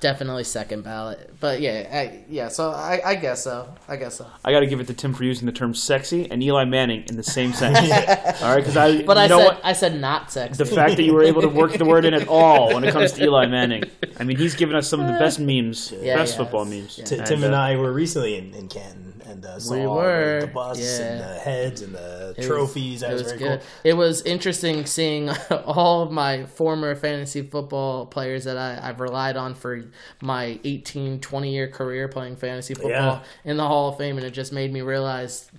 definitely 0.00 0.44
second 0.44 0.82
ballot. 0.82 1.30
But 1.40 1.60
yeah, 1.60 1.88
I, 1.92 2.24
yeah. 2.28 2.48
So 2.48 2.70
I, 2.70 3.00
I 3.04 3.14
guess 3.14 3.44
so. 3.44 3.72
I 3.88 3.96
guess 3.96 4.16
so. 4.16 4.26
I 4.44 4.52
got 4.52 4.60
to 4.60 4.66
give 4.66 4.80
it 4.80 4.86
to 4.88 4.94
Tim 4.94 5.14
for 5.14 5.24
using 5.24 5.46
the 5.46 5.52
term 5.52 5.74
"sexy" 5.74 6.30
and 6.30 6.42
Eli 6.42 6.64
Manning 6.64 7.04
in 7.08 7.16
the 7.16 7.22
same 7.22 7.52
sentence. 7.52 7.90
All 8.42 8.48
right, 8.54 8.56
because 8.56 8.76
I. 8.76 9.02
But 9.02 9.16
you 9.16 9.22
I 9.22 9.26
know 9.28 9.38
said 9.38 9.44
what? 9.46 9.60
I 9.64 9.72
said 9.72 10.00
not 10.00 10.32
sexy. 10.32 10.62
the 10.62 10.68
fact 10.70 10.96
that 10.96 11.02
you 11.04 11.14
were 11.14 11.22
able 11.24 11.42
to 11.42 11.48
work 11.48 11.72
the 11.72 11.84
word 11.84 12.04
in 12.04 12.14
at 12.14 12.28
all 12.28 12.74
when 12.74 12.84
it 12.84 12.92
comes 12.92 13.12
to 13.12 13.22
Eli 13.24 13.46
Manning. 13.56 13.84
I 14.18 14.24
mean, 14.24 14.36
he's 14.36 14.54
given 14.54 14.74
us 14.76 14.88
some 14.88 15.00
of 15.00 15.06
the 15.06 15.18
best 15.18 15.38
memes, 15.40 15.92
Yeah, 16.00 16.16
best 16.16 16.32
he 16.34 16.38
football 16.42 16.64
memes. 16.64 16.98
Yeah. 16.98 17.04
T- 17.04 17.16
And, 17.18 17.26
Tim 17.26 17.44
and 17.44 17.54
uh, 17.54 17.58
I 17.60 17.76
were 17.76 17.92
recently 17.92 18.36
in, 18.36 18.52
in 18.54 18.68
Canton 18.68 19.22
and 19.26 19.44
uh, 19.44 19.58
saw 19.60 19.74
We 19.74 19.80
the- 19.82 19.90
were, 19.90 20.38
the, 20.42 20.46
bus 20.48 20.98
and 21.00 21.20
the 21.20 21.38
heads 21.38 21.82
and 21.82 21.94
the 21.94 22.30
It 22.36 22.38
was- 22.38 22.46
trophies. 22.46 23.00
That 23.00 23.10
it 23.10 23.12
was, 23.14 23.22
was 23.22 23.32
very 23.32 23.38
good. 23.38 23.60
cool. 23.60 23.68
It 23.84 23.94
was 23.94 24.22
interesting 24.22 24.84
seeing 24.86 25.30
all 25.50 26.02
of 26.02 26.10
my 26.10 26.44
former 26.46 26.94
fantasy 26.94 27.42
football 27.42 28.06
players 28.06 28.44
that 28.44 28.56
I, 28.58 28.78
I've 28.88 29.00
relied 29.00 29.36
on 29.36 29.54
for 29.54 29.84
my 30.22 30.58
18, 30.64 31.20
20 31.20 31.52
year 31.52 31.68
career 31.68 32.08
playing 32.08 32.36
fantasy 32.36 32.74
football 32.74 32.90
Yeah. 32.90 33.20
in 33.44 33.56
the 33.56 33.66
Hall 33.66 33.90
of 33.90 33.98
Fame, 33.98 34.16
and 34.16 34.26
it 34.26 34.30
just 34.32 34.52
made 34.52 34.72
me 34.72 34.80
realize 34.80 35.50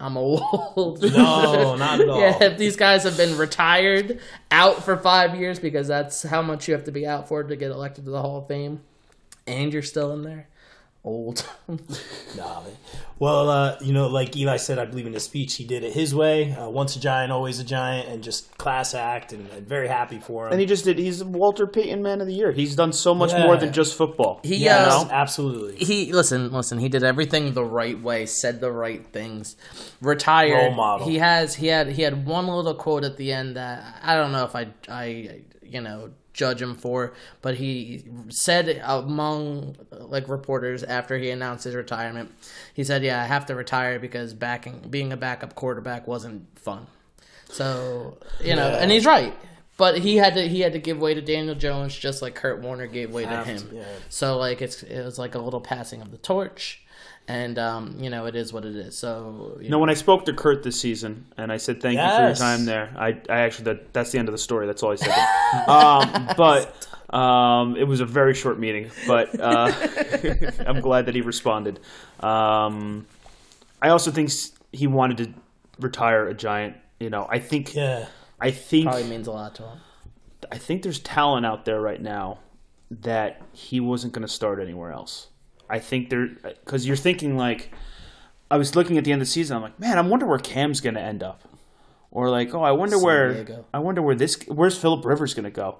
I'm 0.00 0.16
old. 0.16 1.00
No, 1.02 1.76
not 1.76 2.00
at 2.00 2.08
all. 2.08 2.20
Yeah, 2.20 2.42
if 2.42 2.58
these 2.58 2.76
guys 2.76 3.04
have 3.04 3.16
been 3.16 3.38
retired, 3.38 4.18
out 4.50 4.82
for 4.84 4.96
five 4.96 5.36
years, 5.36 5.58
because 5.60 5.86
that's 5.86 6.24
how 6.24 6.42
much 6.42 6.66
you 6.66 6.74
have 6.74 6.84
to 6.84 6.92
be 6.92 7.06
out 7.06 7.28
for 7.28 7.42
to 7.44 7.54
get 7.56 7.70
elected 7.70 8.04
to 8.06 8.10
the 8.10 8.20
Hall 8.20 8.38
of 8.38 8.48
Fame, 8.48 8.80
and 9.46 9.72
you're 9.72 9.82
still 9.82 10.12
in 10.12 10.22
there, 10.22 10.48
old. 11.04 11.46
Nah, 12.36 12.62
man. 12.62 12.72
Well, 13.18 13.50
uh, 13.50 13.76
you 13.82 13.92
know, 13.92 14.08
like 14.08 14.34
Eli 14.36 14.56
said, 14.56 14.78
I 14.78 14.84
believe 14.86 15.06
in 15.06 15.12
his 15.12 15.22
speech, 15.24 15.56
he 15.56 15.64
did 15.64 15.84
it 15.84 15.92
his 15.92 16.14
way. 16.14 16.52
Uh, 16.52 16.68
once 16.70 16.96
a 16.96 17.00
giant, 17.00 17.30
always 17.30 17.58
a 17.60 17.64
giant, 17.64 18.08
and 18.08 18.22
just 18.22 18.56
class 18.58 18.94
act, 18.94 19.32
and, 19.32 19.48
and 19.50 19.66
very 19.66 19.86
happy 19.86 20.18
for 20.18 20.46
him. 20.46 20.52
and 20.52 20.60
he 20.60 20.66
just 20.66 20.84
did. 20.84 20.98
He's 20.98 21.22
Walter 21.22 21.66
Payton 21.66 22.02
Man 22.02 22.20
of 22.20 22.26
the 22.26 22.32
Year. 22.34 22.52
He's 22.52 22.74
done 22.74 22.92
so 22.92 23.14
much 23.14 23.32
Yeah. 23.32 23.44
more 23.44 23.56
than 23.56 23.72
just 23.72 23.96
football. 23.96 24.40
He 24.42 24.56
yes, 24.56 24.92
uh, 24.92 25.08
absolutely. 25.10 25.76
he 25.84 26.12
listen, 26.12 26.50
listen. 26.52 26.78
He 26.78 26.88
did 26.88 27.04
everything 27.04 27.52
the 27.52 27.64
right 27.64 28.00
way, 28.00 28.24
said 28.26 28.60
the 28.60 28.72
right 28.72 29.06
things. 29.12 29.56
Retired. 30.00 30.54
Role 30.54 30.74
model. 30.74 31.06
He 31.08 31.18
has. 31.18 31.54
He 31.54 31.66
had. 31.68 31.88
He 31.88 32.02
had 32.02 32.26
one 32.26 32.46
little 32.48 32.74
quote 32.74 33.04
at 33.04 33.16
the 33.18 33.32
end 33.32 33.56
that 33.56 34.00
I 34.02 34.14
don't 34.16 34.32
know 34.32 34.44
if 34.44 34.56
I. 34.56 34.68
I 34.88 35.40
you 35.62 35.80
know 35.80 36.10
judge 36.32 36.62
him 36.62 36.74
for, 36.74 37.12
but 37.40 37.56
he 37.56 38.04
said 38.28 38.82
among 38.84 39.76
like 39.90 40.28
reporters 40.28 40.82
after 40.82 41.18
he 41.18 41.30
announced 41.30 41.64
his 41.64 41.74
retirement, 41.74 42.32
he 42.74 42.84
said, 42.84 43.02
"Yeah, 43.02 43.22
I 43.22 43.26
have 43.26 43.46
to 43.46 43.54
retire 43.54 43.98
because 43.98 44.34
backing 44.34 44.86
being 44.90 45.12
a 45.12 45.16
backup 45.16 45.54
quarterback 45.54 46.06
wasn't 46.06 46.58
fun." 46.58 46.86
So 47.48 48.18
you 48.42 48.56
know, 48.56 48.68
and 48.68 48.90
he's 48.90 49.06
right. 49.06 49.34
But 49.76 49.98
he 49.98 50.16
had 50.16 50.34
to 50.34 50.46
he 50.48 50.60
had 50.60 50.74
to 50.74 50.78
give 50.78 50.98
way 50.98 51.14
to 51.14 51.20
Daniel 51.20 51.54
Jones 51.54 51.96
just 51.96 52.22
like 52.22 52.34
Kurt 52.34 52.60
Warner 52.60 52.86
gave 52.86 53.10
way 53.10 53.24
to 53.24 53.44
him. 53.44 53.58
to, 53.58 53.76
yeah. 53.76 53.84
So 54.10 54.38
like 54.38 54.60
it's 54.62 54.82
it 54.82 55.02
was 55.02 55.18
like 55.18 55.34
a 55.34 55.38
little 55.38 55.60
passing 55.60 56.02
of 56.02 56.10
the 56.10 56.18
torch, 56.18 56.82
and 57.28 57.58
um, 57.58 57.96
you 57.98 58.10
know 58.10 58.26
it 58.26 58.34
is 58.34 58.52
what 58.52 58.64
it 58.64 58.76
is. 58.76 58.96
So 58.96 59.58
you 59.60 59.70
No, 59.70 59.78
when 59.78 59.90
I 59.90 59.94
spoke 59.94 60.24
to 60.26 60.32
Kurt 60.32 60.62
this 60.62 60.80
season 60.80 61.26
and 61.36 61.52
I 61.52 61.56
said 61.56 61.80
thank 61.80 61.98
you 61.98 62.16
for 62.16 62.26
your 62.26 62.34
time 62.34 62.64
there, 62.64 62.92
I, 62.96 63.08
I 63.28 63.40
actually 63.40 63.64
that, 63.66 63.92
that's 63.92 64.10
the 64.10 64.18
end 64.18 64.28
of 64.28 64.32
the 64.32 64.38
story. 64.38 64.66
That's 64.66 64.82
all 64.82 64.92
I 64.92 64.96
said. 64.96 65.10
um, 65.68 66.28
but 66.36 66.88
um, 67.14 67.76
it 67.76 67.84
was 67.84 68.00
a 68.00 68.06
very 68.06 68.34
short 68.34 68.58
meeting. 68.58 68.90
But 69.06 69.38
uh, 69.38 69.72
I'm 70.66 70.80
glad 70.80 71.06
that 71.06 71.14
he 71.14 71.20
responded. 71.20 71.80
Um, 72.20 73.06
I 73.80 73.90
also 73.90 74.10
think 74.10 74.30
he 74.72 74.86
wanted 74.86 75.18
to 75.18 75.34
retire 75.80 76.28
a 76.28 76.34
giant. 76.34 76.76
You 76.98 77.10
know, 77.10 77.26
I 77.28 77.38
think 77.38 77.74
yeah. 77.74 78.06
I 78.40 78.50
think 78.50 78.86
Probably 78.86 79.04
means 79.04 79.26
a 79.26 79.32
lot 79.32 79.54
to 79.56 79.62
him. 79.62 79.78
I 80.50 80.58
think 80.58 80.82
there's 80.82 80.98
talent 80.98 81.46
out 81.46 81.64
there 81.64 81.80
right 81.80 82.00
now 82.00 82.40
that 82.90 83.40
he 83.52 83.80
wasn't 83.80 84.12
going 84.12 84.26
to 84.26 84.32
start 84.32 84.60
anywhere 84.60 84.92
else. 84.92 85.28
I 85.72 85.78
think 85.78 86.10
they're 86.10 86.28
because 86.28 86.86
you're 86.86 86.96
thinking 86.96 87.38
like 87.38 87.72
I 88.50 88.58
was 88.58 88.76
looking 88.76 88.98
at 88.98 89.04
the 89.04 89.12
end 89.12 89.22
of 89.22 89.26
the 89.26 89.32
season. 89.32 89.56
I'm 89.56 89.62
like, 89.62 89.80
man, 89.80 89.96
I 89.96 90.02
wonder 90.02 90.26
where 90.26 90.38
Cam's 90.38 90.82
going 90.82 90.94
to 90.96 91.00
end 91.00 91.22
up, 91.22 91.40
or 92.10 92.28
like, 92.28 92.52
oh, 92.54 92.62
I 92.62 92.72
wonder 92.72 92.96
San 92.96 93.04
where 93.04 93.32
Diego. 93.32 93.64
I 93.72 93.78
wonder 93.78 94.02
where 94.02 94.14
this 94.14 94.38
where's 94.46 94.76
Philip 94.76 95.02
Rivers 95.02 95.32
going 95.32 95.44
to 95.44 95.50
go. 95.50 95.78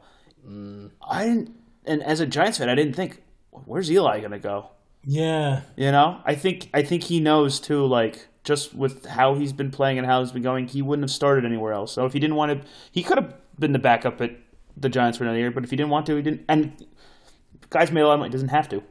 Mm. 0.49 0.93
I 1.07 1.26
didn't, 1.26 1.55
and 1.84 2.03
as 2.03 2.20
a 2.20 2.26
Giants 2.26 2.57
fan, 2.57 2.70
I 2.70 2.74
didn't 2.74 2.95
think 2.95 3.22
where's 3.51 3.90
Eli 3.90 4.20
going 4.20 4.32
to 4.32 4.38
go. 4.38 4.70
Yeah. 5.05 5.62
You 5.76 5.93
know, 5.93 6.22
I 6.24 6.36
think 6.36 6.70
I 6.72 6.82
think 6.82 7.05
he 7.05 7.20
knows 7.20 7.61
too. 7.61 7.84
Like 7.84 8.28
just 8.45 8.74
with 8.74 9.05
how 9.05 9.34
he's 9.34 9.53
been 9.53 9.70
playing 9.70 9.99
and 9.99 10.07
how 10.07 10.20
he's 10.20 10.32
been 10.32 10.43
going, 10.43 10.68
he 10.68 10.80
wouldn't 10.80 11.05
have 11.05 11.14
started 11.14 11.45
anywhere 11.45 11.74
else. 11.74 11.93
So 11.93 12.07
if 12.07 12.14
he 12.14 12.18
didn't 12.18 12.36
want 12.36 12.62
to, 12.62 12.68
he 12.90 13.03
could 13.03 13.18
have 13.18 13.34
been 13.59 13.72
the 13.72 13.78
backup 13.78 14.22
at 14.22 14.30
the 14.74 14.88
Giants 14.88 15.18
for 15.18 15.24
another 15.24 15.38
year. 15.38 15.51
But 15.51 15.64
if 15.64 15.70
he 15.70 15.76
didn't 15.76 15.90
want 15.90 16.07
to, 16.07 16.16
he 16.16 16.22
didn't. 16.22 16.47
And 16.49 16.86
guys 17.68 17.93
made 17.93 18.01
a 18.01 18.07
lot 18.07 18.14
of 18.14 18.20
money. 18.20 18.32
Doesn't 18.32 18.49
have 18.49 18.70
to. 18.70 18.82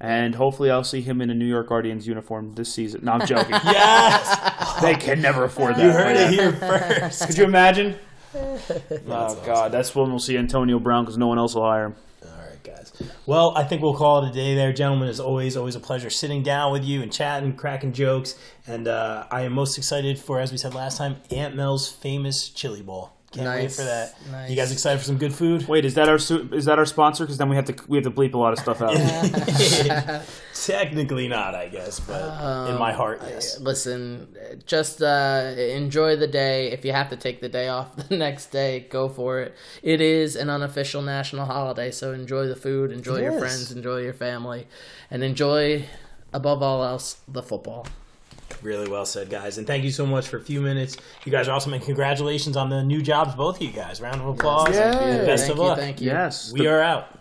And 0.00 0.36
hopefully, 0.36 0.70
I'll 0.70 0.84
see 0.84 1.00
him 1.00 1.20
in 1.20 1.28
a 1.28 1.34
New 1.34 1.44
York 1.46 1.68
Guardians 1.68 2.06
uniform 2.06 2.54
this 2.54 2.72
season. 2.72 3.04
No, 3.04 3.12
I'm 3.12 3.26
joking. 3.26 3.56
Yes. 3.64 4.80
they 4.80 4.94
can 4.94 5.20
never 5.20 5.44
afford 5.44 5.74
that. 5.76 5.82
you 5.84 5.90
heard 5.90 6.16
it 6.16 6.30
here 6.30 6.52
first. 6.52 7.26
Could 7.26 7.36
you 7.36 7.44
imagine? 7.44 7.96
oh 8.34 9.42
God, 9.44 9.72
that's 9.72 9.94
when 9.94 10.10
we'll 10.10 10.18
see 10.20 10.36
Antonio 10.36 10.78
Brown 10.78 11.04
because 11.04 11.18
no 11.18 11.26
one 11.26 11.38
else 11.38 11.54
will 11.54 11.62
hire 11.64 11.86
him. 11.86 11.94
All 12.24 12.30
right, 12.48 12.62
guys. 12.62 12.92
Well, 13.26 13.52
I 13.56 13.64
think 13.64 13.82
we'll 13.82 13.96
call 13.96 14.24
it 14.24 14.30
a 14.30 14.32
day 14.32 14.54
there, 14.54 14.72
gentlemen. 14.72 15.08
As 15.08 15.18
always, 15.18 15.56
always 15.56 15.74
a 15.74 15.80
pleasure 15.80 16.10
sitting 16.10 16.42
down 16.44 16.70
with 16.72 16.84
you 16.84 17.02
and 17.02 17.12
chatting, 17.12 17.54
cracking 17.56 17.92
jokes. 17.92 18.36
And 18.66 18.86
uh, 18.86 19.26
I 19.32 19.42
am 19.42 19.52
most 19.52 19.78
excited 19.78 20.18
for, 20.18 20.38
as 20.38 20.52
we 20.52 20.58
said 20.58 20.74
last 20.74 20.98
time, 20.98 21.16
Aunt 21.30 21.56
Mel's 21.56 21.90
famous 21.90 22.48
chili 22.50 22.82
bowl. 22.82 23.12
Can't 23.30 23.46
wait 23.46 23.70
for 23.70 23.82
that. 23.82 24.14
nice. 24.30 24.48
You 24.48 24.56
guys 24.56 24.72
excited 24.72 24.98
for 24.98 25.04
some 25.04 25.18
good 25.18 25.34
food? 25.34 25.68
Wait, 25.68 25.84
is 25.84 25.92
that 25.94 26.08
our 26.08 26.18
su- 26.18 26.48
is 26.52 26.64
that 26.64 26.78
our 26.78 26.86
sponsor? 26.86 27.24
Because 27.24 27.36
then 27.36 27.50
we 27.50 27.56
have 27.56 27.66
to 27.66 27.74
we 27.86 27.98
have 27.98 28.04
to 28.04 28.10
bleep 28.10 28.32
a 28.32 28.38
lot 28.38 28.54
of 28.54 28.58
stuff 28.58 28.80
out. 28.80 28.94
Technically 30.54 31.28
not, 31.28 31.54
I 31.54 31.68
guess, 31.68 32.00
but 32.00 32.68
in 32.70 32.78
my 32.78 32.92
heart, 32.92 33.20
yes. 33.26 33.60
Listen, 33.60 34.34
just 34.66 35.02
uh, 35.02 35.54
enjoy 35.56 36.16
the 36.16 36.26
day. 36.26 36.72
If 36.72 36.84
you 36.84 36.92
have 36.92 37.10
to 37.10 37.16
take 37.16 37.40
the 37.40 37.48
day 37.50 37.68
off 37.68 37.94
the 38.08 38.16
next 38.16 38.46
day, 38.46 38.86
go 38.90 39.08
for 39.10 39.40
it. 39.40 39.54
It 39.82 40.00
is 40.00 40.34
an 40.34 40.48
unofficial 40.50 41.02
national 41.02 41.44
holiday, 41.46 41.90
so 41.90 42.12
enjoy 42.12 42.46
the 42.46 42.56
food, 42.56 42.90
enjoy 42.92 43.16
It 43.16 43.22
your 43.24 43.34
is. 43.34 43.38
friends, 43.40 43.72
enjoy 43.72 43.98
your 43.98 44.14
family, 44.14 44.66
and 45.10 45.22
enjoy, 45.22 45.84
above 46.32 46.62
all 46.62 46.82
else, 46.82 47.20
the 47.28 47.42
football. 47.42 47.86
Really 48.62 48.88
well 48.90 49.06
said, 49.06 49.30
guys. 49.30 49.58
And 49.58 49.66
thank 49.66 49.84
you 49.84 49.90
so 49.90 50.04
much 50.04 50.26
for 50.28 50.36
a 50.36 50.40
few 50.40 50.60
minutes. 50.60 50.96
You 51.24 51.30
guys 51.32 51.46
are 51.48 51.52
awesome, 51.52 51.72
and 51.74 51.82
congratulations 51.82 52.56
on 52.56 52.70
the 52.70 52.82
new 52.82 53.00
jobs, 53.02 53.34
both 53.34 53.56
of 53.56 53.62
you 53.62 53.70
guys. 53.70 54.00
Round 54.00 54.20
of 54.20 54.26
applause. 54.26 54.74
Yeah. 54.74 54.92
Thank 54.92 55.20
you, 55.20 55.26
Best 55.26 55.42
thank 55.46 55.52
of 55.52 55.58
you, 55.58 55.62
luck. 55.64 55.78
thank 55.78 56.00
you. 56.00 56.06
yes, 56.08 56.52
We 56.52 56.66
are 56.66 56.80
out. 56.80 57.16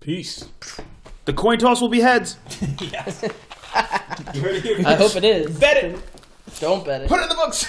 Peace. 0.00 0.46
the 1.26 1.32
coin 1.34 1.58
toss 1.58 1.80
will 1.82 1.88
be 1.90 2.00
heads. 2.00 2.36
yes. 2.80 3.22
you 4.34 4.40
heard 4.40 4.56
it 4.56 4.62
here 4.62 4.78
I 4.86 4.94
hope 4.94 5.14
it 5.16 5.24
is. 5.24 5.58
Bet 5.58 5.76
it. 5.84 5.98
Don't 6.60 6.84
bet 6.84 7.02
it. 7.02 7.08
Put 7.08 7.20
it 7.20 7.24
in 7.24 7.28
the 7.28 7.34
books. 7.34 7.66